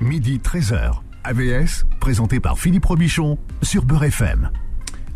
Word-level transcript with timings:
midi 0.00 0.40
13h. 0.42 1.00
AVS, 1.24 1.86
présenté 2.00 2.40
par 2.40 2.58
Philippe 2.58 2.84
Robichon 2.84 3.38
sur 3.62 3.84
Beurre 3.84 4.04
FM. 4.04 4.50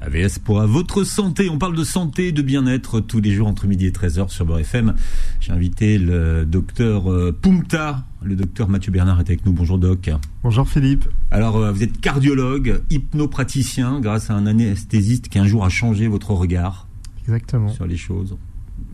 AVS 0.00 0.38
pour 0.38 0.60
à 0.60 0.66
votre 0.66 1.04
santé. 1.04 1.50
On 1.50 1.58
parle 1.58 1.76
de 1.76 1.84
santé, 1.84 2.32
de 2.32 2.40
bien-être 2.40 3.00
tous 3.00 3.20
les 3.20 3.32
jours 3.32 3.48
entre 3.48 3.66
midi 3.66 3.86
et 3.86 3.90
13h 3.90 4.28
sur 4.28 4.46
Beurre 4.46 4.60
FM. 4.60 4.94
J'ai 5.40 5.52
invité 5.52 5.98
le 5.98 6.46
docteur 6.46 7.10
euh, 7.12 7.32
Pumta. 7.32 8.04
Le 8.22 8.36
docteur 8.36 8.68
Mathieu 8.68 8.90
Bernard 8.92 9.18
est 9.20 9.28
avec 9.28 9.44
nous. 9.44 9.52
Bonjour 9.52 9.78
doc. 9.78 10.10
Bonjour 10.42 10.68
Philippe. 10.68 11.04
Alors 11.30 11.56
euh, 11.56 11.72
vous 11.72 11.82
êtes 11.82 12.00
cardiologue, 12.00 12.80
hypnopraticien 12.90 14.00
grâce 14.00 14.30
à 14.30 14.34
un 14.34 14.46
anesthésiste 14.46 15.28
qui 15.28 15.38
un 15.38 15.46
jour 15.46 15.64
a 15.64 15.68
changé 15.68 16.08
votre 16.08 16.30
regard 16.30 16.86
Exactement. 17.22 17.68
sur 17.68 17.86
les 17.86 17.96
choses 17.96 18.36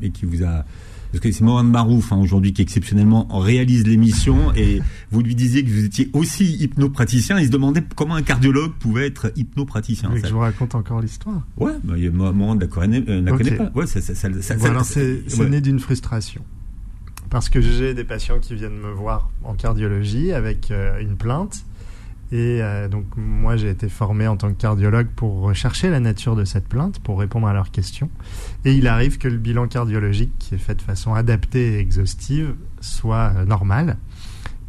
et 0.03 0.11
qui 0.11 0.27
vous 0.27 0.43
a 0.43 0.64
parce 1.15 1.23
que 1.23 1.31
c'est 1.31 1.45
Mohamed 1.45 1.71
Marouf 1.71 2.11
hein, 2.11 2.17
aujourd'hui 2.17 2.53
qui 2.53 2.61
exceptionnellement 2.61 3.29
réalise 3.31 3.87
l'émission 3.87 4.53
et 4.57 4.83
vous 5.13 5.23
lui 5.23 5.37
disiez 5.37 5.63
que 5.63 5.71
vous 5.71 5.85
étiez 5.85 6.11
aussi 6.13 6.57
hypnopraticien. 6.57 7.39
Il 7.39 7.46
se 7.46 7.53
demandait 7.53 7.85
comment 7.95 8.17
un 8.17 8.23
cardiologue 8.23 8.73
pouvait 8.81 9.07
être 9.07 9.31
hypnopraticien. 9.37 10.11
Que 10.11 10.27
je 10.27 10.32
vous 10.32 10.40
raconte 10.40 10.75
encore 10.75 11.00
l'histoire 11.00 11.46
Ouais, 11.57 11.71
bah, 11.85 11.95
Mohamed 12.13 12.57
ne 12.57 12.61
la 12.63 12.67
connaît, 12.67 13.04
euh, 13.09 13.21
la 13.21 13.31
connaît 13.31 13.53
pas. 13.53 13.71
Ouais, 13.77 13.87
ça, 13.87 14.00
ça, 14.00 14.13
ça, 14.14 14.54
alors 14.64 14.85
c'est 14.85 15.23
c'est 15.29 15.39
ouais. 15.39 15.50
né 15.50 15.61
d'une 15.61 15.79
frustration. 15.79 16.43
Parce 17.31 17.49
que 17.49 17.61
j'ai 17.61 17.95
des 17.95 18.04
patients 18.04 18.40
qui 18.40 18.57
viennent 18.57 18.81
me 18.81 18.90
voir 18.90 19.31
en 19.45 19.54
cardiologie 19.54 20.32
avec 20.32 20.73
euh, 20.73 20.99
une 21.01 21.15
plainte. 21.15 21.65
Et 22.33 22.63
euh, 22.63 22.89
donc 22.89 23.05
moi 23.17 23.57
j'ai 23.57 23.69
été 23.71 23.89
formé 23.89 24.27
en 24.27 24.37
tant 24.37 24.49
que 24.53 24.61
cardiologue 24.61 25.09
pour 25.15 25.41
rechercher 25.43 25.91
la 25.91 26.01
nature 26.01 26.35
de 26.37 26.45
cette 26.45 26.67
plainte, 26.69 26.99
pour 26.99 27.19
répondre 27.21 27.46
à 27.46 27.53
leurs 27.53 27.71
questions. 27.71 28.11
Et 28.65 28.73
il 28.75 28.87
arrive 28.89 29.19
que 29.19 29.29
le 29.29 29.37
bilan 29.39 29.69
cardiologique, 29.69 30.32
qui 30.39 30.55
est 30.55 30.59
fait 30.59 30.75
de 30.75 30.82
façon 30.82 31.15
adaptée 31.15 31.75
et 31.75 31.79
exhaustive, 31.79 32.55
soit 32.81 33.33
euh, 33.37 33.45
normal. 33.45 33.98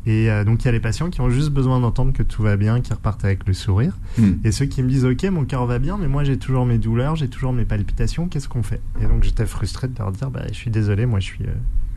Et 0.07 0.29
euh, 0.29 0.43
donc 0.43 0.61
il 0.63 0.65
y 0.65 0.67
a 0.67 0.71
les 0.71 0.79
patients 0.79 1.09
qui 1.09 1.19
ont 1.21 1.31
juste 1.31 1.49
besoin 1.49 1.79
d'entendre 1.79 2.13
que 2.13 2.21
tout 2.21 2.43
va 2.43 2.57
bien, 2.57 2.79
qui 2.81 2.93
repartent 2.93 3.25
avec 3.25 3.47
le 3.47 3.53
sourire. 3.53 3.97
Hmm. 4.19 4.33
Et 4.43 4.51
ceux 4.51 4.65
qui 4.65 4.83
me 4.83 4.89
disent 4.89 5.05
ok 5.05 5.23
mon 5.31 5.45
cœur 5.45 5.65
va 5.65 5.79
bien 5.79 5.97
mais 5.97 6.07
moi 6.07 6.23
j'ai 6.23 6.37
toujours 6.37 6.65
mes 6.67 6.77
douleurs, 6.77 7.15
j'ai 7.15 7.27
toujours 7.29 7.53
mes 7.53 7.65
palpitations, 7.65 8.27
qu'est-ce 8.27 8.47
qu'on 8.47 8.61
fait? 8.61 8.81
Et 9.01 9.05
donc 9.07 9.23
j'étais 9.23 9.47
frustré 9.47 9.87
de 9.87 9.97
leur 9.97 10.11
dire 10.11 10.29
bah 10.29 10.43
je 10.49 10.53
suis 10.53 10.69
désolé, 10.69 11.07
moi 11.07 11.19
je 11.19 11.25
suis, 11.25 11.45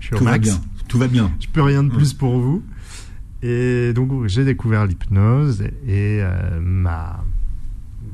je 0.01 0.07
suis 0.07 0.15
au 0.15 0.19
Tout 0.19 0.25
va 0.25 0.39
bien. 0.39 0.59
Tout 0.89 0.99
va 0.99 1.07
bien. 1.09 1.31
je 1.39 1.49
peux 1.49 1.61
rien 1.61 1.83
de 1.83 1.89
Mm. 1.89 1.97
plus 1.97 2.15
pour 2.15 2.39
vous. 2.39 2.63
Et 3.43 3.93
donc 3.95 4.27
j'ai 4.27 4.45
découvert 4.45 4.85
l'hypnose 4.87 5.63
et 5.87 6.19
euh, 6.23 6.59
ma 6.61 7.23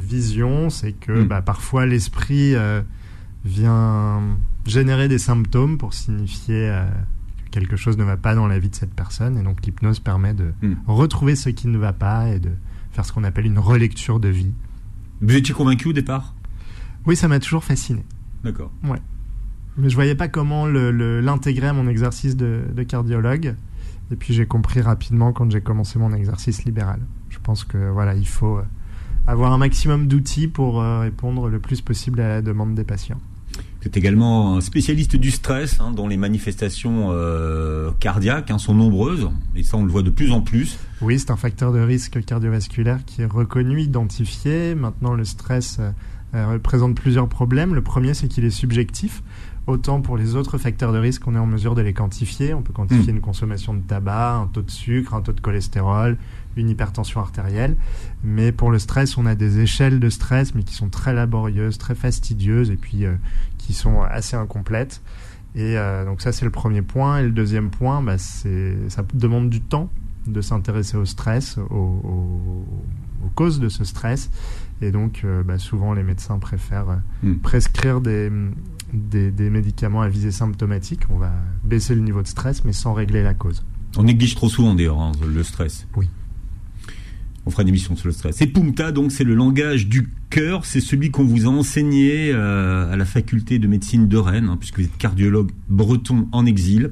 vision 0.00 0.68
c'est 0.70 0.92
que 0.92 1.12
Mm. 1.22 1.28
bah, 1.28 1.42
parfois 1.42 1.86
l'esprit 1.86 2.54
euh, 2.54 2.82
vient 3.44 4.20
générer 4.66 5.08
des 5.08 5.18
symptômes 5.18 5.78
pour 5.78 5.94
signifier 5.94 6.68
euh, 6.70 6.84
que 7.46 7.50
quelque 7.50 7.76
chose 7.76 7.96
ne 7.96 8.04
va 8.04 8.16
pas 8.16 8.34
dans 8.34 8.46
la 8.46 8.58
vie 8.58 8.68
de 8.68 8.74
cette 8.74 8.92
personne 8.94 9.38
et 9.38 9.42
donc 9.42 9.64
l'hypnose 9.64 10.00
permet 10.00 10.34
de 10.34 10.52
Mm. 10.62 10.74
retrouver 10.86 11.36
ce 11.36 11.48
qui 11.48 11.68
ne 11.68 11.78
va 11.78 11.92
pas 11.92 12.28
et 12.28 12.38
de 12.38 12.50
faire 12.92 13.04
ce 13.06 13.12
qu'on 13.12 13.24
appelle 13.24 13.46
une 13.46 13.58
relecture 13.58 14.20
de 14.20 14.28
vie. 14.28 14.52
Vous 15.22 15.34
étiez 15.34 15.54
convaincu 15.54 15.88
au 15.88 15.92
départ? 15.92 16.34
Oui, 17.06 17.16
ça 17.16 17.28
m'a 17.28 17.38
toujours 17.40 17.64
fasciné. 17.64 18.04
D'accord. 18.44 18.70
Mais 19.76 19.88
je 19.88 19.94
voyais 19.94 20.14
pas 20.14 20.28
comment 20.28 20.66
l'intégrer 20.66 21.66
à 21.68 21.72
mon 21.72 21.88
exercice 21.88 22.36
de, 22.36 22.60
de 22.74 22.82
cardiologue. 22.84 23.54
Et 24.12 24.16
puis 24.16 24.34
j'ai 24.34 24.46
compris 24.46 24.80
rapidement 24.80 25.32
quand 25.32 25.50
j'ai 25.50 25.60
commencé 25.60 25.98
mon 25.98 26.12
exercice 26.12 26.64
libéral. 26.64 27.00
Je 27.30 27.38
pense 27.42 27.64
que 27.64 27.90
voilà, 27.90 28.14
il 28.14 28.26
faut 28.26 28.58
euh, 28.58 28.64
avoir 29.26 29.52
un 29.52 29.58
maximum 29.58 30.06
d'outils 30.06 30.48
pour 30.48 30.80
euh, 30.80 31.00
répondre 31.00 31.48
le 31.48 31.58
plus 31.58 31.80
possible 31.80 32.20
à 32.20 32.28
la 32.28 32.42
demande 32.42 32.74
des 32.74 32.84
patients. 32.84 33.20
Vous 33.84 33.88
êtes 33.88 33.96
également 33.98 34.56
un 34.56 34.60
spécialiste 34.62 35.16
du 35.16 35.30
stress, 35.30 35.78
hein, 35.78 35.90
dont 35.90 36.08
les 36.08 36.16
manifestations 36.16 37.08
euh, 37.10 37.90
cardiaques 38.00 38.50
hein, 38.50 38.56
sont 38.56 38.74
nombreuses, 38.74 39.28
et 39.54 39.62
ça 39.62 39.76
on 39.76 39.84
le 39.84 39.90
voit 39.90 40.02
de 40.02 40.08
plus 40.08 40.32
en 40.32 40.40
plus. 40.40 40.78
Oui, 41.02 41.18
c'est 41.18 41.30
un 41.30 41.36
facteur 41.36 41.70
de 41.70 41.80
risque 41.80 42.24
cardiovasculaire 42.24 43.04
qui 43.04 43.20
est 43.20 43.26
reconnu, 43.26 43.82
identifié. 43.82 44.74
Maintenant, 44.74 45.12
le 45.12 45.24
stress 45.24 45.76
euh, 45.80 45.90
euh, 46.34 46.46
représente 46.46 46.94
plusieurs 46.94 47.28
problèmes. 47.28 47.74
Le 47.74 47.82
premier, 47.82 48.14
c'est 48.14 48.26
qu'il 48.26 48.46
est 48.46 48.50
subjectif. 48.50 49.22
Autant 49.66 50.02
pour 50.02 50.18
les 50.18 50.34
autres 50.36 50.58
facteurs 50.58 50.92
de 50.92 50.98
risque, 50.98 51.26
on 51.26 51.34
est 51.34 51.38
en 51.38 51.46
mesure 51.46 51.74
de 51.74 51.80
les 51.80 51.94
quantifier. 51.94 52.52
On 52.52 52.60
peut 52.60 52.74
quantifier 52.74 53.12
Mm. 53.12 53.16
une 53.16 53.22
consommation 53.22 53.72
de 53.72 53.80
tabac, 53.80 54.34
un 54.34 54.46
taux 54.46 54.60
de 54.60 54.70
sucre, 54.70 55.14
un 55.14 55.22
taux 55.22 55.32
de 55.32 55.40
cholestérol, 55.40 56.18
une 56.56 56.68
hypertension 56.68 57.20
artérielle. 57.20 57.74
Mais 58.22 58.52
pour 58.52 58.70
le 58.70 58.78
stress, 58.78 59.16
on 59.16 59.24
a 59.24 59.34
des 59.34 59.60
échelles 59.60 60.00
de 60.00 60.10
stress, 60.10 60.54
mais 60.54 60.64
qui 60.64 60.74
sont 60.74 60.90
très 60.90 61.14
laborieuses, 61.14 61.78
très 61.78 61.94
fastidieuses, 61.94 62.70
et 62.70 62.76
puis 62.76 63.06
euh, 63.06 63.14
qui 63.56 63.72
sont 63.72 64.02
assez 64.02 64.36
incomplètes. 64.36 65.00
Et 65.54 65.78
euh, 65.78 66.04
donc 66.04 66.20
ça, 66.20 66.30
c'est 66.32 66.44
le 66.44 66.50
premier 66.50 66.82
point. 66.82 67.18
Et 67.20 67.22
le 67.22 67.30
deuxième 67.30 67.70
point, 67.70 68.02
bah, 68.02 68.18
c'est 68.18 68.76
ça 68.90 69.02
demande 69.14 69.48
du 69.48 69.62
temps 69.62 69.88
de 70.26 70.40
s'intéresser 70.42 70.96
au 70.98 71.04
stress, 71.06 71.56
aux- 71.70 72.64
aux 73.24 73.30
causes 73.34 73.60
de 73.60 73.68
ce 73.68 73.84
stress. 73.84 74.30
Et 74.82 74.90
donc, 74.90 75.22
euh, 75.24 75.42
bah, 75.42 75.58
souvent, 75.58 75.94
les 75.94 76.02
médecins 76.02 76.38
préfèrent 76.38 76.90
euh, 76.90 76.96
Mm. 77.28 77.38
prescrire 77.38 78.00
des, 78.00 78.30
des, 78.92 79.30
des 79.30 79.50
médicaments 79.50 80.02
à 80.02 80.08
visée 80.08 80.32
symptomatique. 80.32 81.02
On 81.10 81.16
va 81.16 81.32
baisser 81.64 81.94
le 81.94 82.00
niveau 82.02 82.22
de 82.22 82.26
stress, 82.26 82.64
mais 82.64 82.72
sans 82.72 82.92
régler 82.92 83.22
la 83.22 83.34
cause. 83.34 83.64
On 83.96 84.02
néglige 84.02 84.34
trop 84.34 84.48
souvent 84.48 84.74
d'ailleurs 84.74 85.00
hein, 85.00 85.12
le 85.26 85.42
stress. 85.44 85.86
Oui. 85.96 86.08
On 87.46 87.50
fera 87.50 87.62
une 87.62 87.68
émission 87.68 87.94
sur 87.94 88.08
le 88.08 88.12
stress. 88.12 88.40
Et 88.40 88.46
Pumta, 88.46 88.90
donc, 88.90 89.12
c'est 89.12 89.22
le 89.24 89.34
langage 89.34 89.86
du 89.86 90.08
cœur. 90.30 90.64
C'est 90.64 90.80
celui 90.80 91.10
qu'on 91.10 91.24
vous 91.24 91.44
a 91.44 91.48
enseigné 91.50 92.30
euh, 92.32 92.90
à 92.92 92.96
la 92.96 93.04
faculté 93.04 93.58
de 93.58 93.66
médecine 93.68 94.08
de 94.08 94.16
Rennes, 94.16 94.48
hein, 94.48 94.56
puisque 94.58 94.78
vous 94.78 94.86
êtes 94.86 94.96
cardiologue 94.96 95.50
breton 95.68 96.26
en 96.32 96.46
exil. 96.46 96.90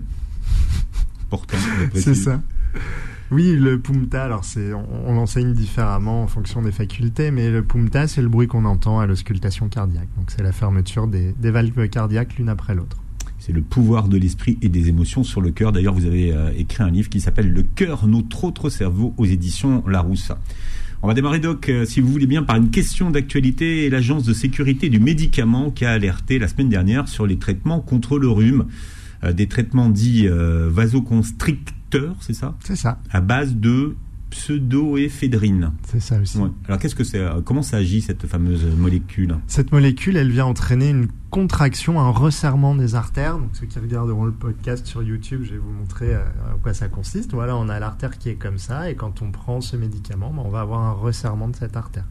Important. 1.25 1.56
C'est 1.94 2.15
ça. 2.15 2.42
Oui, 3.32 3.56
le 3.56 3.78
pumta, 3.78 4.25
alors 4.25 4.44
c'est, 4.44 4.75
on, 4.75 5.15
l'enseigne 5.15 5.54
différemment 5.54 6.22
en 6.22 6.26
fonction 6.26 6.60
des 6.60 6.70
facultés, 6.70 7.31
mais 7.31 7.50
le 7.50 7.62
pumta, 7.62 8.06
c'est 8.06 8.20
le 8.20 8.28
bruit 8.28 8.47
qu'on 8.47 8.66
entend 8.66 9.00
à 9.00 9.06
l'auscultation 9.06 9.69
cardiaque. 9.69 10.09
Donc 10.19 10.31
c'est 10.31 10.43
la 10.43 10.53
fermeture 10.53 11.06
des, 11.06 11.34
valves 11.41 11.88
cardiaques 11.88 12.37
l'une 12.37 12.50
après 12.50 12.75
l'autre. 12.75 12.98
C'est 13.38 13.53
le 13.53 13.62
pouvoir 13.62 14.09
de 14.09 14.19
l'esprit 14.19 14.59
et 14.60 14.69
des 14.69 14.91
émotions 14.91 15.25
sur 15.25 15.41
le 15.41 15.50
cœur. 15.50 15.72
D'ailleurs, 15.72 15.94
vous 15.94 16.04
avez 16.04 16.32
euh, 16.32 16.53
écrit 16.56 16.82
un 16.82 16.91
livre 16.91 17.09
qui 17.09 17.21
s'appelle 17.21 17.50
Le 17.50 17.62
cœur, 17.62 18.06
notre 18.06 18.44
autre 18.44 18.69
cerveau 18.69 19.15
aux 19.16 19.25
éditions 19.25 19.82
Larousse. 19.88 20.31
On 21.03 21.09
va 21.09 21.15
démarrer, 21.15 21.41
Doc, 21.41 21.69
euh, 21.71 21.84
si 21.87 22.00
vous 22.00 22.09
voulez 22.09 22.26
bien, 22.26 22.42
par 22.42 22.56
une 22.56 22.71
question 22.71 23.10
d'actualité 23.10 23.88
l'Agence 23.88 24.25
de 24.25 24.34
sécurité 24.34 24.91
du 24.91 25.00
médicament 25.00 25.71
qui 25.71 25.84
a 25.87 25.91
alerté 25.91 26.38
la 26.38 26.48
semaine 26.48 26.69
dernière 26.69 27.09
sur 27.09 27.26
les 27.26 27.38
traitements 27.38 27.81
contre 27.81 28.19
le 28.19 28.28
rhume. 28.28 28.66
Euh, 29.25 29.32
des 29.32 29.47
traitements 29.47 29.88
dits 29.88 30.26
euh, 30.26 30.69
c'est 32.20 32.34
ça 32.34 32.54
C'est 32.64 32.76
ça, 32.76 32.98
À 33.10 33.20
base 33.20 33.54
de 33.56 33.97
pseudoéphédrine. 34.30 35.72
c'est 35.86 36.00
ça 36.00 36.19
aussi. 36.19 36.38
Ouais. 36.38 36.48
Alors, 36.66 36.78
qu'est-ce 36.78 36.94
que 36.94 37.04
c'est 37.04 37.19
euh, 37.19 37.42
Comment 37.44 37.62
ça 37.62 37.76
agit, 37.76 38.00
cette 38.00 38.26
fameuse 38.26 38.64
molécule 38.64 39.36
Cette 39.47 39.72
molécule, 39.72 40.16
elle 40.16 40.30
vient 40.30 40.47
entraîner 40.47 40.88
une 40.88 41.08
contraction, 41.30 42.00
un 42.00 42.10
resserrement 42.10 42.75
des 42.75 42.94
artères. 42.94 43.38
Donc 43.38 43.50
ceux 43.53 43.66
qui 43.66 43.78
regarderont 43.78 44.25
le 44.25 44.32
podcast 44.32 44.86
sur 44.86 45.03
YouTube, 45.03 45.42
je 45.44 45.53
vais 45.53 45.58
vous 45.58 45.70
montrer 45.70 46.14
euh, 46.14 46.25
en 46.54 46.58
quoi 46.58 46.72
ça 46.75 46.88
consiste. 46.88 47.32
Voilà, 47.32 47.56
on 47.56 47.69
a 47.69 47.78
l'artère 47.78 48.16
qui 48.19 48.30
est 48.30 48.34
comme 48.36 48.59
ça, 48.59 48.91
et 48.91 48.94
quand 48.94 49.20
on 49.22 49.30
prend 49.30 49.60
ce 49.60 49.76
médicament, 49.76 50.30
ben, 50.30 50.42
on 50.44 50.50
va 50.50 50.60
avoir 50.60 50.80
un 50.80 50.92
resserrement 50.92 51.48
de 51.48 51.56
cette 51.56 51.76
artère. 51.76 52.06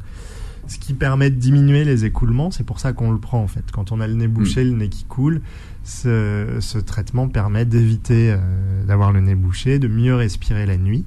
Ce 0.67 0.77
qui 0.79 0.93
permet 0.93 1.29
de 1.29 1.35
diminuer 1.35 1.83
les 1.83 2.05
écoulements, 2.05 2.51
c'est 2.51 2.63
pour 2.65 2.79
ça 2.79 2.93
qu'on 2.93 3.11
le 3.11 3.19
prend 3.19 3.41
en 3.41 3.47
fait. 3.47 3.65
Quand 3.71 3.91
on 3.91 3.99
a 3.99 4.07
le 4.07 4.13
nez 4.13 4.27
bouché, 4.27 4.63
le 4.63 4.71
nez 4.71 4.89
qui 4.89 5.03
coule, 5.05 5.41
ce, 5.83 6.57
ce 6.59 6.77
traitement 6.77 7.27
permet 7.27 7.65
d'éviter 7.65 8.31
euh, 8.31 8.83
d'avoir 8.85 9.11
le 9.11 9.21
nez 9.21 9.35
bouché, 9.35 9.79
de 9.79 9.87
mieux 9.87 10.15
respirer 10.15 10.65
la 10.65 10.77
nuit. 10.77 11.05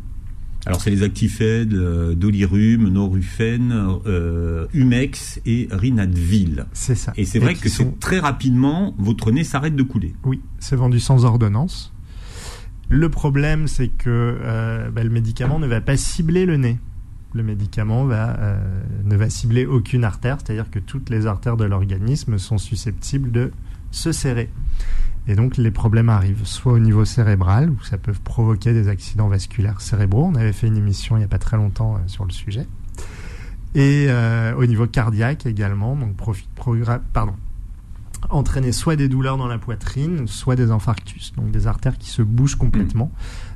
Alors, 0.66 0.80
c'est 0.80 0.88
les 0.90 1.02
Actifed, 1.02 1.74
euh, 1.74 2.14
Dolirum, 2.14 2.88
Norufène, 2.88 3.70
euh, 4.06 4.66
Humex 4.72 5.38
et 5.44 5.68
Rinadvil. 5.70 6.64
C'est 6.72 6.94
ça. 6.94 7.12
Et 7.18 7.26
c'est 7.26 7.38
vrai 7.38 7.54
que 7.54 7.68
sont- 7.68 7.94
très 8.00 8.18
rapidement, 8.18 8.94
votre 8.98 9.30
nez 9.30 9.44
s'arrête 9.44 9.76
de 9.76 9.82
couler. 9.82 10.14
Oui, 10.24 10.40
c'est 10.58 10.76
vendu 10.76 11.00
sans 11.00 11.26
ordonnance. 11.26 11.92
Le 12.88 13.08
problème, 13.10 13.66
c'est 13.66 13.88
que 13.88 14.08
euh, 14.08 14.90
bah, 14.90 15.04
le 15.04 15.10
médicament 15.10 15.58
ne 15.58 15.66
va 15.66 15.80
pas 15.82 15.96
cibler 15.98 16.46
le 16.46 16.56
nez. 16.56 16.78
Le 17.34 17.42
médicament 17.42 18.08
euh, 18.10 18.56
ne 19.04 19.16
va 19.16 19.28
cibler 19.28 19.66
aucune 19.66 20.04
artère, 20.04 20.38
c'est-à-dire 20.38 20.70
que 20.70 20.78
toutes 20.78 21.10
les 21.10 21.26
artères 21.26 21.56
de 21.56 21.64
l'organisme 21.64 22.38
sont 22.38 22.58
susceptibles 22.58 23.32
de 23.32 23.50
se 23.90 24.12
serrer. 24.12 24.50
Et 25.26 25.34
donc 25.34 25.56
les 25.56 25.70
problèmes 25.70 26.10
arrivent 26.10 26.44
soit 26.44 26.72
au 26.72 26.78
niveau 26.78 27.04
cérébral, 27.04 27.70
où 27.70 27.82
ça 27.82 27.98
peut 27.98 28.12
provoquer 28.12 28.72
des 28.72 28.88
accidents 28.88 29.28
vasculaires 29.28 29.80
cérébraux. 29.80 30.24
On 30.24 30.34
avait 30.34 30.52
fait 30.52 30.66
une 30.66 30.76
émission 30.76 31.16
il 31.16 31.20
n'y 31.20 31.24
a 31.24 31.28
pas 31.28 31.38
très 31.38 31.56
longtemps 31.56 31.96
euh, 31.96 31.98
sur 32.06 32.24
le 32.24 32.30
sujet. 32.30 32.66
Et 33.74 34.06
euh, 34.08 34.54
au 34.54 34.66
niveau 34.66 34.86
cardiaque 34.86 35.46
également, 35.46 35.96
donc 35.96 36.14
pardon, 37.12 37.34
entraîner 38.30 38.72
soit 38.72 38.96
des 38.96 39.08
douleurs 39.08 39.36
dans 39.36 39.48
la 39.48 39.58
poitrine, 39.58 40.26
soit 40.28 40.56
des 40.56 40.70
infarctus, 40.70 41.32
donc 41.36 41.50
des 41.50 41.66
artères 41.66 41.98
qui 41.98 42.08
se 42.08 42.22
bougent 42.22 42.56
complètement. 42.56 43.10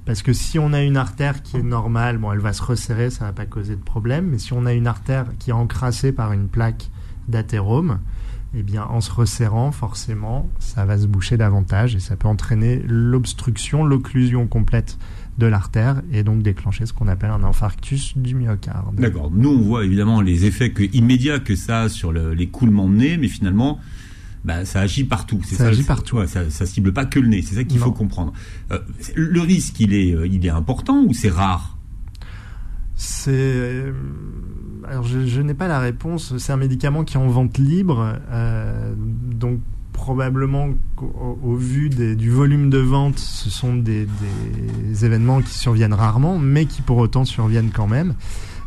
Parce 0.09 0.23
que 0.23 0.33
si 0.33 0.59
on 0.59 0.73
a 0.73 0.83
une 0.83 0.97
artère 0.97 1.43
qui 1.43 1.59
est 1.59 1.63
normale, 1.63 2.17
bon, 2.17 2.33
elle 2.33 2.39
va 2.39 2.55
se 2.55 2.63
resserrer, 2.63 3.11
ça 3.11 3.27
va 3.27 3.35
pas 3.35 3.45
causer 3.45 3.77
de 3.77 3.83
problème. 3.83 4.29
Mais 4.29 4.39
si 4.39 4.55
on 4.55 4.65
a 4.65 4.73
une 4.73 4.87
artère 4.87 5.27
qui 5.39 5.51
est 5.51 5.53
encrassée 5.53 6.13
par 6.13 6.33
une 6.33 6.49
plaque 6.49 6.89
d'athérome, 7.29 7.99
eh 8.57 8.63
bien, 8.63 8.85
en 8.85 9.03
se 9.03 9.13
resserrant, 9.13 9.71
forcément, 9.71 10.49
ça 10.61 10.87
va 10.87 10.97
se 10.97 11.07
boucher 11.07 11.37
davantage 11.37 11.95
et 11.95 12.01
ça 12.01 12.17
peut 12.17 12.27
entraîner 12.27 12.83
l'obstruction, 12.89 13.85
l'occlusion 13.85 14.47
complète 14.47 14.97
de 15.37 15.45
l'artère 15.45 16.01
et 16.11 16.23
donc 16.23 16.43
déclencher 16.43 16.87
ce 16.87 16.95
qu'on 16.95 17.07
appelle 17.07 17.29
un 17.29 17.45
infarctus 17.45 18.17
du 18.17 18.35
myocarde. 18.35 18.95
D'accord. 18.95 19.31
Nous, 19.31 19.51
on 19.51 19.61
voit 19.61 19.85
évidemment 19.85 20.23
les 20.23 20.47
effets 20.47 20.73
immédiats 20.95 21.39
que 21.39 21.55
ça 21.55 21.83
a 21.83 21.89
sur 21.91 22.13
l'écoulement 22.13 22.89
de 22.89 22.95
nez, 22.95 23.17
mais 23.19 23.29
finalement, 23.29 23.79
bah, 24.45 24.65
ça 24.65 24.81
agit 24.81 25.05
partout. 25.05 25.41
Ça, 25.45 25.57
ça, 25.57 25.67
agit 25.67 25.83
partout. 25.83 26.25
ça, 26.27 26.51
ça 26.51 26.67
cible 26.67 26.93
pas 26.93 27.05
que 27.05 27.19
le 27.19 27.29
nez. 27.29 27.43
C'est 27.43 27.55
ça 27.55 27.65
qu'il 27.65 27.79
faut 27.79 27.93
comprendre. 27.93 28.33
Euh, 28.71 28.79
le 29.15 29.41
risque, 29.41 29.81
il 29.81 29.95
est, 29.95 30.15
euh, 30.15 30.27
il 30.27 30.45
est 30.45 30.51
important 30.51 31.03
ou 31.07 31.13
c'est 31.13 31.31
rare? 31.31 31.77
C'est. 32.95 33.31
Euh, 33.31 33.93
alors, 34.89 35.05
je, 35.05 35.27
je 35.27 35.41
n'ai 35.41 35.55
pas 35.55 35.69
la 35.69 35.81
réponse. 35.81 36.37
C'est 36.39 36.53
un 36.53 36.57
médicament 36.57 37.05
qui 37.05 37.17
est 37.17 37.21
en 37.21 37.29
vente 37.29 37.59
libre. 37.59 38.17
Euh, 38.31 38.95
donc, 38.97 39.61
probablement 39.93 40.69
au, 40.99 41.39
au 41.43 41.55
vu 41.57 41.91
des, 41.91 42.15
du 42.15 42.31
volume 42.31 42.71
de 42.71 42.79
vente, 42.79 43.19
ce 43.19 43.51
sont 43.51 43.75
des, 43.75 44.07
des, 44.07 45.05
événements 45.05 45.43
qui 45.43 45.53
surviennent 45.53 45.93
rarement, 45.93 46.39
mais 46.39 46.67
qui 46.67 46.83
pour 46.83 46.99
autant 46.99 47.25
surviennent 47.25 47.71
quand 47.71 47.89
même. 47.89 48.15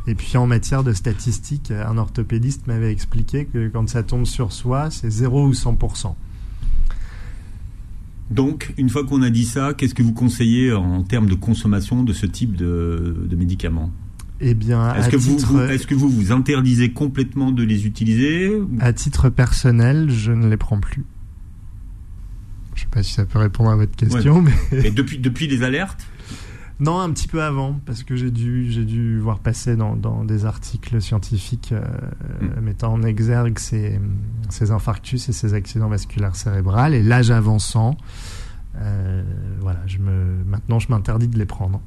Et 0.08 0.16
puis 0.16 0.38
en 0.38 0.48
matière 0.48 0.84
de 0.84 0.94
statistiques, 0.94 1.72
un 1.72 1.98
orthopédiste 1.98 2.68
m'avait 2.68 2.92
expliqué 2.92 3.46
que 3.46 3.68
quand 3.68 3.88
ça 3.88 4.04
tombe 4.04 4.26
sur 4.26 4.52
soi, 4.52 4.90
c'est 4.90 5.10
0 5.10 5.48
ou 5.48 5.52
100%. 5.54 6.16
Donc, 8.32 8.74
une 8.78 8.90
fois 8.90 9.06
qu'on 9.06 9.22
a 9.22 9.30
dit 9.30 9.46
ça, 9.46 9.74
qu'est-ce 9.74 9.94
que 9.94 10.02
vous 10.02 10.14
conseillez 10.14 10.72
en 10.72 11.04
termes 11.04 11.28
de 11.28 11.36
consommation 11.36 12.04
de 12.04 12.14
ce 12.14 12.26
type 12.26 12.56
de, 12.56 13.28
de 13.30 13.36
médicaments? 13.36 13.92
Eh 14.40 14.54
bien, 14.56 14.96
est-ce 14.96 15.10
que, 15.10 15.18
titre... 15.18 15.48
vous, 15.48 15.60
est-ce 15.60 15.86
que 15.86 15.94
vous 15.94 16.10
vous 16.10 16.32
interdisez 16.32 16.92
complètement 16.92 17.52
de 17.52 17.62
les 17.64 17.86
utiliser? 17.86 18.52
À 18.80 18.94
titre 18.94 19.30
personnel, 19.30 20.10
je 20.10 20.32
ne 20.32 20.50
les 20.50 20.58
prends 20.58 20.80
plus. 20.80 21.04
Je 22.74 22.80
ne 22.80 22.86
sais 22.86 22.90
pas 22.90 23.04
si 23.04 23.14
ça 23.14 23.26
peut 23.26 23.38
répondre 23.38 23.70
à 23.70 23.76
votre 23.76 23.96
question, 23.96 24.40
ouais. 24.40 24.52
mais... 24.72 24.88
Et 24.88 24.92
depuis, 24.92 25.20
depuis 25.20 25.48
les 25.48 25.62
alertes? 25.62 26.08
Non, 26.82 27.00
un 27.00 27.12
petit 27.12 27.28
peu 27.28 27.42
avant, 27.44 27.80
parce 27.86 28.04
que 28.04 28.16
j'ai 28.16 28.32
dû, 28.32 28.72
j'ai 28.72 28.84
dû 28.84 29.20
voir 29.20 29.40
passer 29.40 29.76
dans, 29.76 29.96
dans 29.96 30.26
des 30.26 30.46
articles 30.46 31.00
scientifiques 31.00 31.72
euh, 31.72 31.84
mm. 32.42 32.60
mettant 32.62 32.92
en 32.92 33.04
exergue 33.04 33.60
ces, 33.60 34.00
ces, 34.50 34.72
infarctus 34.72 35.30
et 35.30 35.32
ces 35.32 35.54
accidents 35.54 35.90
vasculaires 35.90 36.36
cérébrales. 36.36 36.96
Et 36.96 37.04
l'âge 37.04 37.30
avançant, 37.32 37.96
euh, 38.78 39.24
voilà, 39.60 39.80
je 39.86 40.00
me, 40.00 40.44
maintenant 40.46 40.80
je 40.80 40.88
m'interdis 40.90 41.28
de 41.28 41.38
les 41.38 41.46
prendre. 41.46 41.82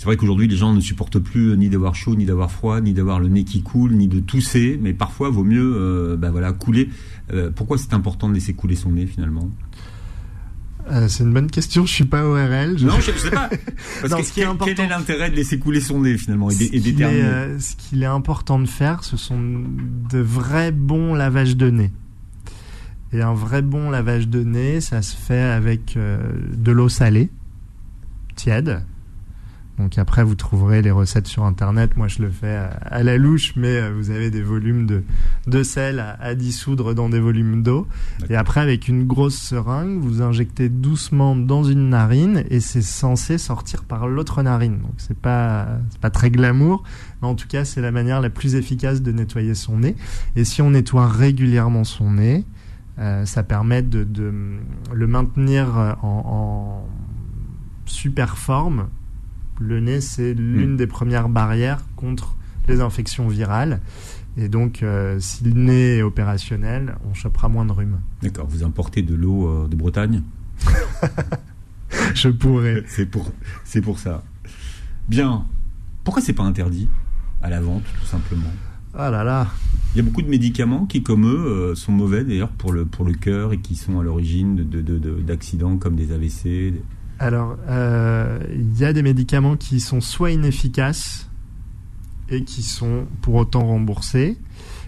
C'est 0.00 0.06
vrai 0.06 0.16
qu'aujourd'hui, 0.16 0.48
les 0.48 0.56
gens 0.56 0.72
ne 0.72 0.80
supportent 0.80 1.18
plus 1.18 1.56
ni 1.58 1.68
d'avoir 1.68 1.94
chaud, 1.94 2.16
ni 2.16 2.24
d'avoir 2.24 2.50
froid, 2.50 2.80
ni 2.80 2.94
d'avoir 2.94 3.20
le 3.20 3.28
nez 3.28 3.44
qui 3.44 3.62
coule, 3.62 3.92
ni 3.92 4.08
de 4.08 4.18
tousser, 4.18 4.80
mais 4.82 4.94
parfois, 4.94 5.28
vaut 5.28 5.44
mieux 5.44 5.74
euh, 5.76 6.16
ben 6.16 6.30
voilà, 6.30 6.52
couler. 6.52 6.88
Euh, 7.34 7.50
pourquoi 7.54 7.76
c'est 7.76 7.92
important 7.92 8.26
de 8.28 8.32
laisser 8.32 8.54
couler 8.54 8.76
son 8.76 8.92
nez 8.92 9.06
finalement? 9.06 9.50
Euh, 10.90 11.08
c'est 11.08 11.24
une 11.24 11.32
bonne 11.32 11.50
question. 11.50 11.86
Je 11.86 11.92
suis 11.92 12.04
pas 12.04 12.24
ORL. 12.24 12.78
Je... 12.78 12.86
Non, 12.86 12.98
je 13.00 13.12
sais 13.12 13.30
pas. 13.30 13.48
Parce 14.00 14.12
non, 14.12 14.18
que 14.18 14.24
ce 14.24 14.32
qui 14.32 14.40
est 14.40 14.44
important... 14.44 14.64
quel 14.66 14.86
est 14.86 14.88
l'intérêt 14.88 15.30
de 15.30 15.36
laisser 15.36 15.58
couler 15.58 15.80
son 15.80 16.00
nez 16.00 16.16
finalement 16.18 16.50
et, 16.50 16.54
et 16.72 16.80
déterminer 16.80 17.22
euh, 17.22 17.58
Ce 17.58 17.76
qu'il 17.76 18.02
est 18.02 18.06
important 18.06 18.58
de 18.58 18.66
faire, 18.66 19.04
ce 19.04 19.16
sont 19.16 19.40
de 19.40 20.18
vrais 20.18 20.72
bons 20.72 21.14
lavages 21.14 21.56
de 21.56 21.70
nez. 21.70 21.90
Et 23.12 23.22
un 23.22 23.34
vrai 23.34 23.62
bon 23.62 23.90
lavage 23.90 24.28
de 24.28 24.42
nez, 24.42 24.80
ça 24.80 25.02
se 25.02 25.16
fait 25.16 25.40
avec 25.40 25.96
euh, 25.96 26.18
de 26.54 26.70
l'eau 26.70 26.88
salée, 26.88 27.28
tiède, 28.36 28.82
donc 29.80 29.96
après, 29.96 30.22
vous 30.22 30.34
trouverez 30.34 30.82
les 30.82 30.90
recettes 30.90 31.26
sur 31.26 31.44
Internet. 31.44 31.96
Moi, 31.96 32.06
je 32.06 32.20
le 32.20 32.28
fais 32.28 32.68
à, 32.82 33.02
la 33.02 33.16
louche, 33.16 33.54
mais 33.56 33.76
euh, 33.76 33.92
vous 33.96 34.10
avez 34.10 34.30
des 34.30 34.42
volumes 34.42 34.86
de, 34.86 35.02
de 35.46 35.62
sel 35.62 36.04
à, 36.20 36.34
dissoudre 36.34 36.94
dans 36.94 37.08
des 37.08 37.18
volumes 37.18 37.62
d'eau. 37.62 37.86
Et 38.28 38.36
après, 38.36 38.60
avec 38.60 38.88
une 38.88 39.06
grosse 39.06 39.36
seringue, 39.36 39.98
vous 39.98 40.20
injectez 40.20 40.68
doucement 40.68 41.34
dans 41.34 41.64
une 41.64 41.88
narine 41.88 42.44
et 42.50 42.60
c'est 42.60 42.82
censé 42.82 43.38
sortir 43.38 43.84
par 43.84 44.06
l'autre 44.06 44.42
narine. 44.42 44.80
Donc 44.82 44.92
c'est 44.98 45.16
pas, 45.16 45.66
pas 46.02 46.10
très 46.10 46.30
glamour, 46.30 46.82
mais 47.22 47.28
en 47.28 47.34
tout 47.34 47.48
cas, 47.48 47.64
c'est 47.64 47.80
la 47.80 47.90
manière 47.90 48.20
la 48.20 48.30
plus 48.30 48.56
efficace 48.56 49.00
de 49.00 49.12
nettoyer 49.12 49.54
son 49.54 49.78
nez. 49.78 49.96
Et 50.36 50.44
si 50.44 50.60
on 50.60 50.70
nettoie 50.70 51.08
régulièrement 51.08 51.84
son 51.84 52.12
nez, 52.12 52.44
euh, 52.98 53.24
ça 53.24 53.42
permet 53.42 53.80
de, 53.80 54.04
de, 54.04 54.30
le 54.92 55.06
maintenir 55.06 55.96
en, 56.02 56.22
en 56.26 56.88
super 57.86 58.36
forme 58.36 58.88
le 59.60 59.80
nez, 59.80 60.00
c'est 60.00 60.34
l'une 60.34 60.72
mm. 60.72 60.76
des 60.76 60.86
premières 60.86 61.28
barrières 61.28 61.84
contre 61.96 62.36
les 62.68 62.80
infections 62.80 63.28
virales. 63.28 63.80
Et 64.36 64.48
donc, 64.48 64.82
euh, 64.82 65.18
si 65.20 65.44
le 65.44 65.52
nez 65.52 65.98
est 65.98 66.02
opérationnel, 66.02 66.94
on 67.08 67.14
chopera 67.14 67.48
moins 67.48 67.66
de 67.66 67.72
rhume. 67.72 68.00
D'accord. 68.22 68.46
Vous 68.48 68.62
importez 68.64 69.02
de 69.02 69.14
l'eau 69.14 69.48
euh, 69.48 69.68
de 69.68 69.76
Bretagne? 69.76 70.22
Je 72.14 72.28
pourrais. 72.28 72.84
c'est 72.88 73.06
pour, 73.06 73.32
c'est 73.64 73.80
pour 73.80 73.98
ça. 73.98 74.22
Bien. 75.08 75.44
Pourquoi 76.04 76.22
c'est 76.22 76.32
pas 76.32 76.44
interdit 76.44 76.88
à 77.42 77.50
la 77.50 77.60
vente, 77.60 77.84
tout 78.00 78.06
simplement? 78.06 78.50
Ah 78.94 79.10
là 79.10 79.22
là. 79.24 79.48
Il 79.94 79.98
y 79.98 80.00
a 80.00 80.02
beaucoup 80.04 80.22
de 80.22 80.28
médicaments 80.28 80.86
qui, 80.86 81.02
comme 81.02 81.26
eux, 81.26 81.46
euh, 81.46 81.74
sont 81.74 81.92
mauvais 81.92 82.24
d'ailleurs 82.24 82.50
pour 82.50 82.72
le, 82.72 82.84
pour 82.84 83.04
le 83.04 83.14
cœur 83.14 83.52
et 83.52 83.58
qui 83.58 83.74
sont 83.74 83.98
à 83.98 84.02
l'origine 84.02 84.56
d'accidents 85.26 85.70
de, 85.70 85.74
de, 85.74 85.80
comme 85.80 85.96
des 85.96 86.12
AVC. 86.12 86.44
Des... 86.44 86.82
Alors, 87.20 87.58
il 87.66 87.68
euh, 87.68 88.38
y 88.78 88.84
a 88.84 88.94
des 88.94 89.02
médicaments 89.02 89.54
qui 89.54 89.78
sont 89.78 90.00
soit 90.00 90.30
inefficaces 90.30 91.28
et 92.30 92.44
qui 92.44 92.62
sont 92.62 93.06
pour 93.20 93.34
autant 93.34 93.66
remboursés. 93.66 94.38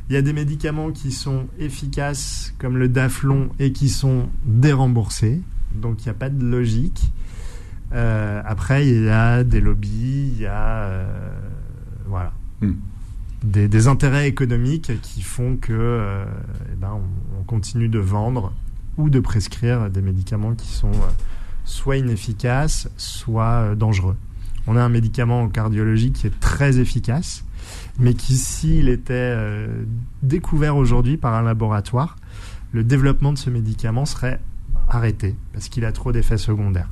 Il 0.09 0.15
y 0.15 0.17
a 0.17 0.23
des 0.23 0.33
médicaments 0.33 0.93
qui 0.93 1.13
sont 1.13 1.47
efficaces, 1.59 2.55
comme 2.59 2.79
le 2.79 2.89
Daflon, 2.89 3.51
et 3.59 3.73
qui 3.73 3.91
sont 3.91 4.31
déremboursés. 4.47 5.43
Donc, 5.75 6.01
il 6.01 6.05
n'y 6.05 6.11
a 6.11 6.15
pas 6.15 6.31
de 6.31 6.43
logique. 6.43 7.13
Euh, 7.93 8.41
après, 8.47 8.89
il 8.89 9.05
y 9.05 9.11
a 9.11 9.45
des 9.45 9.61
lobbies, 9.61 10.33
il 10.33 10.41
y 10.41 10.47
a 10.47 10.85
euh, 10.85 11.39
voilà, 12.07 12.33
hmm. 12.63 12.73
des, 13.45 13.69
des, 13.69 13.89
intérêts 13.89 14.27
économiques 14.27 14.91
qui 15.03 15.21
font 15.21 15.57
que 15.57 16.25
eh 16.73 16.77
ben, 16.77 16.93
on, 16.95 17.41
on, 17.41 17.43
continue 17.43 17.91
de 17.91 17.99
vendre 17.99 18.55
ou 18.97 19.11
de 19.11 19.21
prescrire 19.21 19.91
des 19.91 20.01
médicaments 20.01 20.55
qui 20.55 20.69
sont 20.69 20.93
soit 21.65 21.97
inefficace, 21.97 22.89
soit 22.97 23.45
euh, 23.45 23.75
dangereux. 23.75 24.17
On 24.67 24.77
a 24.77 24.83
un 24.83 24.89
médicament 24.89 25.43
en 25.43 25.49
cardiologie 25.49 26.13
qui 26.13 26.27
est 26.27 26.41
très 26.41 26.79
efficace, 26.79 27.45
mais 27.99 28.15
qui, 28.15 28.37
s'il 28.37 28.89
était 28.89 29.13
euh, 29.15 29.85
découvert 30.23 30.77
aujourd'hui 30.77 31.17
par 31.17 31.35
un 31.35 31.43
laboratoire, 31.43 32.17
le 32.73 32.85
développement 32.85 33.33
de 33.33 33.39
ce 33.39 33.51
médicament 33.51 34.07
serait 34.07 34.41
arrêté 34.89 35.37
parce 35.53 35.69
qu'il 35.69 35.85
a 35.85 35.93
trop 35.93 36.13
d'effets 36.13 36.39
secondaires. 36.39 36.89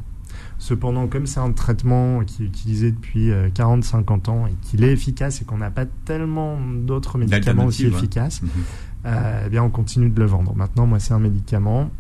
Cependant, 0.59 1.07
comme 1.07 1.27
c'est 1.27 1.41
un 1.41 1.53
traitement 1.53 2.23
qui 2.23 2.43
est 2.43 2.47
utilisé 2.47 2.91
depuis 2.91 3.31
40-50 3.31 4.29
euh, 4.29 4.31
ans 4.31 4.47
et 4.47 4.53
qu'il 4.61 4.85
est 4.85 4.93
efficace 4.93 5.41
et 5.41 5.45
qu'on 5.47 5.57
n'a 5.57 5.71
pas 5.71 5.87
tellement 6.05 6.59
d'autres 6.61 7.17
médicaments 7.17 7.65
aussi 7.65 7.87
efficaces, 7.87 8.43
mhm. 8.43 8.51
euh, 9.07 9.43
eh 9.47 9.49
bien 9.49 9.63
on 9.63 9.71
continue 9.71 10.11
de 10.11 10.21
le 10.21 10.27
vendre. 10.27 10.55
Maintenant, 10.55 10.87
moi, 10.87 10.99
c'est 10.99 11.15
un 11.15 11.19
médicament 11.19 11.91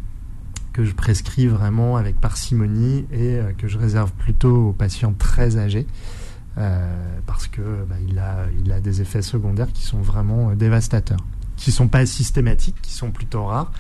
que 0.73 0.85
je 0.85 0.95
prescris 0.95 1.47
vraiment 1.47 1.97
avec 1.97 2.21
parcimonie 2.21 3.07
et 3.13 3.37
euh, 3.37 3.53
que 3.57 3.69
je 3.69 3.79
réserve 3.79 4.13
plutôt 4.13 4.69
aux 4.69 4.73
patients 4.73 5.15
très 5.19 5.57
âgés 5.57 5.87
euh, 6.59 7.19
parce 7.27 7.47
que 7.47 7.85
bah, 7.89 7.97
il, 8.09 8.19
a, 8.73 8.81
des 8.81 9.03
effets 9.03 9.23
secondaires 9.23 9.73
qui 9.73 9.83
sont 9.83 10.01
vraiment 10.01 10.51
euh, 10.51 10.55
dévastateurs, 10.55 11.25
qui 11.57 11.73
sont 11.73 11.89
pas 11.89 12.07
systématiques, 12.07 12.81
qui 12.83 12.93
sont 12.93 13.11
plutôt 13.11 13.45
rares, 13.45 13.73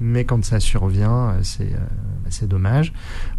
mais 0.00 0.24
quand 0.24 0.44
ça 0.44 0.60
survient, 0.60 1.36
c'est 1.42 1.70
bah, 1.70 2.30
c'est 2.30 2.48
dommage. 2.48 2.92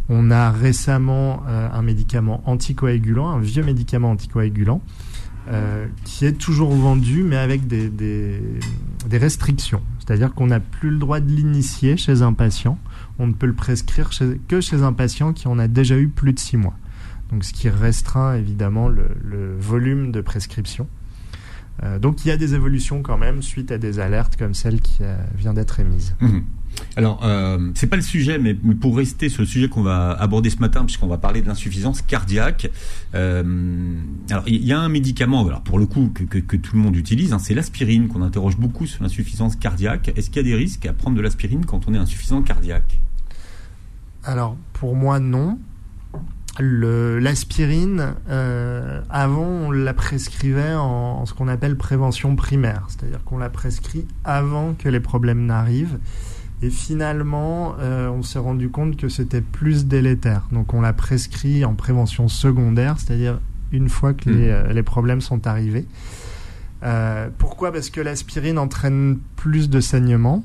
On 0.07 0.31
a 0.31 0.51
récemment 0.51 1.43
un 1.45 1.81
médicament 1.81 2.41
anticoagulant, 2.45 3.29
un 3.29 3.39
vieux 3.39 3.63
médicament 3.63 4.11
anticoagulant, 4.11 4.81
euh, 5.47 5.85
qui 6.03 6.25
est 6.25 6.33
toujours 6.33 6.71
vendu, 6.71 7.23
mais 7.23 7.37
avec 7.37 7.67
des, 7.67 7.89
des, 7.89 9.17
restrictions. 9.17 9.81
C'est-à-dire 9.99 10.33
qu'on 10.33 10.47
n'a 10.47 10.59
plus 10.59 10.89
le 10.89 10.97
droit 10.97 11.19
de 11.19 11.31
l'initier 11.31 11.97
chez 11.97 12.21
un 12.21 12.33
patient. 12.33 12.79
On 13.19 13.27
ne 13.27 13.33
peut 13.33 13.45
le 13.45 13.53
prescrire 13.53 14.09
que 14.47 14.59
chez 14.59 14.81
un 14.81 14.91
patient 14.91 15.33
qui 15.33 15.47
en 15.47 15.57
a 15.59 15.67
déjà 15.67 15.97
eu 15.97 16.07
plus 16.07 16.33
de 16.33 16.39
six 16.39 16.57
mois. 16.57 16.73
Donc, 17.31 17.43
ce 17.43 17.53
qui 17.53 17.69
restreint 17.69 18.35
évidemment 18.35 18.89
le, 18.89 19.07
le 19.23 19.55
volume 19.57 20.11
de 20.11 20.21
prescription. 20.21 20.87
Euh, 21.83 21.99
donc, 21.99 22.25
il 22.25 22.29
y 22.29 22.31
a 22.31 22.37
des 22.37 22.55
évolutions 22.55 23.01
quand 23.01 23.17
même 23.17 23.41
suite 23.41 23.71
à 23.71 23.77
des 23.77 23.99
alertes 23.99 24.37
comme 24.37 24.53
celle 24.53 24.81
qui 24.81 24.99
euh, 25.01 25.15
vient 25.37 25.53
d'être 25.53 25.79
émise. 25.79 26.15
Mmh. 26.21 26.39
Alors, 26.97 27.21
euh, 27.23 27.71
c'est 27.75 27.87
pas 27.87 27.97
le 27.97 28.01
sujet, 28.01 28.37
mais 28.37 28.53
pour 28.53 28.95
rester 28.95 29.27
sur 29.27 29.41
le 29.41 29.47
sujet 29.47 29.67
qu'on 29.67 29.83
va 29.83 30.11
aborder 30.11 30.49
ce 30.49 30.59
matin, 30.59 30.85
puisqu'on 30.85 31.07
va 31.07 31.17
parler 31.17 31.41
de 31.41 31.47
l'insuffisance 31.47 32.01
cardiaque. 32.01 32.69
Euh, 33.13 33.43
alors, 34.29 34.43
il 34.47 34.65
y 34.65 34.71
a 34.71 34.79
un 34.79 34.89
médicament, 34.89 35.45
alors 35.45 35.61
pour 35.61 35.77
le 35.77 35.85
coup, 35.85 36.11
que, 36.13 36.55
tout 36.55 36.75
le 36.75 36.81
monde 36.81 36.95
utilise, 36.95 37.33
hein, 37.33 37.39
c'est 37.39 37.53
l'aspirine, 37.53 38.07
qu'on 38.07 38.21
interroge 38.21 38.57
beaucoup 38.57 38.85
sur 38.85 39.03
l'insuffisance 39.03 39.55
cardiaque. 39.57 40.13
Est-ce 40.15 40.29
qu'il 40.29 40.37
y 40.37 40.39
a 40.39 40.43
des 40.43 40.55
risques 40.55 40.85
à 40.85 40.93
prendre 40.93 41.17
de 41.17 41.21
l'aspirine 41.21 41.65
quand 41.65 41.87
on 41.87 41.93
est 41.93 41.97
insuffisant 41.97 42.41
cardiaque? 42.41 42.99
Alors, 44.23 44.55
pour 44.73 44.95
moi, 44.95 45.19
non. 45.19 45.59
L'aspirine, 46.57 48.15
euh, 48.29 49.01
avant, 49.09 49.43
on 49.43 49.71
la 49.71 49.93
prescrivait 49.93 50.73
en 50.73 51.25
ce 51.25 51.33
qu'on 51.33 51.49
appelle 51.49 51.75
prévention 51.75 52.37
primaire, 52.37 52.87
c'est-à-dire 52.87 53.21
qu'on 53.25 53.37
la 53.37 53.49
prescrit 53.49 54.07
avant 54.23 54.73
que 54.73 54.87
les 54.87 55.01
problèmes 55.01 55.45
n'arrivent. 55.45 55.99
Et 56.61 56.69
finalement, 56.69 57.75
euh, 57.79 58.09
on 58.09 58.21
s'est 58.23 58.39
rendu 58.39 58.69
compte 58.69 58.95
que 58.97 59.09
c'était 59.09 59.41
plus 59.41 59.85
délétère. 59.85 60.47
Donc 60.51 60.73
on 60.73 60.81
l'a 60.81 60.93
prescrit 60.93 61.65
en 61.65 61.73
prévention 61.73 62.27
secondaire, 62.27 62.97
c'est-à-dire 62.99 63.39
une 63.71 63.89
fois 63.89 64.13
que 64.13 64.29
les, 64.29 64.35
Mhm. 64.47 64.49
euh, 64.49 64.73
les 64.73 64.83
problèmes 64.83 65.21
sont 65.21 65.45
arrivés. 65.47 65.85
Euh, 66.83 67.29
pourquoi? 67.37 67.71
Parce 67.71 67.89
que 67.89 67.99
l'aspirine 68.01 68.57
entraîne 68.57 69.19
plus 69.35 69.69
de 69.69 69.79
saignement. 69.79 70.43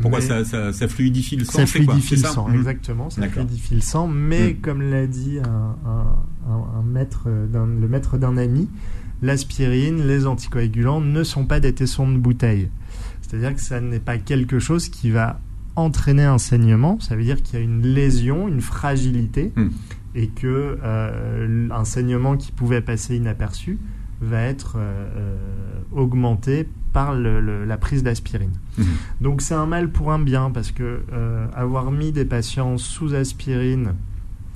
Pourquoi 0.00 0.20
ça, 0.20 0.44
ça, 0.44 0.72
ça 0.72 0.88
fluidifie 0.88 1.36
le 1.36 1.44
sang 1.44 1.52
ça 1.52 1.58
quoi? 1.58 1.66
fluidifie 1.66 2.16
le 2.16 2.22
sang, 2.22 2.48
Mhm. 2.48 2.54
exactement. 2.56 3.10
Ça 3.10 3.28
fluidifie 3.28 3.74
le 3.74 3.80
sang, 3.82 4.08
mais 4.08 4.52
Mm. 4.54 4.56
comme 4.62 4.82
l'a 4.90 5.06
dit 5.06 5.38
un, 5.44 5.76
un- 5.88 6.50
un- 6.50 6.78
un 6.80 6.82
maître 6.82 7.28
d'un- 7.52 7.66
le 7.66 7.88
maître 7.88 8.16
d'un 8.18 8.36
ami, 8.36 8.68
l'aspirine, 9.20 10.06
les 10.06 10.26
anticoagulants 10.26 11.00
ne 11.00 11.22
sont 11.22 11.44
pas 11.44 11.60
des 11.60 11.72
tessons 11.74 12.10
de 12.10 12.18
bouteille. 12.18 12.68
C'est-à-dire 13.32 13.54
que 13.54 13.62
ça 13.62 13.80
n'est 13.80 13.98
pas 13.98 14.18
quelque 14.18 14.58
chose 14.58 14.90
qui 14.90 15.10
va 15.10 15.40
entraîner 15.74 16.24
un 16.24 16.36
saignement. 16.36 17.00
Ça 17.00 17.16
veut 17.16 17.22
dire 17.24 17.42
qu'il 17.42 17.58
y 17.58 17.62
a 17.62 17.64
une 17.64 17.82
lésion, 17.82 18.46
une 18.46 18.60
fragilité, 18.60 19.52
Mm. 19.56 19.68
et 20.14 20.28
que 20.28 20.76
euh, 20.84 21.68
un 21.70 21.84
saignement 21.86 22.36
qui 22.36 22.52
pouvait 22.52 22.82
passer 22.82 23.16
inaperçu 23.16 23.78
va 24.20 24.42
être 24.42 24.74
euh, 24.76 25.06
euh, 25.16 25.36
augmenté 25.92 26.68
par 26.92 27.14
le- 27.14 27.40
le- 27.40 27.64
la 27.64 27.78
prise 27.78 28.02
d'aspirine. 28.02 28.52
Mhm. 28.76 28.84
Donc 29.22 29.40
c'est 29.40 29.54
un 29.54 29.64
mal 29.64 29.88
pour 29.90 30.12
un 30.12 30.18
bien 30.18 30.50
parce 30.50 30.70
que 30.72 31.00
euh, 31.12 31.46
avoir 31.54 31.90
mis 31.90 32.12
des 32.12 32.26
patients 32.26 32.76
sous 32.76 33.14
aspirine 33.14 33.94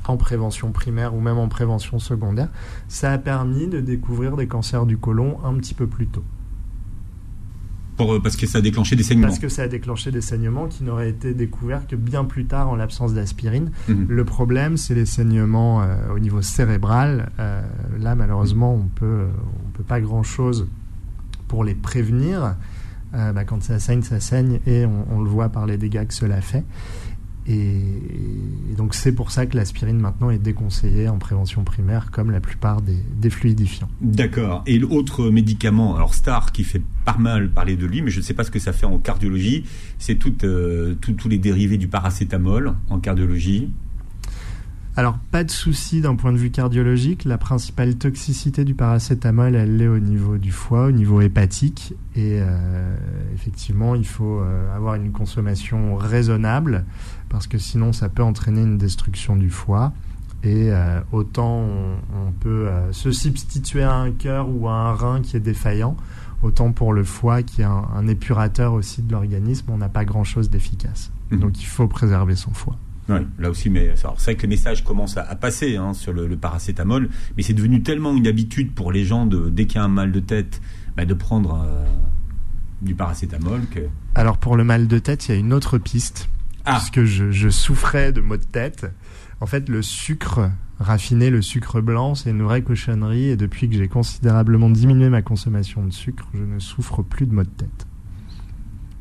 en 0.07 0.19
prévention 0.19 0.71
primaire 0.71 1.15
ou 1.15 1.21
même 1.23 1.39
en 1.39 1.49
prévention 1.49 1.99
secondaire, 1.99 2.49
ça 2.89 3.11
a 3.13 3.19
permis 3.19 3.67
de 3.69 3.81
découvrir 3.81 4.37
des 4.37 4.47
cancers 4.47 4.85
du 4.87 4.99
côlon 4.99 5.39
un 5.45 5.55
petit 5.55 5.73
peu 5.75 5.87
plus 5.87 6.07
tôt. 6.07 6.23
Pour, 7.97 8.15
euh, 8.15 8.21
parce 8.21 8.37
que 8.37 8.47
ça 8.47 8.59
a 8.59 8.61
déclenché 8.61 8.97
des 8.97 9.03
saignements. 9.03 9.29
Parce 9.29 9.39
que 9.39 9.49
ça 9.49 9.63
a 9.63 9.69
déclenché 9.69 10.11
des 10.11 10.21
saignements 10.21 10.67
qui 10.67 10.85
n'auraient 10.85 11.11
été 11.11 11.35
découverts 11.35 11.87
que 11.87 11.97
bien 11.97 12.25
plus 12.25 12.45
tard 12.45 12.69
en 12.69 12.77
l'absence 12.77 13.15
d'aspirine. 13.15 13.71
Mhm. 13.89 14.07
Le 14.09 14.25
problème, 14.25 14.77
c'est 14.77 14.95
les 14.95 15.07
saignements 15.07 15.83
euh, 15.83 16.15
au 16.15 16.19
niveau 16.19 16.43
cérébral. 16.43 17.31
Euh, 17.39 17.63
là, 17.99 18.15
malheureusement, 18.15 18.75
on 18.75 18.89
peut, 18.89 19.27
on 19.67 19.71
peut 19.71 19.85
pas 19.85 20.01
grand-chose 20.01 20.69
pour 21.49 21.65
les 21.65 21.75
prévenir. 21.75 22.57
Euh, 23.15 23.33
bah, 23.33 23.45
quand 23.45 23.63
ça 23.63 23.79
saigne, 23.79 24.03
ça 24.03 24.21
saigne, 24.21 24.61
et 24.67 24.85
on, 24.85 25.07
on 25.11 25.23
le 25.23 25.31
voit 25.31 25.49
par 25.49 25.67
les 25.67 25.79
dégâts 25.79 26.07
que 26.07 26.15
cela 26.15 26.41
fait. 26.41 26.65
Et, 27.49 27.81
donc, 28.77 28.95
c'est 28.95 29.13
pour 29.13 29.31
ça 29.31 29.47
que 29.47 29.57
l'aspirine 29.57 29.99
maintenant 29.99 30.31
est 30.31 30.39
déconseillée 30.39 31.09
en 31.09 31.19
prévention 31.19 31.65
primaire, 31.65 32.11
comme 32.11 32.31
la 32.31 32.41
plupart 32.41 32.83
des, 32.83 33.31
fluidifiants. 33.31 33.89
D'accord. 34.01 34.63
Et 34.67 34.79
l'autre 34.79 35.31
médicament, 35.31 35.97
alors 35.97 36.15
Star, 36.15 36.53
qui 36.53 36.63
fait 36.63 36.83
pas 37.05 37.17
mal 37.19 37.51
parler 37.51 37.77
de 37.77 37.87
lui, 37.87 38.03
mais 38.03 38.11
je 38.11 38.19
ne 38.19 38.25
sais 38.25 38.35
pas 38.35 38.45
ce 38.45 38.51
que 38.51 38.59
ça 38.59 38.73
fait 38.73 38.87
en 38.87 38.99
cardiologie, 38.99 39.65
c'est 39.99 40.19
euh, 40.45 40.95
tous 40.95 41.29
les 41.29 41.39
dérivés 41.39 41.79
du 41.79 41.89
paracétamol 41.89 42.75
en 42.89 42.99
cardiologie. 42.99 43.71
Alors, 44.99 45.19
pas 45.31 45.45
de 45.45 45.51
souci 45.51 46.01
d'un 46.01 46.15
point 46.15 46.33
de 46.33 46.39
vue 46.39 46.51
cardiologique. 46.51 47.25
La 47.25 47.37
principale 47.37 47.97
toxicité 47.97 48.65
du 48.65 48.75
paracétamol, 48.75 49.55
elle 49.55 49.83
est 49.83 49.89
au 49.89 49.99
niveau 49.99 50.39
du 50.39 50.53
foie, 50.53 50.87
au 50.87 50.91
niveau 50.91 51.21
hépatique. 51.21 51.93
Et 52.15 52.39
euh, 52.41 52.97
effectivement, 53.35 53.95
il 53.95 54.07
faut 54.07 54.41
euh, 54.41 54.75
avoir 54.75 54.95
une 54.95 55.13
consommation 55.13 55.97
raisonnable, 55.97 56.87
parce 57.29 57.47
que 57.47 57.59
sinon, 57.59 57.93
ça 57.93 58.09
peut 58.09 58.23
entraîner 58.23 58.63
une 58.63 58.79
destruction 58.79 59.37
du 59.37 59.51
foie. 59.51 59.93
Et 60.43 60.71
euh, 60.71 61.01
autant 61.13 61.59
on, 61.59 61.97
on 62.15 62.33
peut 62.33 62.69
euh, 62.69 62.91
se 62.93 63.11
substituer 63.11 63.83
à 63.83 63.95
un 63.95 64.13
cœur 64.13 64.49
ou 64.49 64.69
à 64.69 64.73
un 64.73 64.95
rein 64.95 65.21
qui 65.21 65.37
est 65.37 65.41
défaillant, 65.41 65.97
autant 66.43 66.73
pour 66.73 66.95
le 66.95 67.05
foie, 67.05 67.43
qui 67.43 67.61
est 67.61 67.65
un, 67.65 67.85
un 67.95 68.07
épurateur 68.07 68.73
aussi 68.73 69.03
de 69.03 69.13
l'organisme, 69.13 69.67
on 69.69 69.79
n'a 69.79 69.89
pas 69.91 70.07
grand-chose 70.07 70.49
d'efficace. 70.49 71.11
Mhm. 71.31 71.41
Donc, 71.41 71.61
il 71.61 71.67
faut 71.67 71.87
préserver 71.87 72.37
son 72.37 72.53
foie. 72.55 72.79
Oui, 73.09 73.21
là 73.39 73.51
aussi, 73.51 73.71
mais 73.71 73.93
c'est 73.95 74.07
vrai 74.07 74.35
que 74.35 74.43
les 74.43 74.49
messages 74.49 74.83
commencent 74.83 75.17
à, 75.17 75.23
à 75.23 75.37
passer 75.37 75.77
hein, 75.77 75.95
sur 75.95 76.13
le, 76.13 76.27
le 76.27 76.37
paracétamol, 76.37 77.09
mais 77.37 77.43
c'est 77.43 77.53
devenu 77.53 77.83
tellement 77.83 78.15
une 78.15 78.27
habitude 78.27 78.73
pour 78.73 78.91
les 78.91 79.05
gens 79.05 79.27
de 79.27 79.49
dès 79.49 79.67
qu'il 79.67 79.77
y 79.77 79.79
a 79.79 79.85
un 79.85 79.89
mal 79.89 80.11
de 80.11 80.21
tête, 80.21 80.61
bah, 80.97 81.05
de 81.05 81.15
prendre 81.15 81.63
euh, 81.65 81.85
du 82.83 82.95
paracétamol 82.95 83.61
que. 83.71 83.81
Alors 84.15 84.39
pour 84.39 84.57
le 84.57 84.65
mal 84.65 84.89
de 84.89 84.99
tête, 84.99 85.29
il 85.29 85.33
y 85.33 85.35
a 85.35 85.39
une 85.39 85.53
autre 85.53 85.79
piste. 85.79 86.29
Ah. 86.65 86.79
Puisque 86.79 87.05
je, 87.05 87.31
je 87.31 87.49
souffrais 87.49 88.13
de 88.13 88.21
maux 88.21 88.37
de 88.37 88.45
tête. 88.45 88.87
En 89.41 89.47
fait, 89.47 89.69
le 89.69 89.83
sucre 89.83 90.51
raffiné, 90.81 91.31
le 91.31 91.43
sucre 91.43 91.81
blanc, 91.81 92.17
c'est 92.17 92.31
une 92.31 92.43
vraie 92.43 92.63
cochonnerie. 92.63 93.29
Et 93.29 93.37
depuis 93.37 93.69
que 93.69 93.77
j'ai 93.77 93.87
considérablement 93.87 94.69
diminué 94.69 95.09
ma 95.09 95.23
consommation 95.23 95.85
de 95.85 95.93
sucre, 95.93 96.27
je 96.35 96.43
ne 96.43 96.59
souffre 96.59 97.03
plus 97.03 97.27
de 97.27 97.35
maux 97.35 97.45
de 97.45 97.49
tête. 97.49 97.87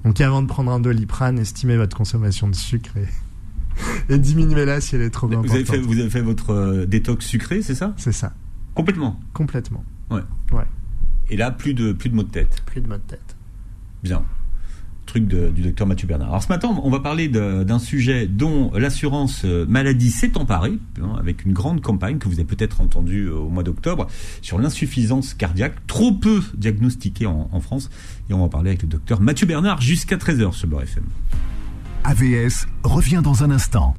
Donc 0.03 0.21
avant 0.21 0.43
de 0.43 0.47
prendre 0.47 0.71
un 0.71 0.79
doliprane, 0.79 1.39
estimez 1.39 1.77
votre 1.77 1.97
consommation 1.97 2.47
de 2.47 2.53
sucre 2.53 2.95
et, 2.97 3.07
et 4.09 4.17
diminuez-la 4.17 4.81
si 4.81 4.95
elle 4.95 5.01
est 5.01 5.09
trop 5.09 5.27
Vous 5.27 5.33
importante. 5.33 5.55
avez 5.55 5.65
fait, 5.65 5.77
vous 5.79 5.99
avez 5.99 6.09
fait 6.09 6.21
votre 6.21 6.51
euh, 6.51 6.85
détox 6.85 7.25
sucré, 7.25 7.61
c'est 7.61 7.75
ça? 7.75 7.93
C'est 7.97 8.11
ça, 8.11 8.33
Complètement? 8.73 9.19
complètement. 9.33 9.83
Et 11.29 11.37
là, 11.37 11.49
plus 11.51 11.73
de 11.73 11.91
plus 11.91 12.09
de 12.09 12.15
maux 12.15 12.23
de 12.23 12.29
tête. 12.29 12.61
Plus 12.67 12.81
de 12.81 12.87
maux 12.87 12.97
de 12.97 13.01
tête. 13.01 13.35
Bien. 14.03 14.23
Truc 15.07 15.27
de- 15.27 15.49
du 15.49 15.61
docteur 15.63 15.87
Mathieu 15.87 16.07
Bernard. 16.07 16.29
Alors 16.29 16.43
ce 16.43 16.49
matin, 16.49 16.69
on 16.83 16.89
va 16.91 16.99
parler 16.99 17.27
d'un 17.29 17.79
sujet 17.79 18.27
dont 18.27 18.71
l'assurance 18.75 19.41
euh, 19.45 19.65
maladie 19.67 20.11
s'est 20.11 20.37
emparée, 20.37 20.77
hein, 21.01 21.15
avec 21.19 21.45
une 21.45 21.53
grande 21.53 21.81
campagne 21.81 22.17
que 22.19 22.27
vous 22.27 22.35
avez 22.35 22.43
peut-être 22.45 22.79
entendue 22.81 23.25
euh, 23.27 23.35
au 23.37 23.49
mois 23.49 23.63
d'octobre, 23.63 24.05
sur 24.43 24.59
l'insuffisance 24.59 25.33
cardiaque, 25.33 25.85
trop 25.87 26.11
peu 26.11 26.41
diagnostiquée 26.55 27.25
en, 27.25 27.49
en 27.51 27.59
France. 27.59 27.89
Et 28.29 28.33
on 28.33 28.37
va 28.39 28.43
en 28.45 28.49
parler 28.49 28.69
avec 28.69 28.83
le 28.83 28.87
docteur 28.87 29.19
Mathieu 29.21 29.47
Bernard 29.47 29.81
jusqu'à 29.81 30.17
13h 30.17 30.53
sur 30.53 30.67
Beurre 30.67 30.83
FM. 30.83 31.03
AVS 32.07 32.67
revient 32.83 33.21
dans 33.23 33.43
un 33.43 33.49
instant. 33.49 33.95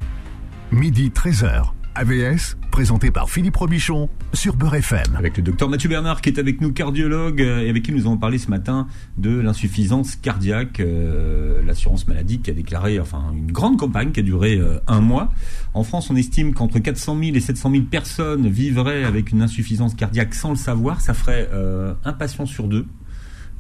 Midi 0.70 1.10
13h. 1.12 1.72
AVS, 1.96 2.56
présenté 2.70 3.10
par 3.10 3.28
Philippe 3.28 3.56
Robichon 3.56 4.08
sur 4.32 4.54
Beurre 4.54 4.76
FM. 4.76 5.16
Avec 5.16 5.36
le 5.36 5.42
docteur 5.42 5.68
Mathieu 5.68 5.88
Bernard 5.88 6.20
qui 6.20 6.28
est 6.28 6.38
avec 6.38 6.60
nous, 6.60 6.72
cardiologue, 6.72 7.40
et 7.40 7.68
avec 7.68 7.82
qui 7.82 7.90
nous 7.90 8.06
avons 8.06 8.16
parlé 8.16 8.38
ce 8.38 8.48
matin 8.48 8.86
de 9.18 9.36
l'insuffisance 9.40 10.14
cardiaque. 10.14 10.78
euh, 10.78 11.60
L'assurance 11.64 12.06
maladie 12.06 12.38
qui 12.38 12.50
a 12.52 12.54
déclaré 12.54 13.00
enfin 13.00 13.32
une 13.36 13.50
grande 13.50 13.76
campagne 13.76 14.12
qui 14.12 14.20
a 14.20 14.22
duré 14.22 14.56
euh, 14.56 14.78
un 14.86 15.00
mois. 15.00 15.32
En 15.74 15.82
France, 15.82 16.08
on 16.08 16.14
estime 16.14 16.54
qu'entre 16.54 16.78
400 16.78 17.18
000 17.18 17.36
et 17.36 17.40
700 17.40 17.72
000 17.72 17.82
personnes 17.90 18.46
vivraient 18.48 19.02
avec 19.02 19.32
une 19.32 19.42
insuffisance 19.42 19.96
cardiaque 19.96 20.32
sans 20.36 20.50
le 20.50 20.56
savoir. 20.56 21.00
Ça 21.00 21.12
ferait 21.12 21.48
euh, 21.52 21.92
un 22.04 22.12
patient 22.12 22.46
sur 22.46 22.68
deux. 22.68 22.86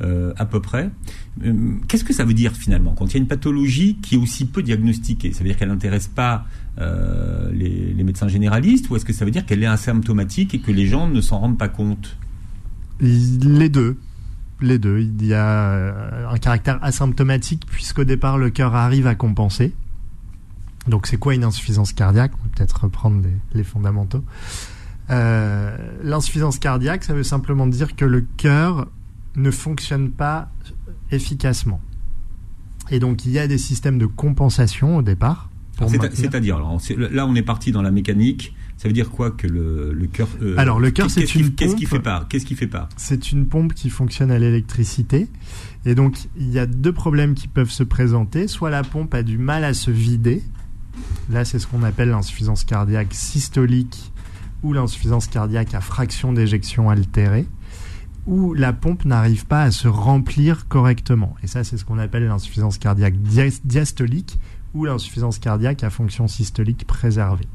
Euh, 0.02 0.34
à 0.36 0.44
peu 0.44 0.60
près. 0.60 0.90
Euh, 1.42 1.72
Qu'est-ce 1.88 2.04
que 2.04 2.12
ça 2.12 2.26
veut 2.26 2.34
dire 2.34 2.52
finalement 2.52 2.92
quand 2.92 3.06
il 3.06 3.14
y 3.14 3.16
a 3.16 3.20
une 3.20 3.28
pathologie 3.28 3.96
qui 4.02 4.16
est 4.16 4.18
aussi 4.18 4.44
peu 4.44 4.62
diagnostiquée? 4.62 5.32
Ça 5.32 5.38
veut 5.38 5.48
dire 5.48 5.56
qu'elle 5.56 5.70
n'intéresse 5.70 6.06
pas 6.06 6.44
euh, 6.78 7.50
les, 7.50 8.04
médecins 8.04 8.28
généralistes 8.28 8.90
ou 8.90 8.96
est-ce 8.96 9.06
que 9.06 9.14
ça 9.14 9.24
veut 9.24 9.30
dire 9.30 9.46
qu'elle 9.46 9.62
est 9.62 9.66
asymptomatique 9.66 10.54
et 10.54 10.58
que 10.58 10.70
les 10.70 10.86
gens 10.86 11.08
ne 11.08 11.22
s'en 11.22 11.38
rendent 11.38 11.56
pas 11.56 11.70
compte? 11.70 12.18
Les 13.00 13.70
deux. 13.70 13.96
Les 14.60 14.78
deux. 14.78 15.00
Il 15.00 15.24
y 15.24 15.32
a 15.32 16.28
un 16.30 16.36
caractère 16.36 16.78
asymptomatique 16.84 17.64
puisqu'au 17.66 18.04
départ 18.04 18.36
le 18.36 18.50
cœur 18.50 18.74
arrive 18.74 19.06
à 19.06 19.14
compenser. 19.14 19.72
Donc 20.88 21.06
c'est 21.06 21.16
quoi 21.16 21.34
une 21.34 21.44
insuffisance 21.44 21.94
cardiaque? 21.94 22.32
On 22.38 22.42
va 22.42 22.50
peut-être 22.54 22.82
reprendre 22.82 23.22
les, 23.54 23.64
fondamentaux. 23.64 24.22
L'insuffisance 25.08 26.58
cardiaque, 26.58 27.02
ça 27.02 27.14
veut 27.14 27.22
simplement 27.22 27.66
dire 27.66 27.96
que 27.96 28.04
le 28.04 28.26
cœur 28.36 28.88
ne 29.36 29.50
fonctionne 29.50 30.10
pas 30.10 30.50
efficacement. 31.10 31.80
Et 32.90 32.98
donc 32.98 33.24
il 33.26 33.32
y 33.32 33.38
a 33.38 33.46
des 33.46 33.58
systèmes 33.58 33.98
de 33.98 34.06
compensation 34.06 34.96
au 34.96 35.02
départ. 35.02 35.50
C'est-à-dire, 35.88 36.58
là 37.10 37.26
on 37.26 37.34
est 37.34 37.42
parti 37.42 37.70
dans 37.72 37.82
la 37.82 37.90
mécanique. 37.90 38.54
Ça 38.78 38.88
veut 38.88 38.94
dire 38.94 39.10
quoi 39.10 39.30
que 39.30 39.46
le, 39.46 39.92
le 39.94 40.06
cœur 40.06 40.28
euh, 40.42 40.54
Alors, 40.58 40.80
le 40.80 40.90
cœur, 40.90 41.10
c'est 41.10 41.24
qui- 41.24 41.38
une 41.40 41.54
Qu'est-ce 41.54 41.76
qui 41.76 41.86
pompe. 41.86 41.96
fait 41.98 42.02
pas? 42.02 42.26
Qu'est-ce 42.28 42.44
qui 42.44 42.54
fait 42.54 42.66
pas? 42.66 42.90
C'est 42.98 43.32
une 43.32 43.46
pompe 43.46 43.72
qui 43.72 43.88
fonctionne 43.88 44.30
à 44.30 44.38
l'électricité. 44.38 45.28
Et 45.86 45.94
donc, 45.94 46.18
il 46.36 46.50
y 46.50 46.58
a 46.58 46.66
deux 46.66 46.92
problèmes 46.92 47.34
qui 47.34 47.48
peuvent 47.48 47.70
se 47.70 47.82
présenter. 47.82 48.48
Soit 48.48 48.68
la 48.68 48.82
pompe 48.82 49.14
a 49.14 49.22
du 49.22 49.38
mal 49.38 49.64
à 49.64 49.72
se 49.72 49.90
vider. 49.90 50.42
Là, 51.30 51.46
c'est 51.46 51.58
ce 51.58 51.66
qu'on 51.66 51.82
appelle 51.84 52.10
l'insuffisance 52.10 52.64
cardiaque 52.64 53.14
systolique 53.14 54.12
ou 54.62 54.74
l'insuffisance 54.74 55.26
cardiaque 55.26 55.72
à 55.74 55.80
fraction 55.80 56.34
d'éjection 56.34 56.90
altérée. 56.90 57.46
Ou 58.26 58.54
la 58.54 58.72
pompe 58.72 59.04
n'arrive 59.04 59.46
pas 59.46 59.62
à 59.62 59.70
se 59.70 59.86
remplir 59.88 60.66
correctement. 60.68 61.36
Et 61.42 61.46
ça, 61.46 61.62
c'est 61.64 61.76
ce 61.76 61.84
qu'on 61.84 61.98
appelle 61.98 62.26
l'insuffisance 62.26 62.76
cardiaque 62.78 63.16
dia- 63.22 63.60
diastolique 63.64 64.38
ou 64.74 64.84
l'insuffisance 64.84 65.38
cardiaque 65.38 65.84
à 65.84 65.90
fonction 65.90 66.26
systolique 66.26 66.86
préservée. 66.86 67.46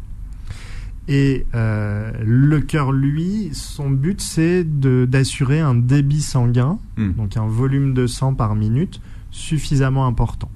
Et 1.07 1.45
euh, 1.55 2.11
le 2.23 2.61
cœur, 2.61 2.91
lui, 2.93 3.49
son 3.53 3.89
but, 3.89 4.21
c'est 4.21 4.63
de- 4.63 5.05
d'assurer 5.09 5.59
un 5.59 5.75
débit 5.75 6.21
sanguin, 6.21 6.79
Hmm. 6.97 7.11
donc 7.13 7.35
un 7.37 7.47
volume 7.47 7.93
de 7.93 8.07
sang 8.07 8.33
par 8.33 8.55
minute, 8.55 9.01
suffisamment 9.29 10.05
important. 10.07 10.49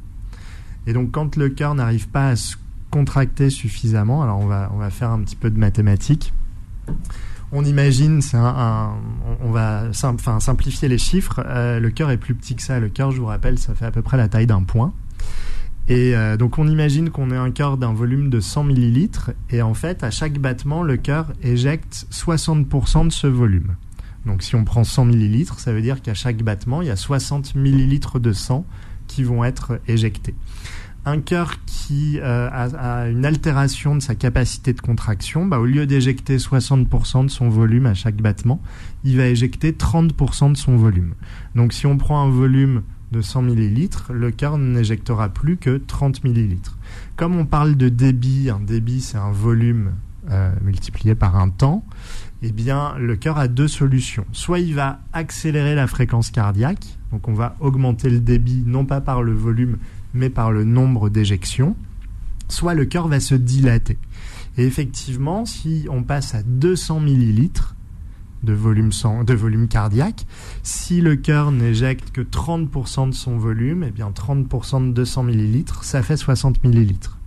Et 0.88 0.94
donc, 0.94 1.12
quand 1.12 1.36
le 1.36 1.50
cœur 1.50 1.76
n'arrive 1.76 2.08
pas 2.08 2.30
à 2.30 2.36
se 2.36 2.56
contracter 2.92 3.50
suffisamment, 3.50 4.22
alors 4.24 4.40
on 4.40 4.46
va, 4.46 4.72
on 4.74 4.78
va 4.78 4.90
faire 4.92 5.10
un 5.10 5.20
petit 5.22 5.36
peu 5.36 5.50
de 5.50 5.58
mathématiques. 5.60 6.32
On 7.52 7.64
imagine, 7.64 8.22
on 8.34 9.52
va 9.52 9.92
simplifier 9.94 10.88
les 10.88 10.98
chiffres. 10.98 11.44
euh, 11.46 11.80
le 11.80 11.90
cœur 11.90 12.12
est 12.12 12.18
plus 12.18 12.36
petit 12.36 12.56
que 12.56 12.62
ça. 12.62 12.80
Le 12.80 12.90
cœur, 12.90 13.12
je 13.12 13.20
vous 13.20 13.28
rappelle, 13.28 13.60
ça 13.60 13.76
fait 13.76 13.86
à 13.86 13.92
peu 13.92 14.02
près 14.02 14.18
la 14.18 14.28
taille 14.28 14.48
d'un 14.48 14.64
point. 14.64 14.94
Et 15.88 16.16
euh, 16.16 16.36
donc 16.36 16.58
on 16.58 16.68
imagine 16.68 17.12
qu'on 17.12 17.30
ait 17.30 17.38
un 17.38 17.52
cœur 17.52 17.78
d'un 17.78 17.94
volume 17.94 18.32
de 18.32 18.40
100 18.40 18.64
millilitres 18.64 19.32
et 19.52 19.62
en 19.62 19.76
fait 19.76 20.04
à 20.04 20.10
chaque 20.10 20.40
battement 20.40 20.82
le 20.82 20.98
cœur 20.98 21.32
éjecte 21.44 22.08
60% 22.12 23.08
de 23.08 23.12
ce 23.12 23.28
volume. 23.28 23.76
Donc 24.26 24.42
si 24.42 24.56
on 24.56 24.64
prend 24.64 24.84
100 24.84 25.06
millilitres, 25.06 25.60
ça 25.60 25.74
veut 25.74 25.84
dire 25.84 26.02
qu'à 26.02 26.16
chaque 26.16 26.42
battement 26.42 26.82
il 26.82 26.88
y 26.88 26.92
a 26.92 26.96
60 26.96 27.54
millilitres 27.54 28.20
de 28.20 28.34
sang 28.34 28.66
qui 29.06 29.24
vont 29.24 29.44
être 29.44 29.80
éjectés. 29.88 30.34
Un 31.08 31.22
cœur 31.22 31.58
qui 31.66 32.20
euh, 32.20 32.50
a, 32.52 33.08
une 33.08 33.26
altération 33.26 33.96
de 33.96 34.02
sa 34.02 34.16
capacité 34.16 34.74
de 34.74 34.82
contraction, 34.82 35.46
bah, 35.46 35.60
au 35.60 35.66
lieu 35.66 35.86
d'éjecter 35.86 36.38
60% 36.38 37.26
de 37.26 37.30
son 37.30 37.48
volume 37.48 37.86
à 37.86 37.94
chaque 37.94 38.16
battement, 38.16 38.60
il 39.04 39.18
va 39.18 39.28
éjecter 39.28 39.72
30% 39.72 40.54
de 40.54 40.58
son 40.58 40.76
volume. 40.78 41.14
Donc 41.54 41.74
si 41.74 41.86
on 41.86 41.98
prend 41.98 42.24
un 42.24 42.30
volume 42.30 42.82
de 43.12 43.22
100 43.22 43.44
millilitres, 43.44 44.12
le 44.14 44.32
cœur 44.32 44.58
n'éjectera 44.58 45.30
plus 45.30 45.58
que 45.58 45.78
30 45.78 46.24
millilitres. 46.24 46.78
Comme 47.16 47.36
on 47.38 47.46
parle 47.46 47.76
de 47.76 47.90
débit, 47.90 48.50
un 48.50 48.60
débit 48.60 49.02
c'est 49.02 49.18
un 49.18 49.32
volume 49.32 49.92
euh, 50.32 50.52
multiplié 50.64 51.14
par 51.14 51.36
un 51.36 51.50
temps, 51.50 51.86
eh 52.42 52.52
bien 52.52 52.96
le 52.98 53.16
cœur 53.16 53.38
a 53.38 53.48
deux 53.48 53.68
solutions. 53.68 54.26
Soit 54.32 54.60
il 54.60 54.74
va 54.74 55.00
accélérer 55.14 55.76
la 55.76 55.86
fréquence 55.86 56.32
cardiaque, 56.32 56.98
donc 57.12 57.28
on 57.28 57.34
va 57.34 57.56
augmenter 57.60 58.10
le 58.10 58.20
débit 58.20 58.64
non 58.66 58.86
pas 58.86 59.02
par 59.02 59.22
le 59.22 59.34
volume 59.34 59.78
mais 60.16 60.30
par 60.30 60.52
le 60.52 60.64
nombre 60.64 61.10
d'éjections, 61.10 61.76
soit 62.48 62.74
le 62.74 62.86
cœur 62.86 63.08
va 63.08 63.20
se 63.20 63.36
dilater. 63.36 63.98
Et 64.58 64.66
effectivement, 64.66 65.46
si 65.46 65.88
on 65.92 66.04
passe 66.04 66.34
à 66.34 66.44
200 66.44 67.02
millilitres, 67.02 67.76
de 68.46 68.54
volume, 68.54 68.92
de 69.26 69.34
volume 69.34 69.68
cardiaque. 69.68 70.26
Si 70.64 71.02
le 71.02 71.16
cœur 71.16 71.52
n'éjecte 71.52 72.12
que 72.12 72.22
30% 72.22 73.10
de 73.10 73.14
son 73.14 73.38
volume, 73.38 73.84
eh 73.84 73.92
bien 73.92 74.12
30% 74.12 74.88
de 74.90 74.94
200 74.94 75.24
millilitres, 75.24 75.84
ça 75.84 76.02
fait 76.02 76.16
60 76.16 76.64
millilitres. 76.64 77.18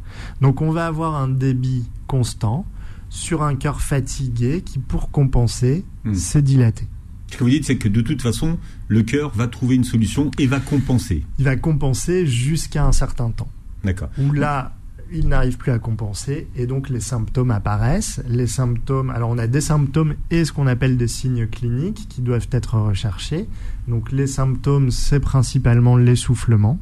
Donc 0.40 0.62
on 0.62 0.70
va 0.70 0.86
avoir 0.86 1.16
un 1.16 1.28
débit 1.28 1.84
constant 2.06 2.64
sur 3.10 3.42
un 3.42 3.56
cœur 3.56 3.80
fatigué 3.80 4.62
qui, 4.62 4.78
pour 4.78 5.10
compenser, 5.10 5.84
hmm. 6.04 6.14
s'est 6.14 6.42
dilaté. 6.42 6.86
Ce 7.30 7.36
que 7.36 7.44
vous 7.44 7.50
dites, 7.50 7.64
c'est 7.64 7.76
que 7.76 7.88
de 7.88 8.00
toute 8.00 8.22
façon, 8.22 8.58
le 8.88 9.02
cœur 9.02 9.30
va 9.34 9.48
trouver 9.48 9.76
une 9.76 9.84
solution 9.84 10.30
et 10.38 10.46
va 10.46 10.60
compenser. 10.60 11.24
Il 11.38 11.44
va 11.44 11.56
compenser 11.56 12.26
jusqu'à 12.26 12.84
un 12.84 12.92
certain 12.92 13.30
temps. 13.30 13.50
D'accord. 13.84 14.08
Où 14.18 14.32
là, 14.32 14.74
il 15.12 15.28
n'arrive 15.28 15.56
plus 15.56 15.72
à 15.72 15.78
compenser 15.78 16.48
et 16.56 16.66
donc 16.66 16.88
les 16.88 17.00
symptômes 17.00 17.50
apparaissent. 17.50 18.22
Les 18.28 18.46
symptômes, 18.46 19.10
alors 19.10 19.30
on 19.30 19.38
a 19.38 19.46
des 19.46 19.60
symptômes 19.60 20.14
et 20.30 20.44
ce 20.44 20.52
qu'on 20.52 20.66
appelle 20.66 20.96
des 20.96 21.08
signes 21.08 21.46
cliniques 21.46 22.08
qui 22.08 22.20
doivent 22.20 22.48
être 22.50 22.78
recherchés. 22.78 23.48
Donc 23.86 24.12
les 24.12 24.26
symptômes, 24.26 24.90
c'est 24.90 25.20
principalement 25.20 25.96
l'essoufflement, 25.96 26.78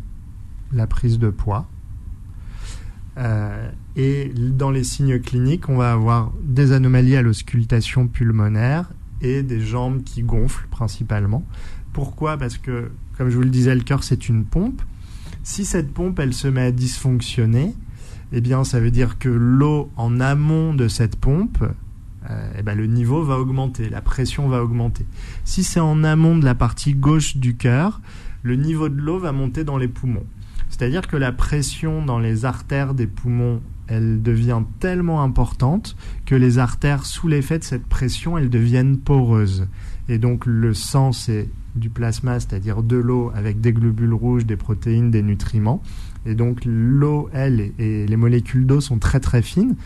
la 0.72 0.86
prise 0.86 1.18
de 1.18 1.30
poids. 1.30 1.68
Euh, 3.18 3.70
et 3.94 4.32
dans 4.36 4.70
les 4.70 4.84
signes 4.84 5.20
cliniques, 5.20 5.68
on 5.68 5.76
va 5.76 5.92
avoir 5.92 6.32
des 6.42 6.72
anomalies 6.72 7.16
à 7.16 7.22
l'auscultation 7.22 8.08
pulmonaire 8.08 8.90
et 9.20 9.42
des 9.42 9.60
jambes 9.60 10.02
qui 10.02 10.22
gonflent 10.22 10.68
principalement. 10.70 11.44
Pourquoi? 11.92 12.36
Parce 12.36 12.58
que, 12.58 12.90
comme 13.16 13.30
je 13.30 13.36
vous 13.36 13.42
le 13.42 13.50
disais, 13.50 13.74
le 13.74 13.82
cœur 13.82 14.04
c'est 14.04 14.28
une 14.28 14.44
pompe. 14.44 14.82
Si 15.42 15.64
cette 15.64 15.92
pompe 15.92 16.18
elle 16.18 16.34
se 16.34 16.48
met 16.48 16.62
à 16.62 16.72
dysfonctionner, 16.72 17.74
eh 18.32 18.40
bien, 18.40 18.64
ça 18.64 18.80
veut 18.80 18.90
dire 18.90 19.18
que 19.18 19.28
l'eau 19.28 19.90
en 19.96 20.20
amont 20.20 20.74
de 20.74 20.88
cette 20.88 21.16
pompe, 21.16 21.64
euh, 22.28 22.50
eh 22.58 22.62
ben, 22.62 22.76
le 22.76 22.86
niveau 22.86 23.22
va 23.22 23.38
augmenter, 23.38 23.88
la 23.88 24.02
pression 24.02 24.48
va 24.48 24.62
augmenter. 24.62 25.06
Si 25.44 25.62
c'est 25.62 25.80
en 25.80 26.02
amont 26.02 26.36
de 26.36 26.44
la 26.44 26.54
partie 26.54 26.94
gauche 26.94 27.36
du 27.36 27.56
cœur, 27.56 28.00
le 28.42 28.56
niveau 28.56 28.88
de 28.88 29.00
l'eau 29.00 29.18
va 29.18 29.32
monter 29.32 29.64
dans 29.64 29.78
les 29.78 29.88
poumons. 29.88 30.26
C'est-à-dire 30.68 31.06
que 31.06 31.16
la 31.16 31.32
pression 31.32 32.04
dans 32.04 32.18
les 32.18 32.44
artères 32.44 32.94
des 32.94 33.06
poumons, 33.06 33.60
elle 33.88 34.22
devient 34.22 34.62
tellement 34.80 35.22
importante 35.22 35.96
que 36.24 36.34
les 36.34 36.58
artères, 36.58 37.06
sous 37.06 37.28
l'effet 37.28 37.58
de 37.58 37.64
cette 37.64 37.86
pression, 37.86 38.36
elles 38.36 38.50
deviennent 38.50 38.98
poreuses. 38.98 39.68
Et 40.08 40.18
donc 40.18 40.46
le 40.46 40.74
sang, 40.74 41.12
c'est 41.12 41.48
du 41.76 41.90
plasma, 41.90 42.40
c'est-à-dire 42.40 42.82
de 42.82 42.96
l'eau 42.96 43.30
avec 43.34 43.60
des 43.60 43.72
globules 43.72 44.14
rouges, 44.14 44.46
des 44.46 44.56
protéines, 44.56 45.10
des 45.10 45.22
nutriments. 45.22 45.82
Et 46.24 46.34
donc 46.34 46.62
l'eau, 46.64 47.28
elle, 47.32 47.72
et 47.78 48.06
les 48.06 48.16
molécules 48.16 48.66
d'eau 48.66 48.80
sont 48.80 48.98
très 48.98 49.20
très 49.20 49.42
fines. 49.42 49.76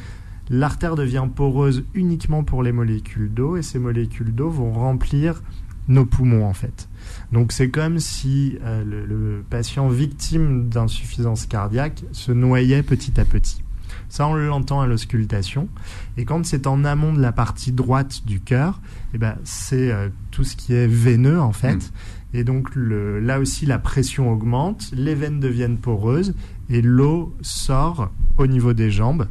L'artère 0.49 0.97
devient 0.97 1.29
poreuse 1.33 1.85
uniquement 1.95 2.43
pour 2.43 2.63
les 2.63 2.73
molécules 2.73 3.33
d'eau 3.33 3.57
et 3.57 3.63
ces 3.63 3.79
molécules 3.79 4.35
d'eau 4.35 4.51
vont 4.51 4.73
remplir 4.73 5.43
nos 5.89 6.05
poumons 6.05 6.45
en 6.45 6.53
fait. 6.53 6.89
Donc 7.33 7.53
c'est 7.53 7.71
comme 7.71 7.99
si 8.01 8.59
euh, 8.63 8.85
le, 8.85 9.45
patient 9.49 9.89
victime 9.89 10.69
d'insuffisance 10.69 11.47
cardiaque 11.47 12.03
se 12.13 12.33
noyait 12.33 12.83
petit 12.83 13.21
à 13.21 13.25
petit. 13.25 13.63
Ça, 14.09 14.27
on 14.27 14.35
l'entend 14.35 14.81
à 14.81 14.87
l'auscultation. 14.87 15.69
Et 16.17 16.25
quand 16.25 16.45
c'est 16.45 16.67
en 16.67 16.85
amont 16.85 17.13
de 17.13 17.21
la 17.21 17.33
partie 17.33 17.71
droite 17.73 18.25
du 18.27 18.41
cœur, 18.41 18.81
eh 19.15 19.19
ben, 19.19 19.37
c'est 19.45 19.93
euh, 19.93 20.09
tout 20.31 20.43
ce 20.43 20.57
qui 20.57 20.75
est 20.75 20.89
veineux 20.89 21.41
en 21.41 21.53
fait. 21.53 21.77
Mm. 21.77 21.91
Et 22.33 22.45
donc 22.45 22.71
là 22.77 23.41
aussi, 23.41 23.67
la 23.67 23.79
pression 23.79 24.31
augmente, 24.31 24.91
les 24.93 25.15
veines 25.15 25.41
deviennent 25.41 25.79
poreuses 25.79 26.35
et 26.69 26.81
l'eau 26.81 27.35
sort 27.43 28.11
au 28.39 28.47
niveau 28.47 28.73
des 28.73 28.91
jambes, 28.91 29.27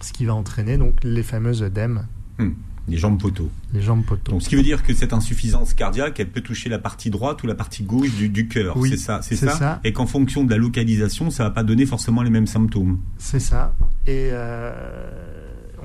ce 0.00 0.12
qui 0.12 0.24
va 0.24 0.34
entraîner 0.34 0.78
donc 0.78 0.94
les 1.04 1.22
fameuses 1.22 1.62
œdèmes. 1.62 2.06
Hmm. 2.38 2.52
Les 2.88 2.96
jambes 2.96 3.20
poteaux. 3.20 3.50
Les 3.72 3.80
jambes 3.80 4.04
poteaux. 4.04 4.32
Donc, 4.32 4.42
ce 4.42 4.48
qui 4.48 4.56
veut 4.56 4.62
dire 4.62 4.82
que 4.82 4.92
cette 4.92 5.12
insuffisance 5.12 5.72
cardiaque, 5.72 6.18
elle 6.18 6.30
peut 6.30 6.40
toucher 6.40 6.68
la 6.68 6.78
partie 6.78 7.10
droite 7.10 7.42
ou 7.42 7.46
la 7.46 7.54
partie 7.54 7.84
gauche 7.84 8.12
du, 8.16 8.28
du 8.28 8.48
cœur. 8.48 8.76
Oui, 8.76 8.90
c'est 8.90 8.96
ça, 8.96 9.20
c'est 9.22 9.36
ça, 9.36 9.80
Et 9.84 9.92
qu'en 9.92 10.06
fonction 10.06 10.44
de 10.44 10.50
la 10.50 10.56
localisation, 10.56 11.30
ça 11.30 11.44
va 11.44 11.50
pas 11.50 11.62
donner 11.62 11.86
forcément 11.86 12.22
les 12.22 12.30
mêmes 12.30 12.46
symptômes. 12.46 12.98
C'est 13.18 13.40
ça. 13.40 13.72
Et 14.06 14.30
euh, 14.32 14.72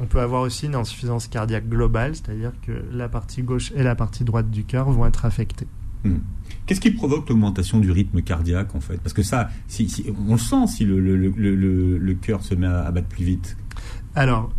on 0.02 0.06
peut 0.06 0.20
avoir 0.20 0.42
aussi 0.42 0.66
une 0.66 0.76
insuffisance 0.76 1.28
cardiaque 1.28 1.70
globale, 1.70 2.16
c'est-à-dire 2.16 2.54
que 2.66 2.72
la 2.92 3.10
partie 3.10 3.44
gauche 3.44 3.72
et 3.76 3.84
la 3.84 3.96
partie 3.96 4.24
droite 4.24 4.50
du 4.50 4.64
cœur 4.64 4.90
vont 4.90 5.06
être 5.06 5.26
affectées. 5.26 5.68
Hmm. 6.04 6.18
Qu'est-ce 6.66 6.82
qui 6.82 6.92
provoque 6.92 7.30
l'augmentation 7.30 7.80
du 7.80 7.92
rythme 7.92 8.22
cardiaque 8.22 8.76
en 8.76 8.82
fait? 8.82 8.98
Parce 8.98 9.14
que 9.14 9.24
ça, 9.24 9.50
si, 9.68 10.06
on 10.28 10.34
le 10.34 10.38
sent 10.38 10.68
si 10.68 10.86
le, 10.86 11.00
le, 11.00 12.14
cœur 12.16 12.44
se 12.44 12.56
met 12.56 12.68
à, 12.68 12.92
battre 12.92 13.08
plus 13.08 13.24
vite. 13.24 13.58
Alors, 14.16 14.52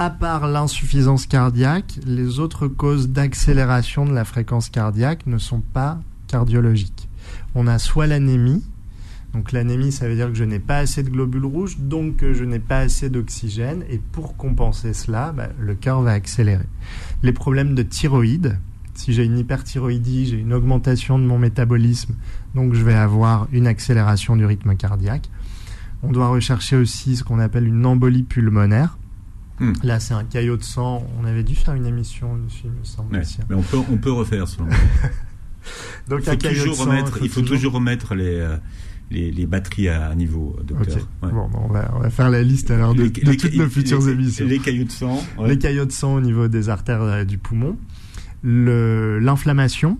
à 0.00 0.08
part 0.08 0.48
l'insuffisance 0.48 1.26
cardiaque, 1.26 1.98
les 2.06 2.38
autres 2.38 2.68
causes 2.68 3.10
d'accélération 3.10 4.06
de 4.06 4.14
la 4.14 4.24
fréquence 4.24 4.70
cardiaque 4.70 5.26
ne 5.26 5.36
sont 5.36 5.60
pas 5.60 6.00
cardiologiques. 6.26 7.10
On 7.54 7.66
a 7.66 7.78
soit 7.78 8.06
l'anémie, 8.06 8.64
donc 9.34 9.52
l'anémie, 9.52 9.92
ça 9.92 10.08
veut 10.08 10.14
dire 10.14 10.28
que 10.28 10.38
je 10.38 10.44
n'ai 10.44 10.58
pas 10.58 10.78
assez 10.78 11.02
de 11.02 11.10
globules 11.10 11.44
rouges, 11.44 11.76
donc 11.78 12.24
je 12.32 12.44
n'ai 12.44 12.60
pas 12.60 12.78
assez 12.78 13.10
d'oxygène, 13.10 13.84
et 13.90 13.98
pour 13.98 14.38
compenser 14.38 14.94
cela, 14.94 15.32
bah, 15.32 15.50
le 15.58 15.74
cœur 15.74 16.00
va 16.00 16.12
accélérer. 16.12 16.64
Les 17.22 17.34
problèmes 17.34 17.74
de 17.74 17.82
thyroïde, 17.82 18.58
si 18.94 19.12
j'ai 19.12 19.24
une 19.24 19.36
hyperthyroïdie, 19.36 20.28
j'ai 20.28 20.38
une 20.38 20.54
augmentation 20.54 21.18
de 21.18 21.24
mon 21.24 21.38
métabolisme, 21.38 22.14
donc 22.54 22.72
je 22.72 22.82
vais 22.82 22.94
avoir 22.94 23.48
une 23.52 23.66
accélération 23.66 24.34
du 24.34 24.46
rythme 24.46 24.76
cardiaque. 24.76 25.28
On 26.02 26.10
doit 26.10 26.28
rechercher 26.28 26.76
aussi 26.76 27.16
ce 27.16 27.22
qu'on 27.22 27.38
appelle 27.38 27.68
une 27.68 27.84
embolie 27.84 28.22
pulmonaire. 28.22 28.96
Hmm. 29.60 29.72
Là, 29.82 30.00
c'est 30.00 30.14
un 30.14 30.24
caillot 30.24 30.56
de 30.56 30.62
sang. 30.62 31.06
On 31.20 31.24
avait 31.24 31.44
dû 31.44 31.54
faire 31.54 31.74
une 31.74 31.86
émission 31.86 32.36
dessus, 32.36 32.64
il 32.64 32.70
me 32.70 32.84
semble. 32.84 33.20
mais 33.48 33.54
on 33.54 33.62
peut, 33.62 33.78
on 33.90 33.96
peut 33.98 34.12
refaire 34.12 34.48
ça. 34.48 34.62
donc, 36.08 36.20
il 36.20 36.30
faut, 36.30 36.36
toujours, 36.36 36.78
remettre, 36.78 37.18
il 37.22 37.28
faut, 37.28 37.42
toujours... 37.42 37.72
remettre 37.74 38.14
les, 38.14 38.40
euh, 38.40 38.56
les, 39.10 39.30
les, 39.30 39.46
batteries 39.46 39.88
à 39.88 40.14
niveau, 40.14 40.56
docteur. 40.64 41.06
Bon, 41.20 41.50
on, 41.52 41.68
va, 41.68 41.92
on, 41.94 42.00
va, 42.00 42.10
faire 42.10 42.30
la 42.30 42.42
liste 42.42 42.70
alors 42.70 42.94
de, 42.94 43.08
toutes 43.08 43.54
nos 43.54 43.68
futures 43.68 44.08
émissions. 44.08 44.46
Les 44.46 44.58
caillots 44.58 44.84
de 44.84 44.90
sang. 44.90 45.22
Les 45.44 45.58
caillots 45.58 45.84
de 45.84 45.92
sang 45.92 46.14
au 46.14 46.20
niveau 46.20 46.48
des 46.48 46.70
artères 46.70 47.02
euh, 47.02 47.24
du 47.24 47.38
poumon 47.38 47.76
l'inflammation 48.42 49.98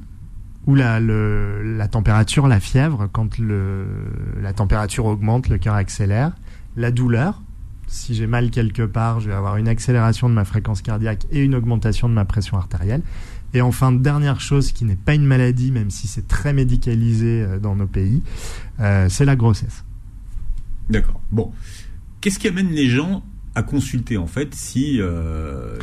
ou 0.66 0.74
la, 0.74 1.00
la, 1.00 1.88
température, 1.88 2.46
la 2.46 2.60
fièvre, 2.60 3.08
quand 3.12 3.38
le, 3.38 3.86
la 4.40 4.52
température 4.52 5.06
augmente, 5.06 5.48
le 5.48 5.58
cœur 5.58 5.74
accélère, 5.74 6.32
la 6.76 6.90
douleur, 6.90 7.42
si 7.90 8.14
j'ai 8.14 8.26
mal 8.26 8.50
quelque 8.50 8.82
part, 8.82 9.20
je 9.20 9.28
vais 9.28 9.34
avoir 9.34 9.56
une 9.56 9.68
accélération 9.68 10.28
de 10.28 10.34
ma 10.34 10.44
fréquence 10.44 10.80
cardiaque 10.80 11.26
et 11.30 11.40
une 11.40 11.54
augmentation 11.54 12.08
de 12.08 12.14
ma 12.14 12.24
pression 12.24 12.56
artérielle. 12.56 13.02
Et 13.52 13.60
enfin, 13.60 13.90
dernière 13.90 14.40
chose 14.40 14.70
qui 14.70 14.84
n'est 14.84 14.96
pas 14.96 15.14
une 15.14 15.26
maladie, 15.26 15.72
même 15.72 15.90
si 15.90 16.06
c'est 16.06 16.28
très 16.28 16.52
médicalisé 16.52 17.42
euh, 17.42 17.58
dans 17.58 17.74
nos 17.74 17.88
pays, 17.88 18.22
euh, 18.78 19.08
c'est 19.08 19.24
la 19.24 19.34
grossesse. 19.34 19.84
D'accord. 20.88 21.20
Bon. 21.32 21.52
Qu'est-ce 22.20 22.38
qui 22.38 22.46
amène 22.46 22.70
les 22.70 22.88
gens 22.88 23.24
à 23.56 23.62
consulter 23.62 24.16
en 24.16 24.26
fait 24.26 24.54
si... 24.54 24.98
Euh, 25.00 25.76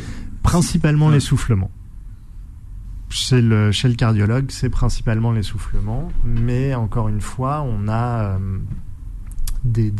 Principalement 0.44 1.10
l'essoufflement 1.10 1.70
chez 3.10 3.42
le, 3.42 3.72
chez 3.72 3.88
le 3.88 3.96
cardiologue, 3.96 4.48
c'est 4.50 4.70
principalement 4.70 5.32
l'essoufflement, 5.32 6.12
mais 6.26 6.76
encore 6.76 7.08
une 7.08 7.22
fois, 7.22 7.62
on 7.62 7.88
a 7.88 8.36
euh, 8.36 8.60
des, 9.64 9.94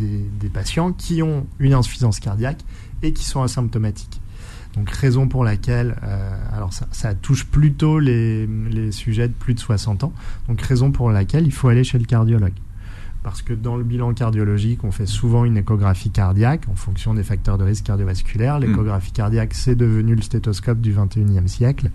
patients 0.52 0.92
qui 0.92 1.22
ont 1.22 1.46
une 1.58 1.74
insuffisance 1.74 2.20
cardiaque 2.20 2.60
et 3.02 3.12
qui 3.12 3.24
sont 3.24 3.42
asymptomatiques. 3.42 4.20
Donc 4.74 4.90
raison 4.90 5.28
pour 5.28 5.44
laquelle, 5.44 5.96
euh, 6.02 6.38
alors 6.52 6.72
ça, 6.72 6.86
ça, 6.90 7.14
touche 7.14 7.46
plutôt 7.46 7.98
les, 7.98 8.46
les, 8.46 8.92
sujets 8.92 9.28
de 9.28 9.32
plus 9.32 9.54
de 9.54 9.60
60 9.60 10.04
ans, 10.04 10.12
donc 10.46 10.60
raison 10.60 10.92
pour 10.92 11.10
laquelle 11.10 11.46
il 11.46 11.52
faut 11.52 11.68
aller 11.68 11.84
chez 11.84 11.98
le 11.98 12.04
cardiologue. 12.04 12.52
parce 13.22 13.42
que 13.42 13.52
dans 13.52 13.76
le 13.76 13.84
bilan 13.84 14.14
cardiologique, 14.14 14.84
on 14.84 14.92
fait 14.92 15.06
souvent 15.06 15.44
une 15.44 15.56
échographie 15.56 16.10
cardiaque 16.10 16.68
en 16.70 16.74
fonction 16.74 17.14
des 17.14 17.22
facteurs 17.22 17.58
de 17.58 17.64
risque 17.64 17.84
cardiovasculaire. 17.84 18.58
L'échographie 18.58 19.12
cardiaque, 19.12 19.54
c'est 19.54 19.74
devenu 19.74 20.14
le 20.14 20.22
stéthoscope 20.22 20.80
du 20.80 20.94
21e 20.94 21.46
siècle 21.48 21.90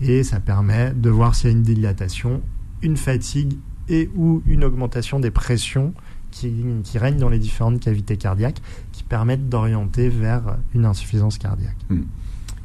et 0.00 0.24
ça 0.24 0.40
permet 0.40 0.92
de 0.92 1.10
voir 1.10 1.34
s'il 1.34 1.50
y 1.50 1.52
a 1.52 1.56
une 1.56 1.62
dilatation, 1.62 2.42
une 2.82 2.96
fatigue 2.96 3.54
et 3.88 4.10
ou 4.16 4.42
une 4.46 4.64
augmentation 4.64 5.20
des 5.20 5.30
pressions 5.30 5.94
qui, 6.34 6.52
qui 6.82 6.98
règnent 6.98 7.18
dans 7.18 7.28
les 7.28 7.38
différentes 7.38 7.80
cavités 7.80 8.16
cardiaques 8.16 8.60
qui 8.92 9.04
permettent 9.04 9.48
d'orienter 9.48 10.08
vers 10.08 10.56
une 10.74 10.84
insuffisance 10.84 11.38
cardiaque. 11.38 11.76
Hmm. 11.88 12.02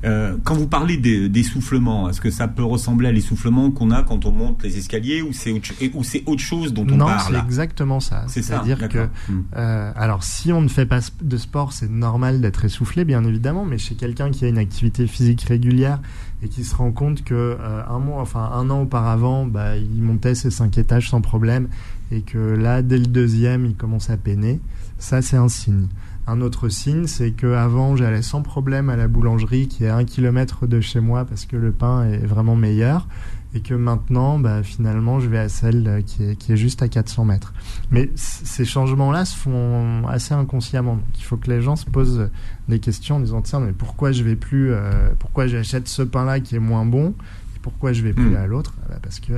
Euh, 0.05 0.37
quand 0.45 0.55
vous 0.55 0.67
parlez 0.67 0.95
d'essoufflement, 0.97 2.09
est-ce 2.09 2.21
que 2.21 2.31
ça 2.31 2.47
peut 2.47 2.63
ressembler 2.63 3.09
à 3.09 3.11
l'essoufflement 3.11 3.69
qu'on 3.69 3.91
a 3.91 4.01
quand 4.01 4.25
on 4.25 4.31
monte 4.31 4.63
les 4.63 4.77
escaliers 4.77 5.21
ou 5.21 5.33
c'est 5.33 5.51
autre, 5.51 5.71
ou 5.93 6.31
autre 6.31 6.41
chose 6.41 6.73
dont 6.73 6.83
on 6.83 6.95
non, 6.95 7.05
parle 7.05 7.33
Non, 7.33 7.39
c'est 7.39 7.45
exactement 7.45 7.99
ça. 7.99 8.23
C'est-à-dire 8.27 8.87
que, 8.87 9.07
hmm. 9.27 9.43
euh, 9.57 9.91
alors 9.95 10.23
si 10.23 10.53
on 10.53 10.61
ne 10.61 10.69
fait 10.69 10.85
pas 10.85 11.01
de 11.21 11.37
sport, 11.37 11.73
c'est 11.73 11.91
normal 11.91 12.39
d'être 12.39 12.63
essoufflé, 12.63 13.03
bien 13.03 13.23
évidemment, 13.25 13.65
mais 13.65 13.77
chez 13.77 13.95
quelqu'un 13.95 14.31
qui 14.31 14.45
a 14.45 14.47
une 14.47 14.57
activité 14.57 15.05
physique 15.05 15.41
régulière 15.41 15.99
et 16.43 16.47
qui 16.47 16.63
se 16.63 16.75
rend 16.75 16.91
compte 16.91 17.23
que 17.23 17.33
euh, 17.59 17.81
un 17.87 17.99
mois, 17.99 18.21
enfin 18.21 18.49
un 18.53 18.69
an 18.69 18.81
auparavant, 18.81 19.45
bah, 19.45 19.75
il 19.77 20.01
montait 20.01 20.35
ses 20.35 20.51
cinq 20.51 20.77
étages 20.77 21.09
sans 21.09 21.21
problème 21.21 21.67
et 22.11 22.21
que 22.21 22.37
là, 22.37 22.81
dès 22.81 22.97
le 22.97 23.07
deuxième, 23.07 23.65
il 23.65 23.75
commence 23.75 24.09
à 24.09 24.17
peiner, 24.17 24.59
ça 24.97 25.21
c'est 25.21 25.37
un 25.37 25.49
signe. 25.49 25.87
Un 26.27 26.41
autre 26.41 26.69
signe, 26.69 27.07
c'est 27.07 27.31
que 27.31 27.53
avant 27.53 27.95
j'allais 27.95 28.21
sans 28.21 28.43
problème 28.43 28.89
à 28.89 28.95
la 28.95 29.07
boulangerie 29.07 29.67
qui 29.67 29.85
est 29.85 29.89
à 29.89 29.95
un 29.95 30.05
kilomètre 30.05 30.67
de 30.67 30.79
chez 30.79 30.99
moi 30.99 31.25
parce 31.25 31.45
que 31.45 31.57
le 31.57 31.71
pain 31.71 32.05
est 32.05 32.25
vraiment 32.25 32.55
meilleur 32.55 33.07
et 33.53 33.61
que 33.61 33.73
maintenant, 33.73 34.37
bah, 34.37 34.61
finalement, 34.61 35.19
je 35.19 35.27
vais 35.27 35.39
à 35.39 35.49
celle 35.49 36.03
qui 36.05 36.23
est, 36.23 36.35
qui 36.35 36.51
est 36.51 36.57
juste 36.57 36.83
à 36.83 36.87
400 36.87 37.25
mètres. 37.25 37.53
Mais 37.91 38.11
ces 38.15 38.65
changements-là 38.65 39.25
se 39.25 39.35
font 39.35 40.07
assez 40.07 40.33
inconsciemment. 40.33 40.95
Donc, 40.95 41.05
il 41.17 41.23
faut 41.23 41.37
que 41.37 41.49
les 41.49 41.61
gens 41.61 41.75
se 41.75 41.85
posent 41.85 42.29
des 42.67 42.79
questions 42.79 43.15
en 43.15 43.19
disant 43.19 43.41
tiens, 43.41 43.59
mais 43.59 43.71
pourquoi 43.71 44.11
je 44.11 44.23
vais 44.23 44.35
plus, 44.35 44.71
euh, 44.71 45.09
pourquoi 45.17 45.47
j'achète 45.47 45.87
ce 45.87 46.03
pain-là 46.03 46.39
qui 46.39 46.55
est 46.55 46.59
moins 46.59 46.85
bon, 46.85 47.15
et 47.55 47.59
pourquoi 47.61 47.91
je 47.91 48.03
vais 48.03 48.13
plus 48.13 48.31
hmm. 48.31 48.37
à 48.37 48.45
l'autre? 48.45 48.73
Bah, 48.87 48.99
Parce 49.01 49.19
que 49.19 49.33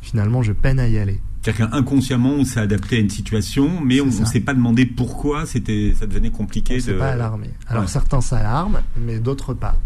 finalement, 0.00 0.42
je 0.42 0.52
peine 0.52 0.78
à 0.78 0.88
y 0.88 0.98
aller. 0.98 1.20
C'est-à-dire 1.42 1.70
qu'inconsciemment, 1.70 2.30
on 2.30 2.44
s'est 2.44 2.60
adapté 2.60 2.96
à 2.96 3.00
une 3.00 3.10
situation, 3.10 3.80
mais 3.80 4.00
on 4.00 4.06
ne 4.06 4.10
s'est 4.10 4.40
pas 4.40 4.54
demandé 4.54 4.84
pourquoi 4.84 5.46
c'était, 5.46 5.94
ça 5.96 6.06
devenait 6.06 6.30
compliqué. 6.30 6.78
On 6.82 6.88
ne 6.88 6.92
de... 6.94 6.98
pas 6.98 7.10
alarmé. 7.10 7.50
Alors 7.68 7.88
certains 7.88 8.20
s'alarment, 8.20 8.80
mais 8.96 9.18
d'autres 9.18 9.54
pas. 9.54 9.76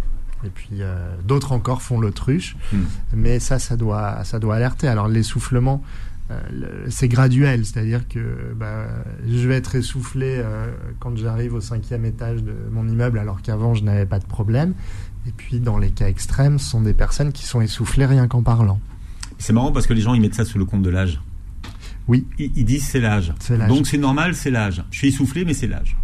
Et 0.45 0.51
puis 0.51 0.81
euh, 0.81 1.15
d'autres 1.25 1.53
encore 1.53 1.83
font 1.83 2.01
l'autruche. 2.01 2.57
Hmm. 2.73 2.85
Mais 3.15 3.39
ça, 3.41 3.59
ça 3.59 3.77
doit, 3.77 4.25
ça 4.25 4.39
doit 4.39 4.57
alerter. 4.57 4.89
Alors 4.89 5.09
l'essoufflement, 5.09 5.83
euh, 6.31 6.87
c'est 6.89 7.09
graduel, 7.09 7.65
c'est-à-dire 7.65 8.07
que 8.09 8.55
bah, 8.57 8.87
je 9.29 9.49
vais 9.49 9.57
être 9.57 9.75
essoufflé 9.75 10.37
euh, 10.39 10.67
quand 10.99 11.17
j'arrive 11.17 11.55
au 11.55 11.61
cinquième 11.61 12.05
étage 12.05 12.43
de 12.43 12.55
mon 12.71 12.87
immeuble, 12.89 13.19
alors 13.19 13.43
qu'avant 13.43 13.75
je 13.75 13.83
n'avais 13.83 14.07
pas 14.07 14.19
de 14.19 14.27
problème. 14.27 14.75
Et 15.27 15.33
puis 15.33 15.61
dans 15.61 15.77
les 15.77 15.91
cas 15.91 16.09
extrêmes, 16.09 16.59
ce 16.59 16.71
sont 16.71 16.83
des 16.83 16.95
personnes 16.95 17.33
qui 17.33 17.45
sont 17.45 17.61
essoufflées 17.61 18.07
rien 18.07 18.29
qu'en 18.29 18.43
parlant. 18.43 18.81
C'est 19.39 19.53
marrant 19.53 19.73
parce 19.73 19.87
que 19.87 19.93
les 19.93 20.01
gens 20.01 20.15
ils 20.15 20.21
mettent 20.21 20.35
ça 20.35 20.45
sous 20.45 20.59
le 20.59 20.65
compte 20.65 20.83
de 20.83 20.91
l'âge. 20.91 21.21
Oui. 22.07 22.27
Ils, 22.39 22.65
disent 22.65 22.85
c'est 22.85 23.01
l'âge. 23.01 23.33
Donc 23.69 23.87
c'est 23.87 23.99
normal, 23.99 24.35
c'est 24.35 24.51
l'âge. 24.51 24.83
Je 24.91 24.99
suis 24.99 25.09
essoufflé, 25.09 25.45
mais 25.45 25.55
c'est 25.55 25.69
l'âge. 25.69 25.97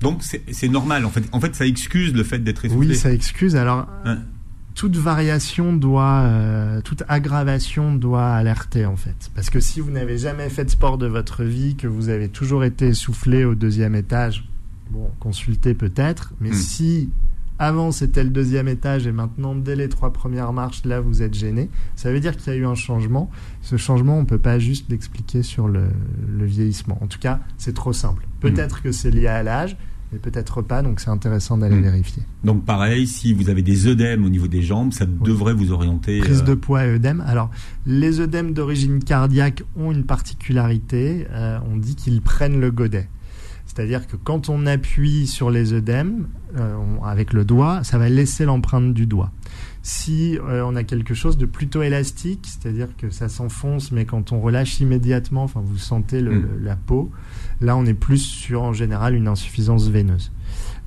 Donc 0.00 0.22
c'est 0.22 0.68
normal. 0.68 1.04
En 1.04 1.10
fait, 1.10 1.24
en 1.32 1.40
fait, 1.40 1.54
ça 1.54 1.66
excuse 1.66 2.12
le 2.14 2.24
fait 2.24 2.38
d'être 2.38 2.64
essoufflé. 2.64 2.88
Oui, 2.88 2.96
ça 2.96 3.12
excuse. 3.12 3.56
Alors, 3.56 3.86
hein. 4.04 4.18
toute 4.74 4.96
variation 4.96 5.72
doit, 5.72 6.22
euh, 6.24 6.80
toute 6.82 7.02
aggravation 7.08 7.94
doit 7.94 8.34
alerter 8.34 8.86
en 8.86 8.96
fait. 8.96 9.30
Parce 9.34 9.50
que 9.50 9.60
si 9.60 9.80
vous 9.80 9.90
n'avez 9.90 10.18
jamais 10.18 10.50
fait 10.50 10.64
de 10.64 10.70
sport 10.70 10.98
de 10.98 11.06
votre 11.06 11.44
vie, 11.44 11.76
que 11.76 11.86
vous 11.86 12.08
avez 12.08 12.28
toujours 12.28 12.64
été 12.64 12.88
essoufflé 12.88 13.44
au 13.44 13.54
deuxième 13.54 13.94
étage, 13.94 14.44
bon, 14.90 15.10
consultez 15.20 15.74
peut-être. 15.74 16.34
Mais 16.40 16.50
hmm. 16.50 16.54
si 16.54 17.10
avant, 17.58 17.92
c'était 17.92 18.24
le 18.24 18.30
deuxième 18.30 18.66
étage 18.66 19.06
et 19.06 19.12
maintenant, 19.12 19.54
dès 19.54 19.76
les 19.76 19.88
trois 19.88 20.12
premières 20.12 20.52
marches, 20.52 20.84
là, 20.84 21.00
vous 21.00 21.22
êtes 21.22 21.34
gêné. 21.34 21.70
Ça 21.94 22.12
veut 22.12 22.20
dire 22.20 22.36
qu'il 22.36 22.52
y 22.52 22.56
a 22.56 22.58
eu 22.58 22.66
un 22.66 22.74
changement. 22.74 23.30
Ce 23.62 23.76
changement, 23.76 24.18
on 24.18 24.22
ne 24.22 24.26
peut 24.26 24.38
pas 24.38 24.58
juste 24.58 24.90
l'expliquer 24.90 25.42
sur 25.42 25.68
le, 25.68 25.86
vieillissement. 26.40 26.98
En 27.00 27.06
tout 27.06 27.18
cas, 27.18 27.40
c'est 27.56 27.74
trop 27.74 27.92
simple. 27.92 28.26
Peut-être 28.40 28.82
que 28.82 28.90
c'est 28.92 29.10
lié 29.10 29.28
à 29.28 29.42
l'âge, 29.42 29.76
mais 30.12 30.18
peut-être 30.18 30.62
pas, 30.62 30.82
donc 30.82 31.00
c'est 31.00 31.10
intéressant 31.10 31.56
d'aller 31.56 31.76
hmm. 31.76 31.82
vérifier. 31.82 32.22
Donc 32.42 32.64
pareil, 32.64 33.06
si 33.06 33.32
vous 33.32 33.48
avez 33.48 33.62
des 33.62 33.86
œdèmes 33.86 34.24
au 34.24 34.28
niveau 34.28 34.48
des 34.48 34.62
jambes, 34.62 34.92
ça 34.92 35.06
devrait 35.06 35.54
vous 35.54 35.72
orienter. 35.72 36.18
Prise 36.18 36.42
euh, 36.42 36.44
de 36.44 36.54
poids 36.54 36.84
et 36.84 36.90
œdème. 36.90 37.22
Alors, 37.26 37.50
les 37.86 38.20
œdèmes 38.20 38.52
d'origine 38.52 39.02
cardiaque 39.02 39.62
ont 39.76 39.92
une 39.92 40.04
particularité. 40.04 41.26
Euh, 41.30 41.58
on 41.72 41.76
dit 41.76 41.94
qu'ils 41.94 42.20
prennent 42.20 42.60
le 42.60 42.70
godet. 42.70 43.08
C'est-à-dire 43.74 44.06
que 44.06 44.16
quand 44.16 44.48
on 44.48 44.66
appuie 44.66 45.26
sur 45.26 45.50
les 45.50 45.72
œdèmes 45.72 46.28
euh, 46.56 46.76
avec 47.04 47.32
le 47.32 47.44
doigt, 47.44 47.82
ça 47.82 47.98
va 47.98 48.08
laisser 48.08 48.44
l'empreinte 48.44 48.94
du 48.94 49.06
doigt. 49.06 49.32
Si 49.82 50.38
euh, 50.38 50.64
on 50.64 50.76
a 50.76 50.84
quelque 50.84 51.12
chose 51.12 51.36
de 51.36 51.44
plutôt 51.44 51.82
élastique, 51.82 52.44
c'est-à-dire 52.44 52.88
que 52.96 53.10
ça 53.10 53.28
s'enfonce, 53.28 53.90
mais 53.90 54.04
quand 54.04 54.30
on 54.30 54.40
relâche 54.40 54.80
immédiatement, 54.80 55.42
enfin 55.42 55.60
vous 55.64 55.76
sentez 55.76 56.22
mm. 56.22 56.62
la 56.62 56.76
peau, 56.76 57.10
là 57.60 57.76
on 57.76 57.84
est 57.84 57.94
plus 57.94 58.18
sur 58.18 58.62
en 58.62 58.72
général 58.72 59.14
une 59.14 59.26
insuffisance 59.26 59.88
veineuse. 59.88 60.30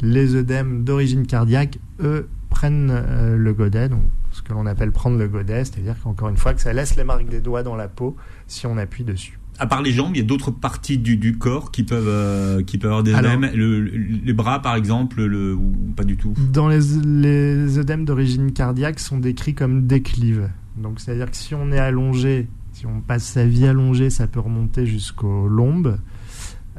Les 0.02 0.36
œdèmes 0.36 0.86
d'origine 0.86 1.28
cardiaque, 1.28 1.80
eux, 2.00 2.30
prennent 2.50 2.90
euh, 2.90 3.36
le 3.36 3.54
godet, 3.54 3.90
donc 3.90 4.04
ce 4.32 4.42
que 4.42 4.54
l'on 4.54 4.66
appelle 4.66 4.92
prendre 4.92 5.18
le 5.18 5.28
godet, 5.28 5.66
c'est-à-dire 5.66 5.96
qu'encore 6.02 6.30
une 6.30 6.38
fois 6.38 6.54
que 6.54 6.62
ça 6.62 6.72
laisse 6.72 6.96
les 6.96 7.04
marques 7.04 7.28
des 7.28 7.42
doigts 7.42 7.64
dans 7.64 7.76
la 7.76 7.90
peau 7.90 8.16
si 8.48 8.66
on 8.66 8.78
appuie 8.78 9.04
dessus 9.04 9.37
à 9.60 9.66
part 9.66 9.82
les 9.82 9.92
jambes, 9.92 10.12
il 10.16 10.20
y 10.20 10.22
a 10.22 10.26
d'autres 10.26 10.52
parties 10.52 10.98
du, 10.98 11.18
du, 11.18 11.38
corps 11.38 11.72
qui 11.72 11.84
peuvent 11.84 12.08
euh, 12.08 12.64
qui 12.64 12.78
peuvent 12.78 12.92
avoir 12.92 13.04
des 13.04 13.14
œdèmes. 13.14 13.50
les 13.54 14.34
bras, 14.34 14.62
par 14.62 14.76
exemple, 14.76 15.24
le, 15.24 15.54
ou 15.56 15.94
pas 15.96 16.04
du 16.04 16.18
tout. 16.18 16.34
Dans 16.52 16.68
les, 16.68 16.80
les 17.06 17.78
œdèmes 17.78 18.06
d'origine 18.06 18.52
cardiaque 18.52 19.00
sont 19.00 19.18
décrits 19.18 19.56
comme 19.56 19.88
déclives. 19.88 20.50
Donc 20.78 21.00
c'est-à-dire 21.00 21.32
que 21.32 21.38
si 21.38 21.56
on 21.56 21.72
est 21.72 21.80
allongé, 21.80 22.48
si 22.74 22.86
on 22.86 23.02
passe 23.02 23.24
sa 23.24 23.46
vie 23.46 23.66
allongée, 23.66 24.10
ça 24.10 24.28
peut 24.28 24.40
remonter 24.40 24.86
jusqu'aux 24.86 25.48
lombes, 25.48 25.98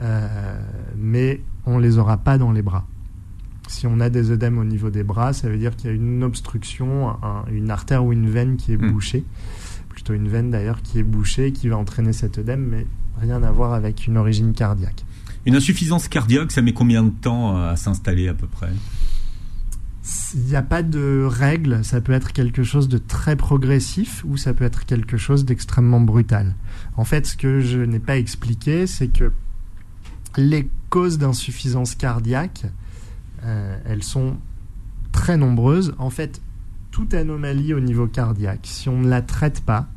euh, 0.01 0.61
mais 0.97 1.41
on 1.67 1.79
les 1.79 1.99
aura 1.99 2.19
pas 2.19 2.39
dans 2.39 2.53
les 2.53 2.63
bras. 2.63 2.87
Si 3.67 3.87
on 3.87 4.01
a 4.01 4.09
des 4.09 4.31
œdèmes 4.31 4.59
au 4.59 4.65
niveau 4.65 4.89
des 4.89 5.03
bras, 5.03 5.33
ça 5.33 5.49
veut 5.49 5.59
dire 5.59 5.77
qu'il 5.77 5.91
y 5.91 5.93
a 5.93 5.97
une 5.97 6.23
obstruction, 6.23 7.17
une 7.51 7.71
artère 7.71 8.05
ou 8.05 8.13
une 8.13 8.31
veine 8.31 8.57
qui 8.57 8.73
est 8.73 8.77
hmm. 8.77 8.93
bouchée 8.93 9.25
plutôt 10.09 10.21
une 10.21 10.29
veine 10.29 10.51
d'ailleurs 10.51 10.83
qui 10.83 10.99
est 10.99 11.03
bouchée, 11.03 11.53
qui 11.53 11.69
va 11.69 11.77
entraîner 11.77 12.13
cet 12.13 12.39
œdème, 12.39 12.67
mais 12.67 12.87
rien 13.21 13.43
à 13.43 13.51
voir 13.51 13.75
avec 13.75 14.07
une 14.07 14.17
origine 14.17 14.53
cardiaque. 14.53 15.05
Une 15.45 15.55
insuffisance 15.55 16.09
cardiaque, 16.09 16.53
ça 16.53 16.63
met 16.63 16.73
combien 16.73 17.03
de 17.03 17.11
temps 17.11 17.57
à 17.57 17.77
s'installer 17.77 18.29
à 18.29 18.35
peu 18.35 18.47
près? 18.47 18.71
Il 20.35 20.45
n'y 20.45 20.57
a 20.57 20.63
pas 20.63 20.83
de 20.83 21.27
règle, 21.29 21.85
ça 21.85 22.01
peut 22.01 22.13
être 22.13 22.33
quelque 22.33 22.63
chose 22.63 22.89
de 22.89 22.97
très 22.97 23.37
progressif 23.37 24.25
ou 24.27 24.37
ça 24.39 24.55
peut 24.55 24.65
être 24.65 24.87
quelque 24.87 25.19
chose 25.19 25.45
d'extrêmement 25.45 26.01
brutal. 26.01 26.55
En 26.97 27.05
fait, 27.05 27.27
ce 27.27 27.37
que 27.37 27.61
je 27.61 27.81
n'ai 27.81 27.99
pas 27.99 28.17
expliqué, 28.17 28.87
c'est 28.87 29.09
que 29.09 29.31
les 30.37 30.71
causes 30.89 31.19
d'insuffisance 31.19 31.95
cardiaque, 31.95 32.65
euh, 33.45 33.77
elles 33.85 34.03
sont 34.03 34.39
très 35.13 35.37
nombreuses. 35.37 35.95
En 35.99 36.11
fait, 36.11 36.41
toute 36.91 37.13
anomalie 37.13 37.75
au 37.75 37.81
niveau 37.81 38.07
cardiaque, 38.07 38.61
si 38.63 38.89
on 38.89 39.01
ne 39.01 39.09
la 39.09 39.21
traite 39.21 39.61
pas, 39.61 39.89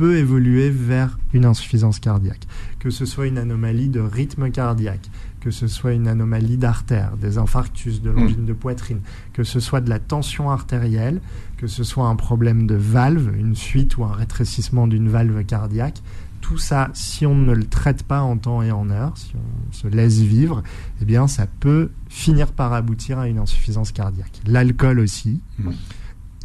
peut 0.00 0.16
évoluer 0.16 0.70
vers 0.70 1.18
une 1.34 1.44
insuffisance 1.44 1.98
cardiaque. 1.98 2.46
Que 2.78 2.88
ce 2.88 3.04
soit 3.04 3.26
une 3.26 3.36
anomalie 3.36 3.90
de 3.90 4.00
rythme 4.00 4.50
cardiaque, 4.50 5.10
que 5.40 5.50
ce 5.50 5.66
soit 5.66 5.92
une 5.92 6.08
anomalie 6.08 6.56
d'artère, 6.56 7.18
des 7.18 7.36
infarctus, 7.36 8.00
de 8.00 8.08
l'angine 8.08 8.46
de 8.46 8.54
poitrine, 8.54 9.00
que 9.34 9.44
ce 9.44 9.60
soit 9.60 9.82
de 9.82 9.90
la 9.90 9.98
tension 9.98 10.50
artérielle, 10.50 11.20
que 11.58 11.66
ce 11.66 11.84
soit 11.84 12.06
un 12.06 12.16
problème 12.16 12.66
de 12.66 12.76
valve, 12.76 13.30
une 13.38 13.54
fuite 13.54 13.98
ou 13.98 14.04
un 14.04 14.12
rétrécissement 14.12 14.86
d'une 14.86 15.10
valve 15.10 15.44
cardiaque, 15.44 16.00
tout 16.40 16.56
ça, 16.56 16.88
si 16.94 17.26
on 17.26 17.34
ne 17.34 17.52
le 17.52 17.64
traite 17.64 18.02
pas 18.02 18.22
en 18.22 18.38
temps 18.38 18.62
et 18.62 18.72
en 18.72 18.88
heure, 18.88 19.12
si 19.18 19.34
on 19.36 19.72
se 19.74 19.86
laisse 19.86 20.20
vivre, 20.20 20.62
eh 21.02 21.04
bien, 21.04 21.28
ça 21.28 21.46
peut 21.46 21.90
finir 22.08 22.52
par 22.52 22.72
aboutir 22.72 23.18
à 23.18 23.28
une 23.28 23.38
insuffisance 23.38 23.92
cardiaque. 23.92 24.40
L'alcool 24.46 24.98
aussi. 24.98 25.42
Mmh 25.58 25.72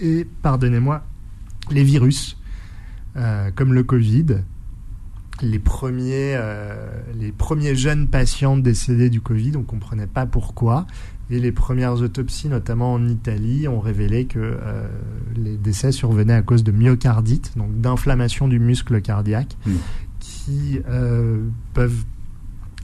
et, 0.02 0.28
pardonnez-moi, 0.42 1.06
les 1.72 1.86
virus, 1.86 2.38
euh, 3.18 3.52
comme 3.54 3.74
le 3.74 3.84
Covid. 3.84 4.26
Les 5.42 5.60
premiers, 5.60 6.36
euh, 6.36 6.88
les 7.14 7.32
premiers 7.34 7.76
jeunes 7.76 8.08
patients 8.08 8.56
décédés 8.56 9.10
du 9.10 9.20
Covid, 9.20 9.54
on 9.56 9.60
ne 9.60 9.66
comprenait 9.66 10.08
pas 10.08 10.26
pourquoi. 10.26 10.88
Et 11.30 11.40
les 11.40 11.52
premières 11.52 11.96
autopsies, 12.02 12.48
notamment 12.48 12.94
en 12.94 13.08
Italie, 13.08 13.68
ont 13.68 13.80
révélé 13.80 14.26
que 14.26 14.40
euh, 14.40 14.88
les 15.36 15.58
décès 15.58 15.92
survenaient 15.92 16.34
à 16.34 16.42
cause 16.42 16.64
de 16.64 16.72
myocardite, 16.72 17.58
donc 17.58 17.82
d'inflammation 17.82 18.48
du 18.48 18.60
muscle 18.60 19.02
cardiaque, 19.02 19.58
mmh. 19.66 19.72
qui 20.20 20.80
peuvent 21.74 22.06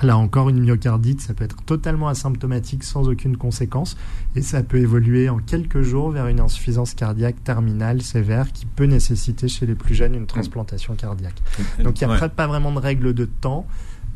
Là 0.04 0.18
encore, 0.18 0.50
une 0.50 0.60
myocardite, 0.60 1.22
ça 1.22 1.34
peut 1.34 1.44
être 1.44 1.64
totalement 1.64 2.08
asymptomatique 2.08 2.84
sans 2.84 3.08
aucune 3.08 3.38
conséquence 3.38 3.98
et 4.36 4.42
ça 4.42 4.64
peut 4.64 4.78
évoluer 4.78 5.30
en 5.30 5.38
quelques 5.38 5.82
jours 5.82 6.10
vers 6.10 6.28
une 6.28 6.40
insuffisance 6.40 6.96
cardiaque 6.96 7.44
terminale 7.44 8.02
sévère 8.02 8.52
qui 8.52 8.66
peut 8.66 8.86
nécessiter 8.86 9.48
chez 9.48 9.66
les 9.66 9.76
plus 9.76 9.94
jeunes 9.94 10.16
une 10.16 10.26
transplantation 10.26 10.96
cardiaque. 10.96 11.42
Donc 11.84 12.02
il 12.02 12.08
n'y 12.08 12.14
a 12.14 12.30
pas 12.30 12.48
vraiment 12.48 12.72
de 12.72 12.80
règle 12.80 13.14
de 13.14 13.26
temps. 13.26 13.68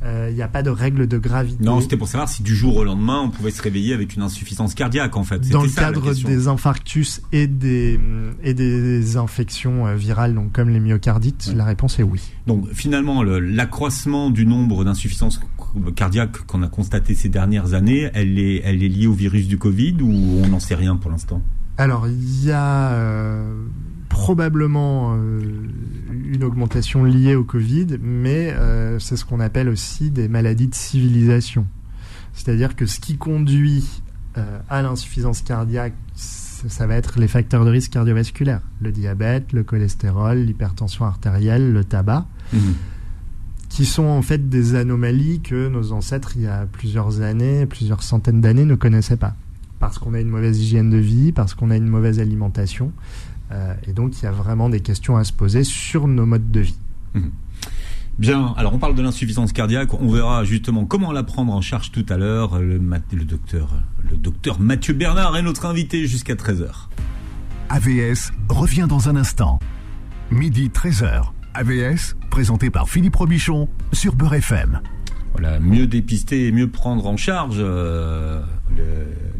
Il 0.05 0.35
n'y 0.35 0.41
a 0.41 0.47
pas 0.47 0.63
de 0.63 0.69
règle 0.69 1.07
de 1.07 1.17
gravité. 1.17 1.63
Non, 1.63 1.81
c'était 1.81 1.97
pour 1.97 2.07
savoir 2.07 2.29
si 2.29 2.43
du 2.43 2.55
jour 2.55 2.77
au 2.77 2.83
lendemain, 2.83 3.21
on 3.21 3.29
pouvait 3.29 3.51
se 3.51 3.61
réveiller 3.61 3.93
avec 3.93 4.15
une 4.15 4.21
insuffisance 4.21 4.73
cardiaque, 4.75 5.17
en 5.17 5.23
fait. 5.23 5.49
Dans 5.49 5.63
le 5.63 5.69
cadre 5.69 6.13
des 6.13 6.47
infarctus 6.47 7.21
et 7.31 7.47
des, 7.47 7.99
et 8.43 8.53
des 8.53 9.17
infections 9.17 9.95
virales, 9.95 10.35
donc 10.35 10.51
comme 10.51 10.69
les 10.69 10.79
myocardites, 10.79 11.51
la 11.55 11.65
réponse 11.65 11.99
est 11.99 12.03
oui. 12.03 12.21
Donc 12.47 12.69
finalement, 12.73 13.23
l'accroissement 13.23 14.29
du 14.29 14.45
nombre 14.45 14.83
d'insuffisances 14.83 15.39
cardiaques 15.95 16.45
qu'on 16.45 16.63
a 16.63 16.67
constaté 16.67 17.15
ces 17.15 17.29
dernières 17.29 17.73
années, 17.73 18.09
elle 18.13 18.37
est, 18.39 18.61
elle 18.63 18.83
est 18.83 18.89
liée 18.89 19.07
au 19.07 19.13
virus 19.13 19.47
du 19.47 19.57
Covid 19.57 19.97
ou 20.01 20.41
on 20.43 20.47
n'en 20.47 20.59
sait 20.59 20.75
rien 20.75 20.95
pour 20.95 21.11
l'instant? 21.11 21.41
Alors, 21.77 22.07
il 22.07 22.45
y 22.45 22.51
a 22.51 23.43
probablement 24.15 25.13
euh, 25.13 25.41
une 26.23 26.45
augmentation 26.45 27.04
liée 27.04 27.36
au 27.36 27.43
Covid, 27.43 27.97
mais 28.01 28.54
euh, 28.54 28.97
c'est 28.97 29.17
ce 29.17 29.25
qu'on 29.25 29.41
appelle 29.41 29.67
aussi 29.67 30.10
des 30.10 30.30
maladies 30.30 30.67
de 30.67 30.73
civilisation. 30.73 31.67
C'est-à-dire 32.32 32.78
que 32.78 32.86
ce 32.86 33.01
qui 33.01 33.17
conduit 33.17 34.01
euh, 34.38 34.60
à 34.69 34.82
l'insuffisance 34.82 35.41
cardiaque, 35.41 35.95
ça 36.15 36.88
va 36.88 36.95
être 36.95 37.19
les 37.19 37.28
facteurs 37.28 37.65
de 37.65 37.69
risque 37.69 37.91
cardiovasculaire, 37.91 38.62
le 38.80 38.93
diabète, 38.93 39.51
le 39.51 39.63
cholestérol, 39.63 40.38
l'hypertension 40.38 41.04
artérielle, 41.04 41.73
le 41.73 41.84
tabac, 41.84 42.25
mmh. 42.54 42.58
qui 43.67 43.86
sont 43.86 44.06
en 44.06 44.21
fait 44.21 44.47
des 44.47 44.75
anomalies 44.75 45.41
que 45.41 45.67
nos 45.67 45.91
ancêtres, 45.91 46.32
il 46.38 46.43
y 46.43 46.47
a 46.47 46.65
plusieurs 46.71 47.19
années, 47.19 47.65
plusieurs 47.65 48.01
centaines 48.01 48.39
d'années, 48.39 48.65
ne 48.65 48.75
connaissaient 48.75 49.17
pas. 49.17 49.36
Parce 49.80 49.99
qu'on 49.99 50.13
a 50.13 50.21
une 50.21 50.30
mauvaise 50.30 50.58
hygiène 50.62 50.89
de 50.89 50.97
vie, 50.97 51.34
parce 51.34 51.54
qu'on 51.54 51.69
a 51.69 51.75
une 51.75 51.89
mauvaise 51.89 52.21
alimentation. 52.21 52.93
Euh, 53.51 53.73
et 53.88 53.93
donc, 53.93 54.19
il 54.21 54.25
y 54.25 54.27
a 54.27 54.31
vraiment 54.31 54.69
des 54.69 54.79
questions 54.79 55.17
à 55.17 55.23
se 55.23 55.34
poser 55.34 55.63
sur 55.63 56.08
nos 56.08 56.25
modes 56.25 56.51
de 56.51 56.62
vie. 56.62 56.77
Mhm. 57.13 57.31
Bien, 58.17 58.53
alors 58.55 58.73
on 58.73 58.77
parle 58.77 58.95
de 58.95 59.01
l'insuffisance 59.01 59.51
cardiaque, 59.51 59.93
on 59.93 60.08
verra 60.08 60.45
justement 60.45 60.86
comment 60.86 61.12
la 61.12 61.23
prendre 61.23 61.53
en 61.53 61.60
charge 61.60 61.91
tout 61.91 62.05
à 62.08 62.15
l'heure. 62.15 62.60
Le, 62.60 62.77
le, 62.77 63.25
docteur, 63.25 63.69
le 64.10 64.15
docteur 64.15 64.58
Mathieu 64.62 64.93
Bernard 64.93 65.36
est 65.36 65.41
notre 65.41 65.65
invité 65.65 66.08
jusqu'à 66.08 66.36
13h. 66.36 66.88
AVS 67.69 68.31
revient 68.47 68.86
dans 68.88 69.10
un 69.10 69.17
instant. 69.17 69.60
Midi 70.31 70.69
13h. 70.69 71.31
AVS, 71.55 72.15
présenté 72.29 72.69
par 72.69 72.89
Philippe 72.89 73.17
Robichon 73.17 73.67
sur 73.91 74.15
Beurre 74.15 74.36
FM. 74.36 74.79
Voilà, 75.34 75.60
mieux 75.60 75.86
dépister 75.86 76.47
et 76.47 76.51
mieux 76.53 76.69
prendre 76.69 77.05
en 77.08 77.17
charge 77.17 77.58
euh, 77.60 78.41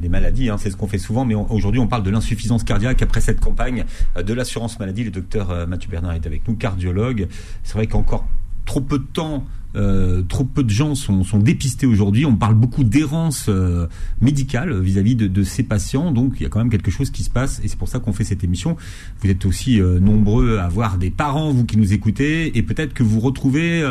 les 0.02 0.10
maladies, 0.10 0.50
hein, 0.50 0.58
c'est 0.58 0.70
ce 0.70 0.78
qu'on 0.78 0.88
fait 0.88 0.98
souvent, 0.98 1.26
mais 1.26 1.36
aujourd'hui 1.36 1.80
on 1.80 1.88
parle 1.88 2.04
de 2.04 2.12
l'insuffisance 2.12 2.64
cardiaque 2.64 3.02
après 3.02 3.22
cette 3.22 3.40
campagne 3.40 3.86
euh, 4.18 4.24
de 4.24 4.34
l'assurance 4.34 4.80
maladie. 4.80 5.04
Le 5.04 5.12
docteur 5.12 5.52
euh, 5.52 5.66
Mathieu 5.66 5.90
Bernard 5.90 6.14
est 6.14 6.26
avec 6.26 6.48
nous, 6.48 6.56
cardiologue. 6.56 7.28
C'est 7.64 7.74
vrai 7.74 7.88
qu'encore 7.88 8.28
trop 8.66 8.82
peu 8.82 9.00
de 9.00 9.06
temps 9.06 9.46
euh, 9.76 10.22
trop 10.24 10.44
peu 10.44 10.64
de 10.64 10.70
gens 10.70 10.96
sont, 10.96 11.24
dépistés 11.40 11.86
aujourd'hui. 11.86 12.26
On 12.26 12.36
parle 12.36 12.56
beaucoup 12.56 12.84
d'errance 12.84 13.48
euh, 13.50 13.88
médicale 14.22 14.80
vis-à-vis 14.80 15.16
de, 15.16 15.44
ces 15.44 15.64
patients. 15.64 16.12
Donc 16.12 16.36
il 16.38 16.44
y 16.44 16.46
a 16.46 16.50
quand 16.50 16.60
même 16.60 16.70
quelque 16.70 16.92
chose 16.92 17.10
qui 17.10 17.24
se 17.24 17.30
passe 17.30 17.60
et 17.64 17.68
c'est 17.68 17.78
pour 17.78 17.90
ça 17.90 18.00
qu'on 18.00 18.14
fait 18.14 18.24
cette 18.24 18.44
émission. 18.44 18.78
Vous 19.22 19.30
êtes 19.30 19.46
aussi 19.46 19.82
euh, 19.82 20.00
nombreux 20.00 20.58
à 20.58 20.66
avoir 20.66 20.98
des 20.98 21.12
parents, 21.12 21.52
vous 21.52 21.66
qui 21.66 21.78
nous 21.78 21.94
écoutez, 21.94 22.58
et 22.58 22.64
peut-être 22.64 22.94
que 22.94 23.04
vous 23.04 23.20
retrouvez 23.20 23.84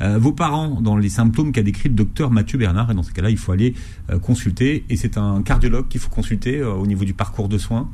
vos 0.00 0.32
parents 0.32 0.80
dans 0.80 0.96
les 0.96 1.08
symptômes 1.08 1.52
qu'a 1.52 1.62
décrit 1.62 1.88
le 1.88 1.94
docteur 1.94 2.30
Mathieu 2.30 2.58
Bernard. 2.58 2.90
Et 2.90 2.94
dans 2.94 3.02
ce 3.02 3.12
cas-là, 3.12 3.30
il 3.30 3.36
faut 3.36 3.52
aller 3.52 3.74
consulter. 4.22 4.84
Et 4.88 4.96
c'est 4.96 5.18
un 5.18 5.42
cardiologue 5.42 5.88
qu'il 5.88 6.00
faut 6.00 6.10
consulter 6.10 6.62
au 6.62 6.86
niveau 6.86 7.04
du 7.04 7.14
parcours 7.14 7.48
de 7.48 7.58
soins. 7.58 7.88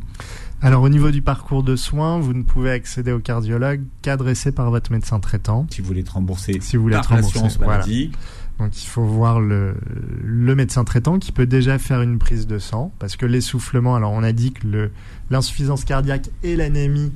Alors 0.63 0.83
au 0.83 0.89
niveau 0.91 1.11
du 1.11 1.23
parcours 1.23 1.63
de 1.63 1.75
soins, 1.75 2.19
vous 2.19 2.35
ne 2.35 2.43
pouvez 2.43 2.71
accéder 2.71 3.13
au 3.13 3.19
cardiologue 3.19 3.83
qu'adressé 4.03 4.53
par 4.53 4.71
votre 4.71 4.93
médecin 4.93 5.19
traitant. 5.19 5.67
Si 5.71 5.81
vous 5.81 5.87
voulez 5.87 6.01
être 6.01 6.15
remboursé 6.15 6.59
si 6.61 6.77
vous 6.77 6.83
voulez 6.83 6.97
par 6.97 7.17
l'assurance 7.17 7.59
maladie. 7.59 8.11
Donc 8.59 8.83
il 8.83 8.87
faut 8.87 9.05
voir 9.05 9.41
le, 9.41 9.75
le, 10.23 10.55
médecin 10.55 10.85
traitant 10.85 11.19
qui 11.19 11.33
peut 11.33 11.47
déjà 11.47 11.79
faire 11.79 12.03
une 12.03 12.19
prise 12.19 12.47
de 12.47 12.59
sang 12.59 12.93
parce 12.99 13.17
que 13.17 13.25
l'essoufflement, 13.25 13.97
alors 13.97 14.13
on 14.13 14.23
a 14.23 14.33
dit 14.33 14.53
que 14.53 14.91
l'insuffisance 15.31 15.87
cardiaque 15.87 16.29
et 16.43 16.57
l'anémie 16.57 17.11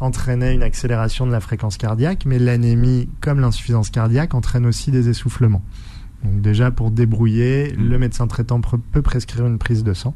entraînaient 0.00 0.54
une 0.54 0.62
accélération 0.62 1.26
de 1.26 1.32
la 1.32 1.40
fréquence 1.40 1.78
cardiaque, 1.78 2.26
mais 2.26 2.38
l'anémie 2.38 3.08
comme 3.22 3.40
l'insuffisance 3.40 3.88
cardiaque 3.88 4.34
entraîne 4.34 4.66
aussi 4.66 4.90
des 4.90 5.08
essoufflements. 5.08 5.62
Donc 6.22 6.42
déjà 6.42 6.70
pour 6.70 6.90
débrouiller, 6.90 7.72
mmh. 7.72 7.88
le 7.88 7.98
médecin 7.98 8.26
traitant 8.26 8.60
peut 8.60 9.00
prescrire 9.00 9.46
une 9.46 9.56
prise 9.56 9.82
de 9.82 9.94
sang 9.94 10.14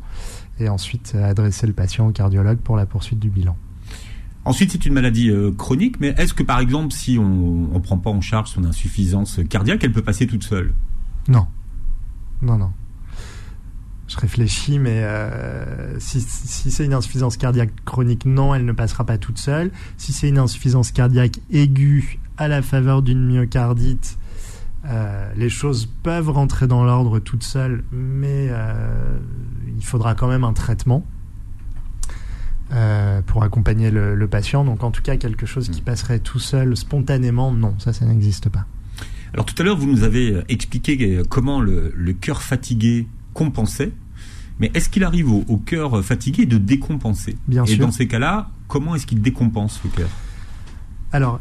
et 0.59 0.69
ensuite 0.69 1.13
euh, 1.15 1.29
adresser 1.29 1.67
le 1.67 1.73
patient 1.73 2.09
au 2.09 2.13
cardiologue 2.13 2.59
pour 2.59 2.77
la 2.77 2.87
poursuite 2.87 3.19
du 3.19 3.31
bilan. 3.31 3.57
Ensuite, 4.45 4.73
c'est 4.73 4.85
une 4.85 4.93
maladie 4.93 5.31
euh, 5.31 5.53
chronique, 5.53 6.01
mais 6.01 6.15
est-ce 6.19 6.35
que 6.35 6.43
par 6.43 6.61
exemple, 6.61 6.93
si 6.93 7.19
on 7.19 7.69
ne 7.73 7.79
prend 7.79 7.97
pas 7.97 8.11
en 8.11 8.21
charge 8.21 8.51
son 8.51 8.65
insuffisance 8.65 9.41
cardiaque, 9.49 9.83
elle 9.85 9.93
peut 9.93 10.03
passer 10.03 10.27
toute 10.27 10.45
seule? 10.45 10.75
Non. 11.29 11.47
Non, 12.43 12.59
non. 12.59 12.71
Je 14.07 14.19
réfléchis, 14.19 14.79
mais 14.79 15.03
euh, 15.03 15.99
si, 15.99 16.21
si 16.21 16.71
c'est 16.71 16.85
une 16.85 16.93
insuffisance 16.93 17.39
cardiaque 17.39 17.73
chronique, 17.87 18.27
non, 18.27 18.55
elle 18.55 18.67
ne 18.67 18.73
passera 18.73 19.07
pas 19.07 19.17
toute 19.17 19.39
seule. 19.39 19.71
Si 19.97 20.13
c'est 20.13 20.29
une 20.29 20.39
insuffisance 20.39 20.93
cardiaque 20.93 21.41
aiguë 21.51 22.21
à 22.37 22.49
la 22.49 22.61
faveur 22.61 23.01
d'une 23.01 23.27
myocardite, 23.27 24.19
euh, 24.87 25.31
les 25.35 25.49
choses 25.49 25.89
peuvent 26.03 26.31
rentrer 26.31 26.67
dans 26.67 26.85
l'ordre 26.85 27.19
toutes 27.19 27.43
seules, 27.43 27.85
mais 27.91 28.49
euh, 28.51 29.17
il 29.77 29.85
faudra 29.85 30.15
quand 30.15 30.29
même 30.29 30.45
un 30.45 30.53
traitement 30.53 31.07
euh, 32.73 33.23
pour 33.23 33.45
accompagner 33.45 33.91
le, 33.91 34.27
patient. 34.29 34.65
Donc 34.65 34.83
en 34.85 34.91
tout 34.91 35.01
cas, 35.01 35.17
quelque 35.17 35.47
chose 35.47 35.71
qui 35.71 35.81
mm. 35.81 35.85
passerait 35.85 36.19
tout 36.19 36.39
seul, 36.39 36.77
spontanément, 36.77 37.51
non, 37.51 37.75
ça, 37.79 37.93
ça 37.93 38.05
n'existe 38.05 38.51
pas. 38.51 38.67
Alors 39.33 39.47
tout 39.47 39.55
à 39.59 39.65
l'heure, 39.65 39.77
vous 39.77 39.87
nous 39.87 40.03
avez 40.03 40.43
expliqué 40.49 41.23
comment 41.29 41.61
le, 41.61 42.13
cœur 42.21 42.43
fatigué 42.43 43.09
compensait. 43.33 43.93
Mais 44.61 44.71
est-ce 44.75 44.89
qu'il 44.89 45.03
arrive 45.03 45.33
au, 45.33 45.57
cœur 45.57 46.05
fatigué 46.05 46.47
de 46.47 46.59
décompenser? 46.59 47.37
Bien 47.49 47.65
Et 47.65 47.77
dans 47.77 47.91
ces 47.91 48.07
cas-là, 48.07 48.51
comment 48.69 48.95
est-ce 48.95 49.07
qu'il 49.07 49.21
décompense 49.21 49.81
le 49.83 49.91
cœur? 49.91 50.09
Alors, 51.11 51.41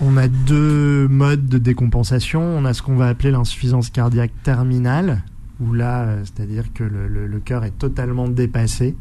on 0.00 0.16
a 0.16 0.28
deux 0.28 1.08
modes 1.08 1.46
de 1.46 1.58
décompensation. 1.58 2.42
On 2.42 2.64
a 2.64 2.74
ce 2.74 2.82
qu'on 2.82 2.96
va 2.96 3.08
appeler 3.08 3.30
l'insuffisance 3.30 3.90
cardiaque 3.90 4.32
terminale, 4.42 5.22
où 5.60 5.72
là, 5.72 6.02
euh, 6.02 6.22
c'est-à-dire 6.24 6.72
que 6.74 6.84
le, 6.84 7.40
cœur 7.40 7.64
est 7.64 7.78
totalement 7.78 8.28
dépassé 8.28 8.94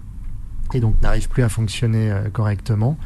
et 0.73 0.79
donc 0.79 1.01
n'arrive 1.01 1.29
plus 1.29 1.43
à 1.43 1.49
fonctionner 1.49 2.11
euh, 2.11 2.29
correctement. 2.29 2.97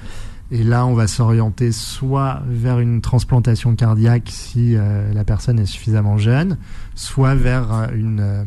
Et 0.52 0.64
là, 0.64 0.86
on 0.86 0.94
va 0.96 1.08
s'orienter 1.08 1.72
soit 1.72 2.42
vers 2.48 2.80
une 2.80 3.02
transplantation 3.02 3.76
cardiaque 3.76 4.30
si 4.32 4.76
euh, 4.76 5.14
la 5.14 5.24
personne 5.24 5.60
est 5.60 5.68
suffisamment 5.68 6.18
jeune, 6.18 6.58
soit 6.96 7.36
vers 7.36 7.72
un 7.72 8.46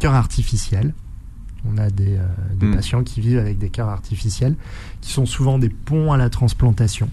cœur 0.00 0.14
artificiel. 0.14 0.94
On 1.64 1.78
a 1.78 1.90
des, 1.90 2.18
hmm. 2.60 2.74
patients 2.74 3.04
qui 3.04 3.20
vivent 3.20 3.38
avec 3.38 3.58
des 3.58 3.70
cœurs 3.70 3.88
artificiels, 3.88 4.56
qui 5.00 5.12
sont 5.12 5.26
souvent 5.26 5.58
des 5.58 5.68
ponts 5.68 6.12
à 6.12 6.16
la 6.16 6.28
transplantation. 6.28 7.08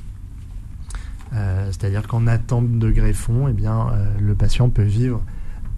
Euh, 1.34 1.68
c'est-à-dire 1.68 2.08
qu'en 2.08 2.28
attente 2.28 2.78
de 2.78 2.92
greffon, 2.92 3.48
eh 3.48 3.54
bien, 3.54 3.90
euh, 3.90 4.06
le 4.20 4.36
patient 4.36 4.70
peut 4.70 4.84
vivre 4.84 5.22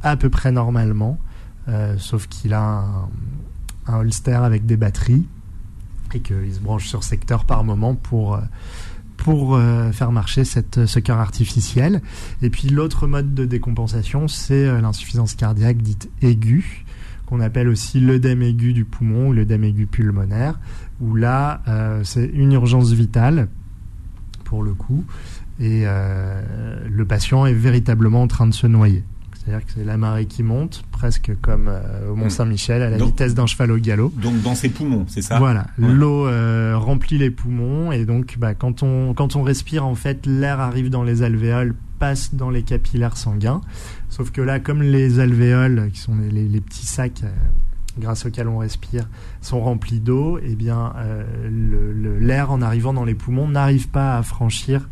à 0.03 0.15
peu 0.17 0.29
près 0.29 0.51
normalement, 0.51 1.17
euh, 1.67 1.95
sauf 1.97 2.27
qu'il 2.27 2.53
a 2.53 2.85
un, 3.87 3.99
holster 3.99 4.33
avec 4.33 4.65
des 4.65 4.77
batteries 4.77 5.25
et 6.13 6.19
qu'il 6.19 6.53
se 6.53 6.59
branche 6.59 6.87
sur 6.87 7.03
secteur 7.03 7.45
par 7.45 7.63
moment 7.63 7.95
pour 7.95 8.39
pour 9.15 9.59
faire 9.93 10.11
marcher 10.11 10.45
cette, 10.45 10.85
ce 10.85 10.99
cœur 10.99 11.17
artificiel. 11.17 12.01
Et 12.41 12.49
puis 12.49 12.69
l'autre 12.69 13.07
mode 13.07 13.33
de 13.33 13.45
décompensation, 13.45 14.27
c'est 14.27 14.79
l'insuffisance 14.79 15.33
cardiaque 15.33 15.77
dite 15.77 16.09
aiguë, 16.21 16.85
qu'on 17.25 17.39
appelle 17.39 17.67
aussi 17.67 17.99
l'œdème 17.99 18.43
aigu 18.43 18.73
du 18.73 18.85
poumon 18.85 19.29
ou 19.29 19.33
l'œdème 19.33 19.63
aigu 19.63 19.87
pulmonaire, 19.87 20.59
où 21.01 21.15
là, 21.15 21.61
c'est 22.03 22.27
une 22.27 22.53
urgence 22.53 22.91
vitale, 22.91 23.49
pour 24.47 24.63
le 24.63 24.73
coup, 24.73 25.03
et 25.59 25.83
euh, 25.85 26.41
le 26.89 27.05
patient 27.05 27.45
est 27.45 27.53
véritablement 27.53 28.21
en 28.21 28.27
train 28.27 28.47
de 28.47 28.53
se 28.53 28.67
noyer. 28.67 29.03
C'est-à-dire 29.33 29.65
que 29.65 29.71
c'est 29.77 29.85
la 29.85 29.97
marée 29.97 30.25
qui 30.25 30.43
monte, 30.43 30.83
presque 30.91 31.31
comme 31.41 31.67
euh, 31.69 32.11
au 32.11 32.15
Mont 32.15 32.25
hmm. 32.25 32.29
Saint-Michel, 32.29 32.81
à 32.81 32.89
la 32.89 32.97
vitesse 32.97 33.33
d'un 33.33 33.47
cheval 33.47 33.71
au 33.71 33.77
galop. 33.77 34.11
Donc 34.21 34.41
dans 34.41 34.55
ses 34.55 34.69
poumons, 34.69 35.05
c'est 35.07 35.21
ça? 35.21 35.39
Voilà, 35.39 35.67
l'eau 35.77 36.27
euh, 36.27 36.77
remplit 36.77 37.17
les 37.17 37.31
poumons 37.31 37.91
et 37.91 38.05
donc 38.05 38.37
bah, 38.37 38.53
quand, 38.53 38.83
on, 38.83 39.13
quand 39.13 39.35
on 39.35 39.43
respire, 39.43 39.85
en 39.85 39.95
fait, 39.95 40.25
l'air 40.25 40.59
arrive 40.59 40.89
dans 40.89 41.03
les 41.03 41.23
alvéoles, 41.23 41.75
passe 41.97 42.35
dans 42.35 42.49
les 42.49 42.61
capillaires 42.61 43.17
sanguins. 43.17 43.61
Sauf 44.09 44.31
que 44.31 44.41
là, 44.41 44.59
comme 44.59 44.83
les 44.83 45.19
alvéoles, 45.19 45.89
qui 45.93 45.99
sont 45.99 46.15
les, 46.29 46.61
petits 46.61 46.85
sacs 46.85 47.23
grâce 47.97 48.27
auxquels 48.27 48.47
on 48.47 48.59
respire, 48.59 49.09
sont 49.41 49.61
remplis 49.61 49.99
d'eau, 49.99 50.37
et 50.37 50.49
eh 50.51 50.55
bien 50.55 50.93
l'air 52.19 52.51
en 52.51 52.61
arrivant 52.61 52.93
dans 52.93 53.05
les 53.05 53.15
poumons 53.15 53.47
n'arrive 53.47 53.87
pas 53.87 54.17
à 54.17 54.23
franchir 54.23 54.87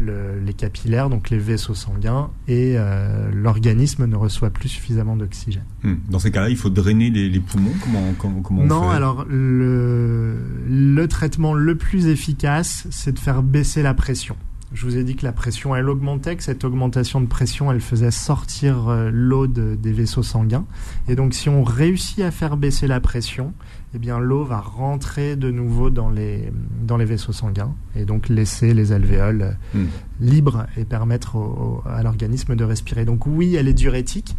les 0.00 0.52
capillaires, 0.54 1.08
donc 1.10 1.30
les 1.30 1.38
vaisseaux 1.38 1.74
sanguins, 1.74 2.30
et 2.48 2.74
euh, 2.76 3.30
l'organisme 3.32 4.06
ne 4.06 4.16
reçoit 4.16 4.50
plus 4.50 4.68
suffisamment 4.68 5.16
d'oxygène. 5.16 5.64
Hmm. 5.82 5.94
Dans 6.10 6.18
ces 6.18 6.30
cas-là, 6.30 6.48
il 6.48 6.56
faut 6.56 6.70
drainer 6.70 7.10
les, 7.10 7.40
poumons 7.40 7.70
Comment, 8.18 8.40
comment, 8.42 8.64
Non, 8.64 8.90
alors 8.90 9.24
le, 9.28 10.36
le 10.68 11.08
traitement 11.08 11.54
le 11.54 11.76
plus 11.76 12.06
efficace, 12.06 12.86
c'est 12.90 13.12
de 13.12 13.18
faire 13.18 13.42
baisser 13.42 13.82
la 13.82 13.94
pression. 13.94 14.36
Je 14.74 14.86
vous 14.86 14.96
ai 14.96 15.04
dit 15.04 15.16
que 15.16 15.24
la 15.26 15.32
pression, 15.32 15.76
elle 15.76 15.88
augmentait, 15.90 16.34
que 16.34 16.42
cette 16.42 16.64
augmentation 16.64 17.20
de 17.20 17.26
pression, 17.26 17.70
elle 17.70 17.82
faisait 17.82 18.10
sortir 18.10 18.88
euh, 18.88 19.10
l'eau 19.12 19.46
de- 19.46 19.76
des 19.80 19.92
vaisseaux 19.92 20.22
sanguins. 20.22 20.64
Et 21.08 21.14
donc, 21.14 21.34
si 21.34 21.50
on 21.50 21.62
réussit 21.62 22.20
à 22.20 22.30
faire 22.30 22.56
baisser 22.56 22.86
la 22.86 22.98
pression, 22.98 23.52
eh 23.94 23.98
bien, 23.98 24.18
l'eau 24.18 24.42
va 24.44 24.58
rentrer 24.60 25.36
de 25.36 25.50
nouveau 25.50 25.90
dans 25.90 26.08
les, 26.08 26.50
dans 26.86 26.96
les 26.96 27.04
vaisseaux 27.04 27.32
sanguins 27.32 27.74
et 27.94 28.04
donc 28.04 28.28
laisser 28.28 28.72
les 28.74 28.92
alvéoles 28.92 29.42
euh, 29.42 29.78
Hmm. 29.78 29.86
libres 30.20 30.66
et 30.76 30.84
permettre 30.84 31.36
au- 31.36 31.82
au- 31.84 31.88
à 31.88 32.02
l'organisme 32.02 32.56
de 32.56 32.64
respirer. 32.64 33.04
Donc, 33.04 33.26
oui, 33.26 33.54
elle 33.54 33.68
est 33.68 33.74
diurétique, 33.74 34.34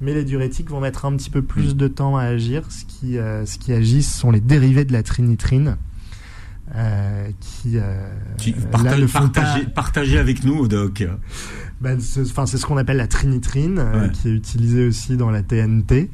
mais 0.00 0.12
les 0.14 0.24
diurétiques 0.24 0.70
vont 0.70 0.80
mettre 0.80 1.04
un 1.04 1.16
petit 1.16 1.30
peu 1.30 1.42
plus 1.42 1.76
de 1.76 1.86
temps 1.88 2.16
à 2.16 2.22
agir. 2.24 2.64
Ce 2.70 2.84
qui, 2.84 3.16
euh, 3.18 3.46
ce 3.46 3.58
qui 3.58 3.72
agit, 3.72 4.02
ce 4.02 4.18
sont 4.18 4.30
les 4.30 4.40
dérivés 4.40 4.84
de 4.84 4.92
la 4.92 5.02
trinitrine. 5.02 5.76
euh, 6.74 7.28
qui, 7.38 7.78
euh, 7.78 8.08
partage- 8.72 9.06
partagez, 9.06 9.66
partagez 9.72 10.18
avec 10.18 10.42
nous, 10.42 10.66
Doc. 10.66 11.04
ben, 11.80 12.00
c'est 12.00 12.22
enfin, 12.22 12.44
c'est 12.44 12.56
ce 12.58 12.66
qu'on 12.66 12.76
appelle 12.76 12.96
la 12.96 13.06
trinitrine, 13.06 13.78
euh, 13.78 14.02
Ouais. 14.06 14.10
qui 14.12 14.26
est 14.26 14.32
utilisée 14.32 14.84
aussi 14.88 15.16
dans 15.16 15.30
la 15.30 15.42
TNT, 15.44 16.10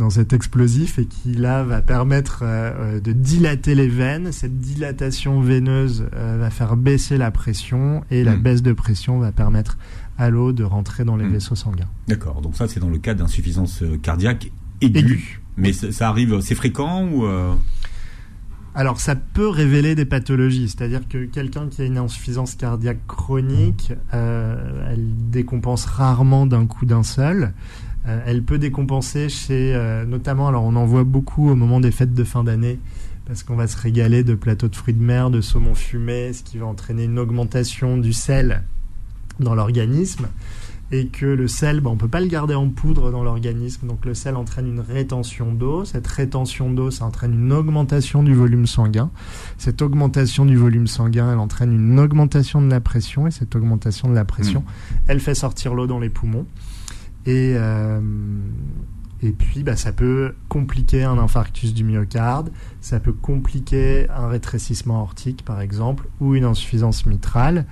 dans 0.00 0.10
cet 0.10 0.32
explosif, 0.32 0.98
et 0.98 1.06
qui 1.06 1.34
là 1.34 1.62
va 1.62 1.80
permettre 1.82 2.40
euh, 2.42 2.96
euh, 2.96 3.00
de 3.00 3.12
dilater 3.12 3.76
les 3.76 3.86
veines. 3.86 4.32
Cette 4.32 4.58
dilatation 4.58 5.40
veineuse 5.40 6.06
euh, 6.14 6.38
va 6.40 6.50
faire 6.50 6.76
baisser 6.76 7.16
la 7.18 7.30
pression, 7.30 8.02
et 8.10 8.24
la 8.24 8.34
Mm. 8.36 8.42
baisse 8.42 8.62
de 8.62 8.72
pression 8.72 9.18
va 9.20 9.30
permettre 9.30 9.78
à 10.18 10.28
l'eau 10.30 10.52
de 10.52 10.64
rentrer 10.64 11.04
dans 11.04 11.16
les 11.16 11.24
Mm. 11.26 11.32
vaisseaux 11.34 11.54
sanguins. 11.54 11.88
D'accord, 12.08 12.40
donc 12.42 12.56
ça 12.56 12.66
c'est 12.66 12.80
dans 12.80 12.90
le 12.90 12.98
cas 12.98 13.14
d'insuffisance 13.14 13.84
cardiaque 14.02 14.50
aiguë. 14.80 15.40
Mais 15.56 15.72
ça, 15.72 15.92
ça 15.92 16.08
arrive, 16.08 16.40
c'est 16.40 16.54
fréquent 16.54 17.06
ou 17.08 17.24
euh, 17.26 17.52
Alors, 18.72 19.00
ça 19.00 19.16
peut 19.16 19.48
révéler 19.48 19.96
des 19.96 20.04
pathologies, 20.04 20.68
c'est-à-dire 20.68 21.08
que 21.08 21.24
quelqu'un 21.24 21.66
qui 21.66 21.82
a 21.82 21.84
une 21.84 21.98
insuffisance 21.98 22.54
cardiaque 22.54 23.04
chronique, 23.08 23.92
euh, 24.14 24.92
elle 24.92 25.08
décompense 25.30 25.86
rarement 25.86 26.46
d'un 26.46 26.66
coup 26.66 26.86
d'un 26.86 27.02
seul. 27.02 27.52
Euh, 28.06 28.22
elle 28.26 28.44
peut 28.44 28.58
décompenser 28.58 29.28
chez, 29.28 29.74
euh, 29.74 30.04
notamment, 30.06 30.46
alors 30.46 30.62
on 30.62 30.76
en 30.76 30.86
voit 30.86 31.02
beaucoup 31.02 31.50
au 31.50 31.56
moment 31.56 31.80
des 31.80 31.90
fêtes 31.90 32.14
de 32.14 32.22
fin 32.22 32.44
d'année, 32.44 32.78
parce 33.26 33.42
qu'on 33.42 33.56
va 33.56 33.66
se 33.66 33.76
régaler 33.76 34.22
de 34.22 34.34
plateaux 34.34 34.68
de 34.68 34.76
fruits 34.76 34.94
de 34.94 35.02
mer, 35.02 35.30
de 35.30 35.40
saumon 35.40 35.74
fumé, 35.74 36.32
ce 36.32 36.44
qui 36.44 36.58
va 36.58 36.66
entraîner 36.66 37.04
une 37.04 37.18
augmentation 37.18 37.98
du 37.98 38.12
sel 38.12 38.62
dans 39.40 39.56
l'organisme. 39.56 40.28
Et 40.92 41.06
que 41.06 41.26
le 41.26 41.46
sel, 41.46 41.80
ben, 41.80 41.90
on 41.90 41.96
peut 41.96 42.08
pas 42.08 42.20
le 42.20 42.26
garder 42.26 42.54
en 42.54 42.68
poudre 42.68 43.12
dans 43.12 43.22
l'organisme, 43.22 43.86
donc 43.86 44.04
le 44.04 44.14
sel 44.14 44.34
entraîne 44.34 44.66
une 44.66 44.80
rétention 44.80 45.52
d'eau. 45.52 45.84
Cette 45.84 46.06
rétention 46.06 46.70
d'eau, 46.70 46.90
ça 46.90 47.04
entraîne 47.04 47.34
une 47.34 47.52
augmentation 47.52 48.22
du 48.22 48.34
volume 48.34 48.66
sanguin. 48.66 49.10
Cette 49.56 49.82
augmentation 49.82 50.44
du 50.44 50.56
volume 50.56 50.88
sanguin, 50.88 51.32
elle 51.32 51.38
entraîne 51.38 51.72
une 51.72 52.00
augmentation 52.00 52.60
de 52.60 52.68
la 52.68 52.80
pression, 52.80 53.26
et 53.28 53.30
cette 53.30 53.54
augmentation 53.54 54.08
de 54.08 54.14
la 54.14 54.24
pression, 54.24 54.64
elle 55.06 55.20
fait 55.20 55.36
sortir 55.36 55.74
l'eau 55.74 55.86
dans 55.86 56.00
les 56.00 56.10
poumons. 56.10 56.46
Et, 57.26 57.54
euh, 57.54 58.00
et 59.22 59.32
puis, 59.32 59.62
bah, 59.62 59.76
ça 59.76 59.92
peut 59.92 60.34
compliquer 60.48 61.04
un 61.04 61.18
infarctus 61.18 61.74
du 61.74 61.84
myocarde, 61.84 62.50
ça 62.80 63.00
peut 63.00 63.12
compliquer 63.12 64.08
un 64.08 64.28
rétrécissement 64.28 65.00
aortique, 65.00 65.44
par 65.44 65.60
exemple, 65.60 66.08
ou 66.20 66.34
une 66.34 66.44
insuffisance 66.44 67.04
mitrale. 67.04 67.66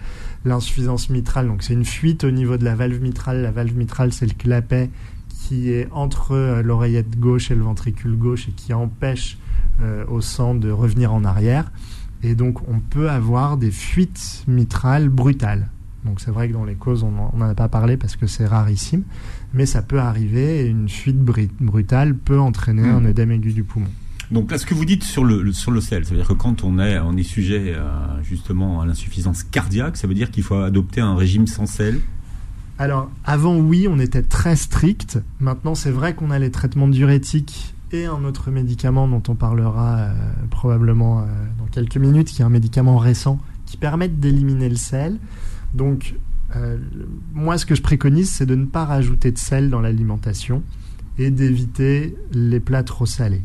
L'insuffisance 0.44 1.08
mitrale, 1.08 1.46
donc 1.46 1.62
c'est 1.62 1.72
une 1.72 1.86
fuite 1.86 2.24
au 2.24 2.30
niveau 2.30 2.58
de 2.58 2.64
la 2.64 2.74
valve 2.74 3.00
mitrale. 3.00 3.40
La 3.40 3.50
valve 3.50 3.76
mitrale, 3.76 4.12
c'est 4.12 4.26
le 4.26 4.34
clapet 4.34 4.90
qui 5.28 5.70
est 5.70 5.88
entre 5.92 6.32
euh, 6.32 6.62
l'oreillette 6.62 7.18
gauche 7.18 7.50
et 7.50 7.54
le 7.54 7.62
ventricule 7.62 8.16
gauche 8.18 8.48
et 8.48 8.52
qui 8.52 8.74
empêche 8.74 9.38
euh, 9.80 10.04
au 10.08 10.20
sang 10.20 10.54
de 10.54 10.70
revenir 10.70 11.14
en 11.14 11.24
arrière. 11.24 11.72
Et 12.22 12.34
donc, 12.34 12.68
on 12.68 12.80
peut 12.80 13.08
avoir 13.08 13.56
des 13.56 13.70
fuites 13.70 14.44
mitrales 14.46 15.08
brutales. 15.08 15.70
Donc, 16.04 16.20
c'est 16.20 16.30
vrai 16.30 16.48
que 16.48 16.52
dans 16.52 16.64
les 16.64 16.74
causes, 16.74 17.02
on 17.04 17.10
n'en 17.10 17.48
a 17.48 17.54
pas 17.54 17.68
parlé 17.68 17.96
parce 17.96 18.16
que 18.16 18.26
c'est 18.26 18.46
rarissime, 18.46 19.04
mais 19.54 19.66
ça 19.66 19.82
peut 19.82 20.00
arriver 20.00 20.60
et 20.62 20.66
une 20.66 20.88
fuite 20.88 21.18
brutale 21.18 22.14
peut 22.16 22.38
entraîner 22.40 22.82
Mm. 22.82 22.96
un 22.96 23.04
œdème 23.06 23.30
aigu 23.32 23.52
du 23.52 23.64
poumon. 23.64 23.86
donc 24.30 24.50
là 24.50 24.58
ce 24.58 24.66
que 24.66 24.74
vous 24.74 24.84
dites 24.84 25.04
sur 25.04 25.24
le, 25.24 25.52
sur 25.52 25.70
le 25.70 25.80
sel, 25.80 26.04
ça 26.04 26.10
veut 26.10 26.16
dire 26.18 26.28
que 26.28 26.32
quand 26.34 26.64
on 26.64 26.78
est 26.78 26.98
on 26.98 27.16
est 27.16 27.22
sujet 27.22 27.74
à, 27.74 28.18
justement 28.22 28.80
à 28.80 28.86
l'insuffisance 28.86 29.42
cardiaque, 29.44 29.96
ça 29.96 30.06
veut 30.06 30.14
dire 30.14 30.30
qu'il 30.30 30.42
faut 30.42 30.56
adopter 30.56 31.00
un 31.00 31.16
régime 31.16 31.46
sans 31.46 31.66
sel? 31.66 32.00
Alors, 32.80 33.10
avant, 33.24 33.56
oui, 33.56 33.88
on 33.90 33.98
était 33.98 34.22
très 34.22 34.54
strict. 34.54 35.18
Maintenant, 35.40 35.74
c'est 35.74 35.90
vrai 35.90 36.14
qu'on 36.14 36.30
a 36.30 36.38
les 36.38 36.52
traitements 36.52 36.86
diurétiques 36.86 37.74
et 37.90 38.04
un 38.06 38.22
autre 38.22 38.52
médicament 38.52 39.08
dont 39.08 39.22
on 39.26 39.34
parlera 39.34 39.96
euh, 39.98 40.12
probablement 40.50 41.20
euh, 41.20 41.24
dans 41.58 41.64
quelques 41.66 41.96
minutes, 41.96 42.28
qui 42.28 42.40
est 42.42 42.44
un 42.44 42.50
médicament 42.50 42.96
récent 42.98 43.40
qui 43.66 43.78
permet 43.78 44.06
d'éliminer 44.08 44.68
le 44.68 44.76
sel. 44.76 45.18
Donc, 45.74 46.14
euh, 46.56 46.78
moi, 47.34 47.58
ce 47.58 47.66
que 47.66 47.74
je 47.74 47.82
préconise, 47.82 48.30
c'est 48.30 48.46
de 48.46 48.54
ne 48.54 48.64
pas 48.66 48.84
rajouter 48.84 49.32
de 49.32 49.38
sel 49.38 49.70
dans 49.70 49.80
l'alimentation 49.80 50.62
et 51.18 51.30
d'éviter 51.30 52.16
les 52.32 52.60
plats 52.60 52.82
trop 52.82 53.06
salés. 53.06 53.42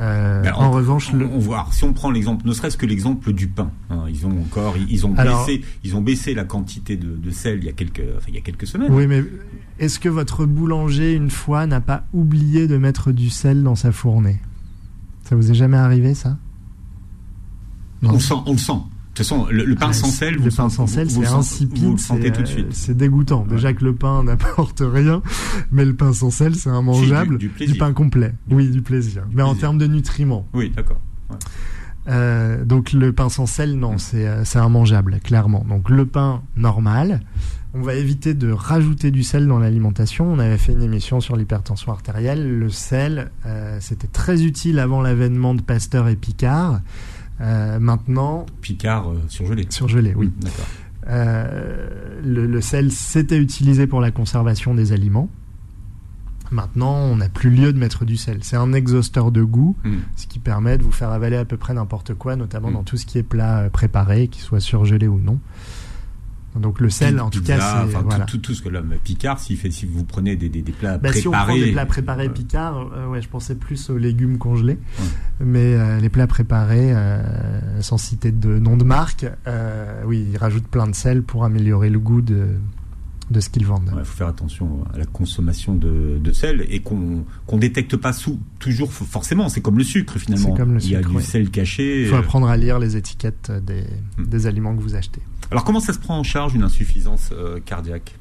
Euh, 0.00 0.42
Ben, 0.42 0.52
en 0.54 0.66
on- 0.68 0.70
revanche, 0.72 1.10
on, 1.12 1.16
le, 1.18 1.26
on 1.26 1.38
voit, 1.38 1.66
si 1.70 1.84
on 1.84 1.92
prend 1.92 2.10
l'exemple, 2.10 2.44
ne 2.48 2.52
serait-ce 2.52 2.76
que 2.76 2.86
l'exemple 2.86 3.32
du 3.32 3.46
pain, 3.46 3.70
hein, 3.90 4.04
ils 4.08 4.26
ont 4.26 4.40
encore, 4.40 4.76
ils, 4.76 4.90
ils 4.90 5.06
ont 5.06 5.14
Alors- 5.16 5.46
baissé, 5.46 5.62
ils 5.84 5.94
ont 5.94 6.00
baissé 6.00 6.34
la 6.34 6.42
quantité 6.44 6.96
de, 6.96 7.14
de 7.14 7.30
sel 7.30 7.58
il 7.58 7.64
y 7.66 7.68
a 7.68 7.72
quelques, 7.72 8.02
enfin, 8.16 8.26
il 8.28 8.34
y 8.34 8.38
a 8.38 8.40
quelques 8.40 8.66
semaines. 8.66 8.90
Oui, 8.92 9.06
mais 9.06 9.22
est-ce 9.78 10.00
que 10.00 10.08
votre 10.08 10.46
boulanger, 10.46 11.12
une 11.14 11.30
fois, 11.30 11.66
n'a 11.68 11.80
pas 11.80 12.06
oublié 12.12 12.66
de 12.66 12.76
mettre 12.76 13.12
du 13.12 13.30
sel 13.30 13.62
dans 13.62 13.76
sa 13.76 13.92
fournée? 13.92 14.40
Ça 15.22 15.36
vous 15.36 15.52
est 15.52 15.54
jamais 15.54 15.76
arrivé, 15.76 16.14
ça? 16.14 16.38
On 18.02 18.12
le 18.12 18.18
sent, 18.18 18.34
on 18.46 18.52
le 18.52 18.58
sent. 18.58 18.72
De 19.14 19.18
toute 19.22 19.28
façon, 19.28 19.46
le, 19.48 19.64
le 19.64 19.76
pain 19.76 19.86
Ah, 19.90 19.92
sans 19.92 20.08
sel, 20.08 20.34
le 20.34 20.40
vous 20.40 20.50
pain 20.56 20.64
le 20.64 20.70
sans 20.70 20.86
sentez- 20.88 20.92
sel, 20.92 21.10
c'est 21.10 21.26
insipide. 21.26 21.84
Vous 21.84 21.92
le 21.92 21.98
sentez 21.98 22.22
c'est, 22.24 22.32
tout 22.32 22.42
de 22.42 22.46
euh, 22.48 22.50
suite. 22.50 22.66
C'est 22.72 22.96
dégoûtant. 22.96 23.46
Déjà 23.48 23.72
que 23.72 23.84
le 23.84 23.94
pain 23.94 24.22
n'apporte 24.24 24.82
rien, 24.84 25.22
mais 25.70 25.84
le 25.84 25.94
pain 25.94 26.12
sans 26.12 26.30
sel, 26.32 26.56
c'est 26.56 26.68
immangeable. 26.70 27.38
du 27.38 27.48
plaisir. 27.48 27.76
pain 27.78 27.92
complet. 27.92 28.34
Oui, 28.50 28.68
du 28.70 28.82
plaisir. 28.82 29.22
mais 29.32 29.42
en 29.42 29.54
termes 29.54 29.78
de 29.78 29.86
nutriments. 29.86 30.48
Oui, 30.52 30.72
d'accord. 30.74 31.00
Euh, 32.06 32.64
donc 32.64 32.92
le 32.92 33.12
pain 33.12 33.28
sans 33.30 33.46
sel, 33.46 33.78
non, 33.78 33.96
c'est 33.98 34.26
euh, 34.26 34.44
c'est 34.44 34.58
immangeable, 34.58 35.20
clairement. 35.22 35.64
Donc 35.66 35.88
le 35.88 36.04
pain 36.04 36.42
normal, 36.56 37.20
on 37.72 37.80
va 37.80 37.94
éviter 37.94 38.34
de 38.34 38.50
rajouter 38.50 39.10
du 39.10 39.22
sel 39.22 39.46
dans 39.46 39.58
l'alimentation. 39.58 40.30
On 40.30 40.38
avait 40.38 40.58
fait 40.58 40.72
une 40.72 40.82
émission 40.82 41.20
sur 41.20 41.34
l'hypertension 41.36 41.92
artérielle. 41.92 42.58
Le 42.58 42.68
sel, 42.68 43.30
euh, 43.46 43.78
c'était 43.80 44.06
très 44.08 44.42
utile 44.42 44.80
avant 44.80 45.00
l'avènement 45.00 45.54
de 45.54 45.62
Pasteur 45.62 46.08
et 46.08 46.16
Picard. 46.16 46.80
Euh, 47.40 47.78
maintenant, 47.80 48.46
Picard 48.60 49.10
euh, 49.10 49.20
surgelé. 49.28 49.66
surgelé, 49.70 50.14
oui. 50.16 50.30
D'accord. 50.40 50.66
Euh, 51.08 52.20
le, 52.24 52.46
le 52.46 52.60
sel, 52.60 52.90
c'était 52.92 53.38
utilisé 53.38 53.86
pour 53.86 54.00
la 54.00 54.10
conservation 54.10 54.74
des 54.74 54.92
aliments. 54.92 55.28
Maintenant, 56.50 56.94
on 56.96 57.16
n'a 57.16 57.28
plus 57.28 57.50
lieu 57.50 57.72
de 57.72 57.78
mettre 57.78 58.04
du 58.04 58.16
sel. 58.16 58.38
C'est 58.42 58.56
un 58.56 58.72
exhausteur 58.72 59.32
de 59.32 59.42
goût, 59.42 59.76
Hmm. 59.84 59.96
ce 60.14 60.26
qui 60.26 60.38
permet 60.38 60.78
de 60.78 60.82
vous 60.84 60.92
faire 60.92 61.10
avaler 61.10 61.36
à 61.36 61.44
peu 61.44 61.56
près 61.56 61.74
n'importe 61.74 62.14
quoi, 62.14 62.36
notamment 62.36 62.70
Mm. 62.70 62.74
dans 62.74 62.82
tout 62.84 62.96
ce 62.96 63.06
qui 63.06 63.18
est 63.18 63.22
plat 63.24 63.68
préparé, 63.72 64.28
qu'il 64.28 64.42
soit 64.42 64.60
surgelé 64.60 65.08
ou 65.08 65.18
non. 65.18 65.38
Donc 66.58 66.80
le 66.80 66.88
sel, 66.88 67.18
en 67.20 67.30
tout 67.30 67.40
Pizza, 67.40 67.56
cas, 67.56 67.60
c'est 67.60 67.88
enfin, 67.88 67.98
tout- 68.02 68.08
voilà. 68.08 68.24
tout, 68.26 68.38
tout 68.38 68.54
ce 68.54 68.62
que 68.62 68.68
l'homme 68.68 68.94
Picard, 69.02 69.40
fait, 69.40 69.70
si 69.72 69.86
vous 69.86 70.04
prenez 70.04 70.36
des, 70.36 70.48
des, 70.48 70.62
des 70.62 70.70
plats 70.72 70.98
Bah, 70.98 71.12
si 71.12 71.26
on 71.26 71.32
prend 71.32 71.42
préparés, 71.44 71.64
des 71.64 71.72
plats 71.72 71.86
préparés 71.86 72.26
euh, 72.28 72.30
Picard, 72.32 72.90
euh, 72.94 73.08
ouais, 73.08 73.20
je 73.22 73.28
pensais 73.28 73.56
plus 73.56 73.90
aux 73.90 73.98
légumes 73.98 74.38
congelés, 74.38 74.78
mais 75.40 75.74
euh, 75.74 75.98
les 75.98 76.08
plats 76.08 76.28
préparés, 76.28 76.92
euh, 76.94 77.80
sans 77.82 77.98
citer 77.98 78.30
de 78.30 78.58
nom 78.58 78.76
de 78.76 78.84
marque, 78.84 79.26
oui, 80.06 80.26
ils 80.32 80.36
rajoutent 80.36 80.68
plein 80.68 80.86
de 80.86 80.94
sel 80.94 81.22
pour 81.22 81.44
améliorer 81.44 81.90
le 81.90 81.98
goût 81.98 82.20
de, 82.22 82.46
de 83.30 83.40
ce 83.40 83.48
qu'ils 83.48 83.66
vendent. 83.66 83.90
Il 83.98 84.04
faut 84.04 84.16
faire 84.18 84.28
attention 84.28 84.84
à 84.94 84.98
la 84.98 85.06
consommation 85.06 85.74
de, 85.74 86.18
de 86.22 86.32
sel 86.32 86.64
et 86.68 86.80
qu'on 86.80 87.24
qu'on 87.46 87.56
détecte 87.58 87.96
pas 87.96 88.12
sous 88.12 88.38
toujours 88.58 88.92
forcément. 88.92 89.48
C'est 89.48 89.60
comme 89.62 89.78
le 89.78 89.84
sucre 89.84 90.18
finalement. 90.18 90.54
Comme 90.54 90.74
le 90.74 90.80
Il 90.84 90.90
y 90.90 90.94
a 90.94 90.98
sucre, 91.00 91.18
du 91.18 91.22
sel 91.24 91.50
caché. 91.50 92.02
Il 92.02 92.08
faut 92.08 92.16
apprendre 92.16 92.46
à 92.48 92.56
lire 92.56 92.78
les 92.78 92.96
étiquettes 92.96 93.50
des, 93.50 93.82
Mm. 94.18 94.26
des 94.26 94.46
aliments 94.46 94.76
que 94.76 94.80
vous 94.82 94.94
achetez. 94.94 95.20
Alors 95.50 95.64
comment 95.64 95.80
ça 95.80 95.92
se 95.92 95.98
prend 95.98 96.18
en 96.18 96.22
charge 96.22 96.54
une 96.54 96.62
insuffisance 96.62 97.30
euh, 97.32 97.60
cardiaque? 97.60 98.16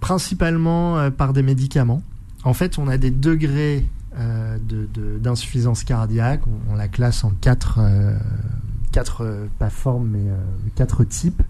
Principalement 0.00 0.98
euh, 0.98 1.10
par 1.10 1.32
des 1.32 1.42
médicaments. 1.42 2.02
En 2.44 2.54
fait, 2.54 2.78
on 2.78 2.88
a 2.88 2.98
des 2.98 3.10
degrés 3.10 3.84
euh, 4.16 4.58
d'insuffisance 5.20 5.84
cardiaque. 5.84 6.42
On, 6.70 6.74
la 6.74 6.88
classe 6.88 7.24
en 7.24 7.30
quatre, 7.30 7.80
quatre 8.92 9.48
pas 9.58 9.70
formes, 9.70 10.08
mais 10.08 10.30
quatre 10.76 11.04
types. 11.04 11.42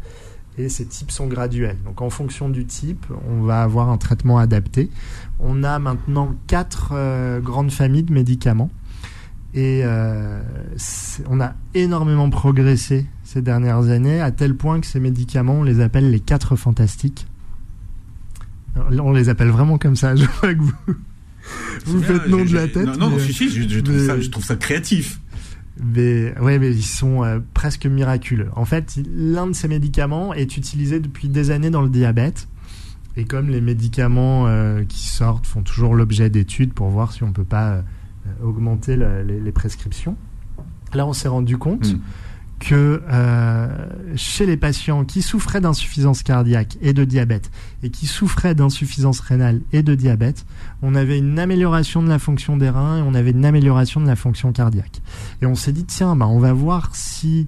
Et 0.56 0.68
ces 0.68 0.86
types 0.86 1.10
sont 1.10 1.26
graduels. 1.26 1.76
Donc, 1.84 2.00
en 2.00 2.10
fonction 2.10 2.48
du 2.48 2.64
type, 2.64 3.06
on 3.28 3.42
va 3.42 3.62
avoir 3.62 3.90
un 3.90 3.98
traitement 3.98 4.38
adapté. 4.38 4.90
On 5.38 5.62
a 5.62 5.78
maintenant 5.78 6.34
quatre 6.46 6.94
grandes 7.40 7.70
familles 7.70 8.02
de 8.02 8.14
médicaments. 8.14 8.70
Et 9.54 9.84
on 11.28 11.40
a 11.40 11.52
énormément 11.74 12.30
progressé 12.30 13.06
ces 13.30 13.42
dernières 13.42 13.88
années, 13.90 14.22
à 14.22 14.30
tel 14.30 14.54
point 14.56 14.80
que 14.80 14.86
ces 14.86 15.00
médicaments, 15.00 15.56
on 15.60 15.62
les 15.62 15.80
appelle 15.80 16.10
les 16.10 16.20
quatre 16.20 16.56
fantastiques. 16.56 17.26
Alors 18.74 18.90
là, 18.90 19.02
on 19.02 19.12
les 19.12 19.28
appelle 19.28 19.48
vraiment 19.48 19.76
comme 19.76 19.96
ça. 19.96 20.16
Je 20.16 20.24
vois 20.24 20.54
que 20.54 20.60
vous, 20.60 20.72
vous 21.84 21.98
bien, 22.00 22.06
faites 22.08 22.26
nom 22.28 22.44
de 22.44 22.54
la 22.54 22.68
tête. 22.68 22.86
Non, 22.86 22.96
non, 22.96 23.10
mais, 23.10 23.18
si, 23.20 23.34
si, 23.34 23.50
je, 23.50 23.68
je 23.68 23.80
trouve 23.80 23.96
mais- 23.96 24.06
ça, 24.06 24.18
je 24.18 24.30
trouve 24.30 24.44
ça 24.44 24.56
créatif. 24.56 25.20
Mais, 25.94 26.34
ouais, 26.40 26.58
mais 26.58 26.70
ils 26.74 26.82
sont 26.82 27.22
euh, 27.22 27.38
presque 27.54 27.84
miraculeux. 27.86 28.48
En 28.56 28.64
fait, 28.64 28.98
l'un 29.14 29.46
de 29.46 29.52
ces 29.52 29.68
médicaments 29.68 30.32
est 30.32 30.56
utilisé 30.56 30.98
depuis 30.98 31.28
des 31.28 31.50
années 31.50 31.70
dans 31.70 31.82
le 31.82 31.90
diabète. 31.90 32.48
Et 33.16 33.24
comme 33.24 33.48
les 33.50 33.60
médicaments 33.60 34.46
euh, 34.46 34.84
qui 34.88 35.06
sortent 35.06 35.46
font 35.46 35.62
toujours 35.62 35.94
l'objet 35.94 36.30
d'études 36.30 36.72
pour 36.72 36.88
voir 36.88 37.12
si 37.12 37.24
on 37.24 37.32
peut 37.32 37.44
pas 37.44 37.72
euh, 37.74 37.82
augmenter 38.42 38.96
le- 38.96 39.22
les, 39.22 39.38
les 39.38 39.52
prescriptions, 39.52 40.16
là 40.94 41.06
on 41.06 41.12
s'est 41.12 41.28
rendu 41.28 41.58
compte 41.58 41.92
Mm. 41.94 42.00
Que 42.58 43.02
euh, 43.08 43.68
chez 44.16 44.44
les 44.46 44.56
patients 44.56 45.04
qui 45.04 45.22
souffraient 45.22 45.60
d'insuffisance 45.60 46.22
cardiaque 46.22 46.76
et 46.80 46.92
de 46.92 47.04
diabète 47.04 47.50
et 47.82 47.90
qui 47.90 48.06
souffraient 48.06 48.54
d'insuffisance 48.54 49.20
rénale 49.20 49.60
et 49.72 49.82
de 49.82 49.94
diabète, 49.94 50.44
on 50.82 50.94
avait 50.94 51.18
une 51.18 51.38
amélioration 51.38 52.02
de 52.02 52.08
la 52.08 52.18
fonction 52.18 52.56
des 52.56 52.68
reins 52.68 52.98
et 52.98 53.02
on 53.02 53.14
avait 53.14 53.30
une 53.30 53.44
amélioration 53.44 54.00
de 54.00 54.06
la 54.06 54.16
fonction 54.16 54.52
cardiaque. 54.52 55.00
Et 55.40 55.46
on 55.46 55.54
s'est 55.54 55.72
dit 55.72 55.84
tiens, 55.84 56.16
bah, 56.16 56.26
on 56.26 56.40
va 56.40 56.52
voir 56.52 56.94
si 56.94 57.46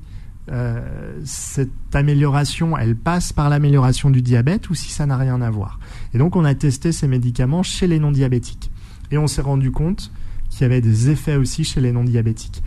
euh, 0.51 0.81
cette 1.25 1.71
amélioration, 1.95 2.77
elle 2.77 2.97
passe 2.97 3.33
par 3.33 3.51
l'amélioration 3.51 4.11
du 4.11 4.23
diabète 4.23 4.71
ou 4.71 4.75
si 4.75 4.91
ça 4.91 5.07
n'a 5.07 5.17
rien 5.17 5.41
à 5.41 5.51
voir. 5.51 5.81
Et 6.15 6.19
donc 6.19 6.37
on 6.37 6.45
a 6.45 6.55
testé 6.55 6.93
ces 6.93 7.09
médicaments 7.09 7.63
chez 7.63 7.87
les 7.87 7.99
non-diabétiques. 7.99 8.71
Et 9.11 9.19
on 9.19 9.27
s'est 9.27 9.43
rendu 9.43 9.71
compte 9.73 10.13
qu'il 10.51 10.63
y 10.63 10.65
avait 10.65 10.81
des 10.81 11.11
effets 11.11 11.37
aussi 11.37 11.65
chez 11.65 11.81
les 11.81 11.93
non-diabétiques. 11.93 12.63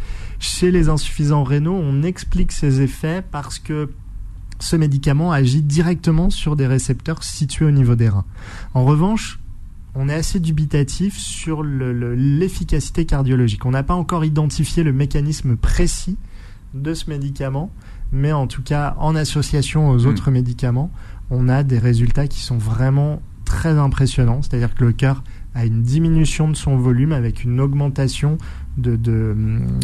Chez 0.45 0.71
les 0.71 0.89
insuffisants 0.89 1.45
rénaux, 1.45 1.79
on 1.81 2.03
explique 2.03 2.51
ces 2.51 2.81
effets 2.81 3.23
parce 3.31 3.59
que 3.59 3.91
ce 4.59 4.75
médicament 4.75 5.31
agit 5.31 5.61
directement 5.61 6.29
sur 6.29 6.57
des 6.57 6.67
récepteurs 6.67 7.23
situés 7.23 7.63
au 7.63 7.71
niveau 7.71 7.95
des 7.95 8.09
reins. 8.09 8.25
En 8.73 8.83
revanche, 8.83 9.39
on 9.95 10.09
est 10.09 10.13
assez 10.13 10.41
dubitatif 10.41 11.17
sur 11.17 11.63
le- 11.63 11.93
le- 11.93 12.13
l'efficacité 12.15 13.05
cardiologique. 13.05 13.65
On 13.65 13.71
n'a 13.71 13.83
pas 13.83 13.93
encore 13.93 14.25
identifié 14.25 14.83
le 14.83 14.91
mécanisme 14.91 15.55
précis 15.55 16.17
de 16.73 16.93
ce 16.93 17.09
médicament, 17.09 17.71
mais 18.11 18.33
en 18.33 18.45
tout 18.47 18.63
cas, 18.63 18.97
en 18.99 19.15
association 19.15 19.91
aux 19.91 19.99
Mm. 20.03 20.07
autres 20.07 20.29
médicaments, 20.29 20.91
on 21.29 21.47
a 21.47 21.63
des 21.63 21.79
résultats 21.79 22.27
qui 22.27 22.41
sont 22.41 22.57
vraiment 22.57 23.21
très 23.45 23.77
impressionnants. 23.79 24.41
C'est-à-dire 24.41 24.75
que 24.75 24.83
le 24.83 24.91
cœur 24.91 25.23
a 25.55 25.65
une 25.65 25.83
diminution 25.83 26.49
de 26.49 26.55
son 26.55 26.77
volume 26.77 27.11
avec 27.11 27.43
une 27.43 27.59
augmentation 27.59 28.37
de, 28.77 28.95
de, 28.95 29.35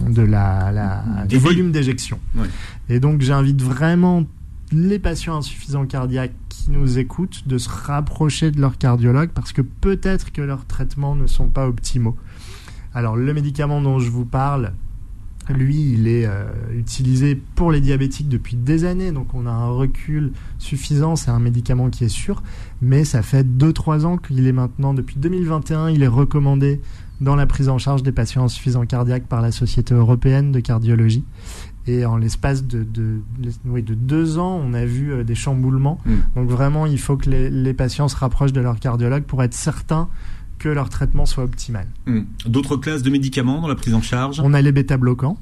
de 0.09 0.21
la, 0.21 1.25
du 1.27 1.37
volume 1.37 1.71
d'éjection. 1.71 2.19
Ouais. 2.35 2.47
Et 2.89 2.99
donc 2.99 3.21
j'invite 3.21 3.61
vraiment 3.61 4.25
les 4.71 4.99
patients 4.99 5.37
insuffisants 5.37 5.85
cardiaques 5.85 6.33
qui 6.49 6.71
nous 6.71 6.97
écoutent 6.97 7.47
de 7.47 7.57
se 7.57 7.69
rapprocher 7.69 8.51
de 8.51 8.59
leur 8.61 8.77
cardiologue 8.77 9.29
parce 9.29 9.53
que 9.53 9.61
peut-être 9.61 10.31
que 10.31 10.41
leurs 10.41 10.65
traitements 10.65 11.15
ne 11.15 11.27
sont 11.27 11.49
pas 11.49 11.67
optimaux. 11.67 12.15
Alors 12.93 13.15
le 13.15 13.33
médicament 13.33 13.81
dont 13.81 13.99
je 13.99 14.09
vous 14.09 14.25
parle, 14.25 14.73
lui, 15.49 15.93
il 15.93 16.07
est 16.07 16.25
euh, 16.25 16.45
utilisé 16.75 17.35
pour 17.55 17.71
les 17.71 17.81
diabétiques 17.81 18.29
depuis 18.29 18.55
des 18.55 18.85
années, 18.85 19.11
donc 19.11 19.33
on 19.33 19.45
a 19.45 19.51
un 19.51 19.69
recul 19.69 20.31
suffisant, 20.57 21.15
c'est 21.15 21.31
un 21.31 21.39
médicament 21.39 21.89
qui 21.89 22.05
est 22.05 22.09
sûr, 22.09 22.43
mais 22.81 23.03
ça 23.03 23.21
fait 23.21 23.45
2-3 23.45 24.05
ans 24.05 24.17
qu'il 24.17 24.45
est 24.47 24.51
maintenant, 24.51 24.93
depuis 24.93 25.17
2021, 25.17 25.89
il 25.89 26.03
est 26.03 26.07
recommandé 26.07 26.81
dans 27.21 27.35
la 27.35 27.45
prise 27.45 27.69
en 27.69 27.77
charge 27.77 28.03
des 28.03 28.11
patients 28.11 28.45
insuffisants 28.45 28.85
cardiaques 28.85 29.27
par 29.27 29.41
la 29.41 29.51
Société 29.51 29.93
européenne 29.93 30.51
de 30.51 30.59
cardiologie. 30.59 31.23
Et 31.87 32.05
en 32.05 32.17
l'espace 32.17 32.63
de, 32.63 32.83
de, 32.83 33.21
oui, 33.65 33.81
de 33.81 33.93
deux 33.93 34.37
ans, 34.37 34.61
on 34.63 34.73
a 34.73 34.85
vu 34.85 35.11
euh, 35.11 35.23
des 35.23 35.35
chamboulements. 35.35 35.99
Mm. 36.05 36.11
Donc 36.35 36.49
vraiment, 36.49 36.85
il 36.85 36.99
faut 36.99 37.17
que 37.17 37.29
les, 37.29 37.49
les 37.49 37.73
patients 37.73 38.07
se 38.07 38.15
rapprochent 38.15 38.53
de 38.53 38.61
leur 38.61 38.79
cardiologue 38.79 39.23
pour 39.23 39.41
être 39.43 39.53
certains 39.53 40.07
que 40.59 40.69
leur 40.69 40.89
traitement 40.89 41.25
soit 41.25 41.43
optimal. 41.43 41.87
Hmm. 42.05 42.21
D'autres 42.45 42.77
classes 42.77 43.01
de 43.01 43.09
médicaments 43.09 43.61
dans 43.61 43.67
la 43.67 43.75
prise 43.75 43.93
en 43.93 44.01
charge? 44.01 44.39
On 44.43 44.53
a 44.53 44.61
les 44.61 44.71
bêta-bloquants, 44.71 45.37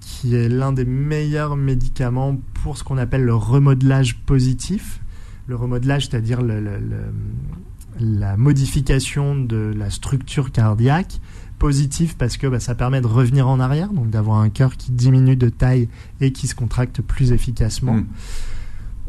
qui 0.00 0.34
est 0.34 0.48
l'un 0.48 0.72
des 0.72 0.84
meilleurs 0.84 1.56
médicaments 1.56 2.36
pour 2.62 2.76
ce 2.76 2.84
qu'on 2.84 2.98
appelle 2.98 3.24
le 3.24 3.34
remodelage 3.34 4.16
positif. 4.18 5.00
Le 5.46 5.56
remodelage, 5.56 6.06
c'est-à-dire 6.08 6.42
le- 6.42 6.60
le- 6.60 6.78
le- 6.78 7.12
la 7.98 8.36
modification 8.36 9.34
de 9.36 9.72
la 9.76 9.90
structure 9.90 10.52
cardiaque. 10.52 11.20
Positif 11.58 12.16
parce 12.16 12.38
que 12.38 12.46
bah, 12.46 12.58
ça 12.60 12.74
permet 12.74 13.02
de 13.02 13.06
revenir 13.06 13.46
en 13.46 13.60
arrière, 13.60 13.92
donc 13.92 14.08
d'avoir 14.08 14.38
un 14.38 14.48
cœur 14.48 14.76
qui 14.78 14.92
diminue 14.92 15.36
de 15.36 15.50
taille 15.50 15.88
et 16.22 16.32
qui 16.32 16.46
se 16.46 16.54
contracte 16.54 17.02
plus 17.02 17.32
efficacement. 17.32 17.96
Hmm. 17.96 18.06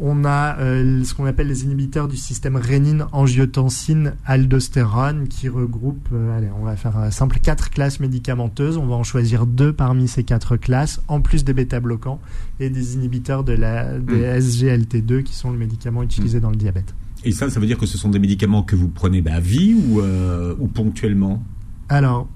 On 0.04 0.24
a 0.24 0.58
euh, 0.58 1.04
ce 1.04 1.14
qu'on 1.14 1.26
appelle 1.26 1.46
les 1.46 1.62
inhibiteurs 1.62 2.08
du 2.08 2.16
système 2.16 2.56
rénine, 2.56 3.06
angiotensine, 3.12 4.14
aldostérone, 4.26 5.28
qui 5.28 5.48
regroupent, 5.48 6.08
euh, 6.12 6.36
allez, 6.36 6.48
on 6.60 6.64
va 6.64 6.74
faire 6.74 7.12
simple, 7.12 7.38
quatre 7.38 7.70
classes 7.70 8.00
médicamenteuses. 8.00 8.78
On 8.78 8.86
va 8.86 8.96
en 8.96 9.04
choisir 9.04 9.46
deux 9.46 9.72
parmi 9.72 10.08
ces 10.08 10.24
quatre 10.24 10.56
classes, 10.56 11.00
en 11.06 11.20
plus 11.20 11.44
des 11.44 11.52
bêta-bloquants 11.52 12.20
et 12.58 12.68
des 12.68 12.96
inhibiteurs 12.96 13.44
de 13.44 13.52
la, 13.52 13.96
des 13.96 14.40
SGLT2, 14.40 15.22
qui 15.22 15.36
sont 15.36 15.52
le 15.52 15.58
médicament 15.58 16.02
utilisé 16.02 16.40
dans 16.40 16.50
le 16.50 16.56
diabète. 16.56 16.94
Et 17.24 17.30
ça, 17.30 17.48
ça 17.48 17.60
veut 17.60 17.66
dire 17.66 17.78
que 17.78 17.86
ce 17.86 17.96
sont 17.96 18.08
des 18.08 18.18
médicaments 18.18 18.64
que 18.64 18.74
vous 18.74 18.88
prenez 18.88 19.22
à 19.30 19.38
vie 19.38 19.74
ou, 19.74 20.00
euh, 20.00 20.56
ou 20.58 20.66
ponctuellement? 20.66 21.44
Alors, 21.88 22.28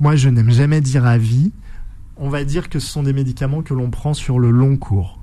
moi, 0.00 0.16
je 0.16 0.28
n'aime 0.28 0.50
jamais 0.50 0.80
dire 0.80 1.06
à 1.06 1.18
vie. 1.18 1.52
On 2.16 2.28
va 2.28 2.42
dire 2.42 2.68
que 2.68 2.80
ce 2.80 2.88
sont 2.88 3.04
des 3.04 3.12
médicaments 3.12 3.62
que 3.62 3.74
l'on 3.74 3.90
prend 3.90 4.12
sur 4.12 4.40
le 4.40 4.50
long 4.50 4.76
cours. 4.76 5.15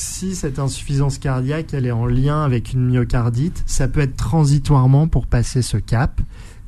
Si 0.00 0.36
cette 0.36 0.60
insuffisance 0.60 1.18
cardiaque, 1.18 1.74
elle 1.74 1.84
est 1.84 1.90
en 1.90 2.06
lien 2.06 2.44
avec 2.44 2.72
une 2.72 2.88
myocardite, 2.88 3.64
ça 3.66 3.88
peut 3.88 3.98
être 3.98 4.14
transitoirement 4.14 5.08
pour 5.08 5.26
passer 5.26 5.60
ce 5.60 5.76
cap. 5.76 6.20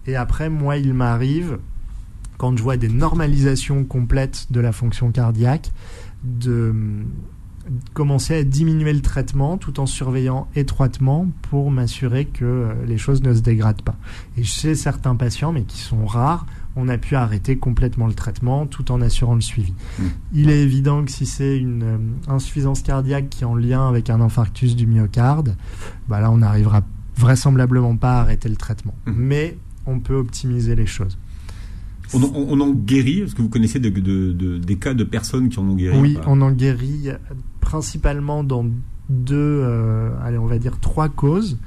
Et 0.08 0.16
après, 0.16 0.50
moi, 0.50 0.78
il 0.78 0.94
m'arrive, 0.94 1.60
quand 2.38 2.56
je 2.58 2.62
vois 2.64 2.76
des 2.76 2.88
normalisations 2.88 3.84
complètes 3.84 4.48
de 4.50 4.58
la 4.58 4.72
fonction 4.72 5.12
cardiaque, 5.12 5.70
de 6.24 6.74
commencer 7.94 8.34
à 8.34 8.42
diminuer 8.42 8.92
le 8.92 9.00
traitement 9.00 9.58
tout 9.58 9.78
en 9.78 9.86
surveillant 9.86 10.48
étroitement 10.56 11.28
pour 11.42 11.70
m'assurer 11.70 12.24
que 12.24 12.44
euh, 12.44 12.72
les 12.84 12.98
choses 12.98 13.22
ne 13.22 13.32
se 13.32 13.42
dégradent 13.42 13.82
pas. 13.82 13.94
Et 14.38 14.42
chez 14.42 14.74
certains 14.74 15.14
patients, 15.14 15.52
mais 15.52 15.62
qui 15.62 15.78
sont 15.78 16.04
rares, 16.04 16.46
on 16.76 16.88
a 16.88 16.98
pu 16.98 17.16
arrêter 17.16 17.56
complètement 17.56 18.06
le 18.06 18.14
traitement 18.14 18.66
tout 18.66 18.92
en 18.92 19.00
assurant 19.00 19.34
le 19.34 19.40
suivi. 19.40 19.72
Mm. 19.98 20.02
Il 20.34 20.50
est 20.50 20.62
évident 20.62 21.04
que 21.04 21.10
si 21.10 21.26
c'est 21.26 21.58
une 21.58 21.82
euh, 21.82 21.98
insuffisance 22.28 22.82
cardiaque 22.82 23.28
qui 23.28 23.42
est 23.42 23.46
en 23.46 23.56
lien 23.56 23.88
avec 23.88 24.08
un 24.10 24.20
infarctus 24.20 24.76
du 24.76 24.86
myocarde, 24.86 25.56
bah 26.08 26.20
là 26.20 26.30
on 26.30 26.38
n'arrivera 26.38 26.82
vraisemblablement 27.16 27.96
pas 27.96 28.18
à 28.18 28.20
arrêter 28.20 28.48
le 28.48 28.56
traitement. 28.56 28.94
Mm. 29.06 29.12
Mais 29.16 29.58
on 29.86 29.98
peut 30.00 30.14
optimiser 30.14 30.74
les 30.76 30.86
choses. 30.86 31.18
on, 32.14 32.22
en- 32.22 32.32
on 32.34 32.60
en 32.60 32.70
guérit 32.72 33.20
Est-ce 33.20 33.34
que 33.34 33.42
vous 33.42 33.48
connaissez 33.48 33.78
de- 33.80 33.88
de- 33.90 34.32
de- 34.32 34.58
des 34.58 34.76
cas 34.76 34.94
de 34.94 35.04
personnes 35.04 35.48
qui 35.48 35.58
en 35.58 35.64
ont 35.68 35.74
guéri 35.74 35.98
Oui, 35.98 36.18
on 36.26 36.40
en 36.40 36.52
guérit 36.52 37.08
euh, 37.10 37.16
principalement 37.60 38.42
dans 38.44 38.66
deux, 39.08 39.34
euh, 39.36 40.10
allez, 40.22 40.38
on 40.38 40.46
va 40.46 40.58
dire 40.58 40.78
trois 40.80 41.08
causes. 41.08 41.58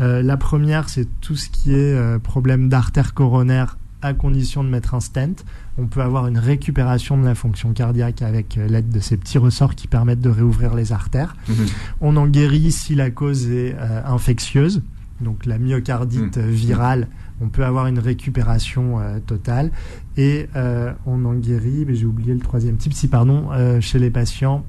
Euh, 0.00 0.22
la 0.22 0.36
première, 0.38 0.88
c'est 0.88 1.06
tout 1.20 1.36
ce 1.36 1.50
qui 1.50 1.72
est 1.72 1.94
euh, 1.94 2.18
problème 2.18 2.68
d'artère 2.70 3.12
coronaire 3.14 3.76
à 4.02 4.12
condition 4.14 4.62
de 4.62 4.68
mettre 4.68 4.94
un 4.94 5.00
stent. 5.00 5.44
On 5.78 5.86
peut 5.86 6.02
avoir 6.02 6.26
une 6.26 6.38
récupération 6.38 7.18
de 7.18 7.24
la 7.24 7.34
fonction 7.34 7.72
cardiaque 7.72 8.22
avec 8.22 8.56
euh, 8.58 8.68
l'aide 8.68 8.88
de 8.90 9.00
ces 9.00 9.16
petits 9.16 9.38
ressorts 9.38 9.74
qui 9.74 9.88
permettent 9.88 10.20
de 10.20 10.30
réouvrir 10.30 10.74
les 10.74 10.92
artères. 10.92 11.36
Mhm. 11.48 11.56
On 12.00 12.16
en 12.16 12.26
guérit 12.26 12.72
si 12.72 12.94
la 12.94 13.10
cause 13.10 13.48
est 13.48 13.74
euh, 13.78 14.02
infectieuse, 14.04 14.82
donc 15.20 15.46
la 15.46 15.58
myocardite 15.58 16.36
Mm. 16.36 16.40
euh, 16.40 16.46
virale. 16.50 17.08
On 17.40 17.48
peut 17.48 17.64
avoir 17.64 17.86
une 17.86 17.98
récupération 17.98 18.98
euh, 19.00 19.18
totale. 19.18 19.70
Et 20.16 20.48
euh, 20.56 20.92
on 21.06 21.24
en 21.24 21.34
guérit, 21.34 21.84
mais 21.86 21.94
j'ai 21.94 22.06
oublié 22.06 22.32
le 22.34 22.40
troisième 22.40 22.76
type, 22.76 22.94
si 22.94 23.08
pardon, 23.08 23.48
chez 23.80 23.98
les 23.98 24.10
patients 24.10 24.64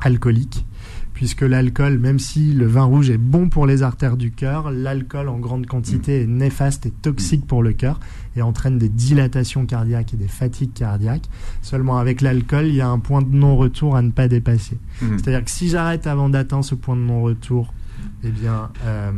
alcooliques. 0.00 0.64
Puisque 1.12 1.42
l'alcool, 1.42 1.98
même 2.00 2.18
si 2.18 2.52
le 2.52 2.66
vin 2.66 2.82
rouge 2.82 3.08
est 3.10 3.18
bon 3.18 3.48
pour 3.48 3.66
les 3.66 3.84
artères 3.84 4.16
du 4.16 4.32
cœur, 4.32 4.72
l'alcool 4.72 5.28
en 5.28 5.38
grande 5.38 5.66
quantité 5.66 6.22
est 6.22 6.26
néfaste 6.26 6.86
et 6.86 6.90
toxique 6.90 7.46
pour 7.46 7.62
le 7.62 7.72
cœur 7.72 8.00
et 8.36 8.42
entraîne 8.42 8.78
des 8.78 8.88
dilatations 8.88 9.66
cardiaques 9.66 10.14
et 10.14 10.16
des 10.16 10.28
fatigues 10.28 10.72
cardiaques. 10.72 11.28
Seulement 11.62 11.98
avec 11.98 12.20
l'alcool, 12.20 12.66
il 12.66 12.74
y 12.74 12.80
a 12.80 12.88
un 12.88 12.98
point 12.98 13.22
de 13.22 13.34
non-retour 13.34 13.96
à 13.96 14.02
ne 14.02 14.10
pas 14.10 14.28
dépasser. 14.28 14.78
Mhm. 15.02 15.18
C'est-à-dire 15.18 15.44
que 15.44 15.50
si 15.50 15.68
j'arrête 15.68 16.06
avant 16.06 16.28
d'atteindre 16.28 16.64
ce 16.64 16.74
point 16.74 16.96
de 16.96 17.00
non-retour, 17.02 17.72
eh 18.26 18.30
bien, 18.30 18.70
euh, 18.84 19.12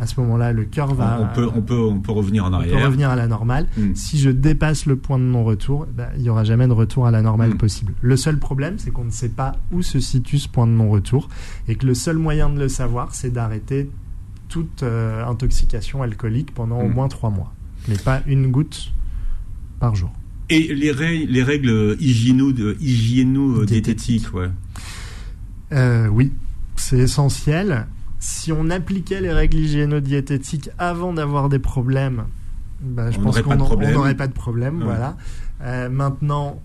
à 0.00 0.06
ce 0.06 0.20
moment-là, 0.20 0.52
le 0.52 0.64
cœur 0.64 0.94
va 0.94 1.18
on, 1.20 1.34
peut, 1.34 1.48
on, 1.54 1.62
peut, 1.62 1.78
on 1.78 2.00
peut 2.00 2.12
revenir 2.12 2.44
en 2.44 2.48
on 2.48 2.50
peut 2.50 2.56
arrière. 2.56 2.86
revenir 2.86 3.08
à 3.10 3.16
la 3.16 3.26
normale. 3.26 3.66
Hmm. 3.76 3.94
Si 3.94 4.18
je 4.18 4.30
dépasse 4.30 4.86
le 4.86 4.96
point 4.96 5.18
de 5.18 5.24
non-retour, 5.24 5.86
eh 5.88 5.92
ben, 5.96 6.08
il 6.16 6.22
n'y 6.22 6.28
aura 6.28 6.44
jamais 6.44 6.66
de 6.66 6.72
retour 6.72 7.06
à 7.06 7.10
la 7.10 7.22
normale 7.22 7.50
Mm. 7.50 7.56
possible. 7.56 7.94
Le 8.00 8.16
seul 8.16 8.38
problème, 8.38 8.78
c'est 8.78 8.90
qu'on 8.90 9.04
ne 9.04 9.10
sait 9.10 9.28
pas 9.28 9.52
où 9.72 9.80
se 9.82 9.98
situe 10.00 10.38
ce 10.38 10.48
point 10.48 10.66
de 10.66 10.72
non-retour 10.72 11.28
et 11.68 11.74
que 11.76 11.86
le 11.86 11.94
seul 11.94 12.18
moyen 12.18 12.48
de 12.50 12.58
le 12.58 12.68
savoir, 12.68 13.14
c'est 13.14 13.30
d'arrêter 13.32 13.90
toute 14.48 14.82
euh, 14.82 15.24
intoxication 15.26 16.02
alcoolique 16.02 16.52
pendant 16.52 16.80
au 16.80 16.88
moins 16.88 17.08
trois 17.08 17.30
mois, 17.30 17.52
mais 17.88 17.96
pas 17.96 18.20
une 18.26 18.50
goutte 18.50 18.92
par 19.80 19.94
jour. 19.94 20.12
Et 20.50 20.74
les, 20.74 20.90
règles- 20.92 21.32
les 21.32 21.42
règles 21.42 21.96
hygiéno-diététiques, 22.00 24.32
ouais. 24.34 24.50
Euh, 25.72 26.06
oui, 26.08 26.32
c'est 26.76 26.98
essentiel. 26.98 27.86
Si 28.18 28.52
on 28.52 28.70
appliquait 28.70 29.20
les 29.20 29.32
règles 29.32 29.58
hygiéno-diététiques 29.58 30.70
avant 30.78 31.12
d'avoir 31.12 31.48
des 31.48 31.58
problèmes, 31.58 32.24
bah, 32.82 33.10
je 33.10 33.18
On 33.18 33.22
pense 33.22 33.40
qu'on 33.42 33.56
n'aurait 33.56 34.16
pas 34.16 34.26
de 34.26 34.32
problème. 34.32 34.78
Ouais. 34.78 34.84
Voilà. 34.84 35.16
Euh, 35.62 35.88
maintenant, 35.88 36.60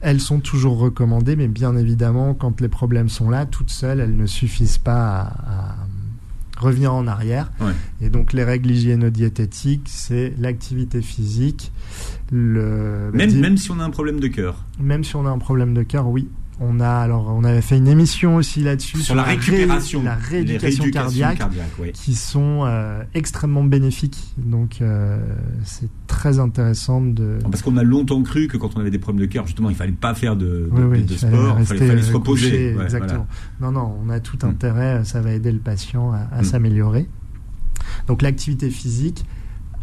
elles 0.00 0.20
sont 0.20 0.40
toujours 0.40 0.78
recommandées, 0.78 1.36
mais 1.36 1.48
bien 1.48 1.76
évidemment, 1.76 2.34
quand 2.34 2.60
les 2.60 2.68
problèmes 2.68 3.08
sont 3.08 3.30
là, 3.30 3.46
toutes 3.46 3.70
seules, 3.70 4.00
elles 4.00 4.16
ne 4.16 4.26
suffisent 4.26 4.78
pas 4.78 5.20
à, 5.20 5.74
revenir 6.58 6.92
en 6.92 7.06
arrière. 7.06 7.50
Et 8.00 8.10
donc, 8.10 8.32
les 8.32 8.44
règles 8.44 8.70
hygiéno-diététiques, 8.70 9.88
c'est 9.88 10.34
l'activité 10.38 11.02
physique. 11.02 11.72
Le, 12.30 13.10
même, 13.12 13.34
même 13.38 13.56
si 13.56 13.70
on 13.70 13.80
a 13.80 13.84
un 13.84 13.90
problème 13.90 14.20
de 14.20 14.28
cœur. 14.28 14.64
Même 14.80 15.04
si 15.04 15.16
on 15.16 15.26
a 15.26 15.30
un 15.30 15.38
problème 15.38 15.74
de 15.74 15.82
cœur, 15.82 16.08
oui. 16.08 16.28
On 16.60 16.80
a 16.80 16.88
alors 16.88 17.28
on 17.28 17.44
avait 17.44 17.60
fait 17.60 17.76
une 17.76 17.86
émission 17.86 18.34
aussi 18.36 18.62
là-dessus 18.62 18.98
sur, 18.98 19.14
la, 19.14 19.22
récupération, 19.22 20.02
la 20.02 20.16
rééducation 20.16 20.90
cardiaque, 20.90 21.40
qui 21.92 22.14
sont 22.16 22.64
euh, 22.64 23.02
extrêmement 23.14 23.62
bénéfiques. 23.62 24.34
Donc 24.38 24.78
euh, 24.80 25.20
c'est 25.62 25.88
très 26.08 26.40
intéressant 26.40 27.00
de. 27.00 27.38
Parce 27.48 27.62
qu'on 27.62 27.76
a 27.76 27.84
longtemps 27.84 28.22
cru 28.24 28.48
que 28.48 28.56
quand 28.56 28.76
on 28.76 28.80
avait 28.80 28.90
des 28.90 28.98
problèmes 28.98 29.24
de 29.24 29.30
cœur, 29.30 29.46
justement, 29.46 29.70
il 29.70 29.76
fallait 29.76 29.92
pas 29.92 30.14
faire 30.14 30.34
de, 30.34 30.68
de, 30.68 31.16
sport, 31.16 31.56
il 31.60 31.66
fallait, 31.66 32.02
se 32.02 32.12
reposer. 32.12 32.76
exactement. 32.82 33.28
Non, 33.60 33.70
non, 33.70 33.96
on 34.04 34.10
a 34.10 34.18
tout 34.18 34.38
hmm. 34.44 34.50
intérêt. 34.50 35.04
Ça 35.04 35.20
va 35.20 35.32
aider 35.32 35.52
le 35.52 35.60
patient 35.60 36.12
à, 36.12 36.40
hmm. 36.40 36.44
s'améliorer. 36.44 37.08
Donc 38.08 38.20
l'activité 38.20 38.68
physique, 38.70 39.24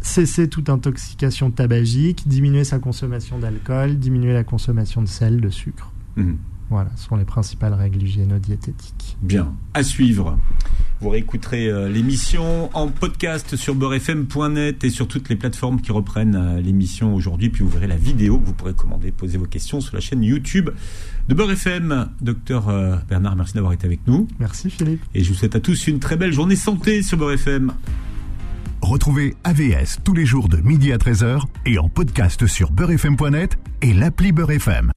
cesser 0.02 0.48
toute 0.50 0.68
intoxication 0.68 1.50
tabagique, 1.50 2.28
diminuer 2.28 2.64
sa 2.64 2.78
consommation 2.78 3.38
d'alcool, 3.38 3.98
diminuer 3.98 4.34
la 4.34 4.44
consommation 4.44 5.00
de 5.00 5.08
sel, 5.08 5.40
de 5.40 5.48
sucre. 5.48 5.90
Hmm. 6.16 6.34
Voilà, 6.68 6.90
ce 6.96 7.06
sont 7.06 7.16
les 7.16 7.24
principales 7.24 7.74
règles 7.74 8.02
hygiéno-diététiques. 8.02 9.16
Bien, 9.22 9.54
à 9.74 9.82
suivre. 9.82 10.36
Vous 11.00 11.10
réécouterez 11.10 11.68
euh, 11.68 11.88
l'émission 11.88 12.70
en 12.74 12.88
podcast 12.88 13.54
sur 13.54 13.74
beurrefm.net 13.74 14.82
et 14.82 14.90
sur 14.90 15.06
toutes 15.06 15.28
les 15.28 15.36
plateformes 15.36 15.80
qui 15.80 15.92
reprennent 15.92 16.34
euh, 16.34 16.60
l'émission 16.60 17.14
aujourd'hui. 17.14 17.50
Puis 17.50 17.62
vous 17.62 17.70
verrez 17.70 17.86
la 17.86 17.96
vidéo 17.96 18.38
que 18.38 18.46
vous 18.46 18.54
pourrez 18.54 18.72
commander, 18.72 19.12
poser 19.12 19.36
vos 19.36 19.44
questions 19.44 19.80
sur 19.80 19.94
la 19.94 20.00
chaîne 20.00 20.24
YouTube 20.24 20.70
de 21.28 21.34
Beurre 21.34 21.52
FM. 21.52 22.08
Docteur 22.20 22.68
euh, 22.68 22.96
Bernard, 23.08 23.36
merci 23.36 23.54
d'avoir 23.54 23.74
été 23.74 23.86
avec 23.86 24.00
nous. 24.06 24.26
Merci 24.40 24.70
Philippe. 24.70 25.02
Et 25.14 25.22
je 25.22 25.28
vous 25.28 25.34
souhaite 25.34 25.54
à 25.54 25.60
tous 25.60 25.86
une 25.86 26.00
très 26.00 26.16
belle 26.16 26.32
journée 26.32 26.56
santé 26.56 27.02
sur 27.02 27.18
Beurre 27.18 27.32
FM. 27.32 27.72
Retrouvez 28.80 29.34
AVS 29.44 29.98
tous 30.02 30.14
les 30.14 30.24
jours 30.24 30.48
de 30.48 30.58
midi 30.58 30.92
à 30.92 30.96
13h 30.96 31.42
et 31.66 31.78
en 31.78 31.88
podcast 31.88 32.46
sur 32.46 32.72
beurrefm.net 32.72 33.58
et 33.82 33.92
l'appli 33.92 34.32
Beurre 34.32 34.52
FM. 34.52 34.92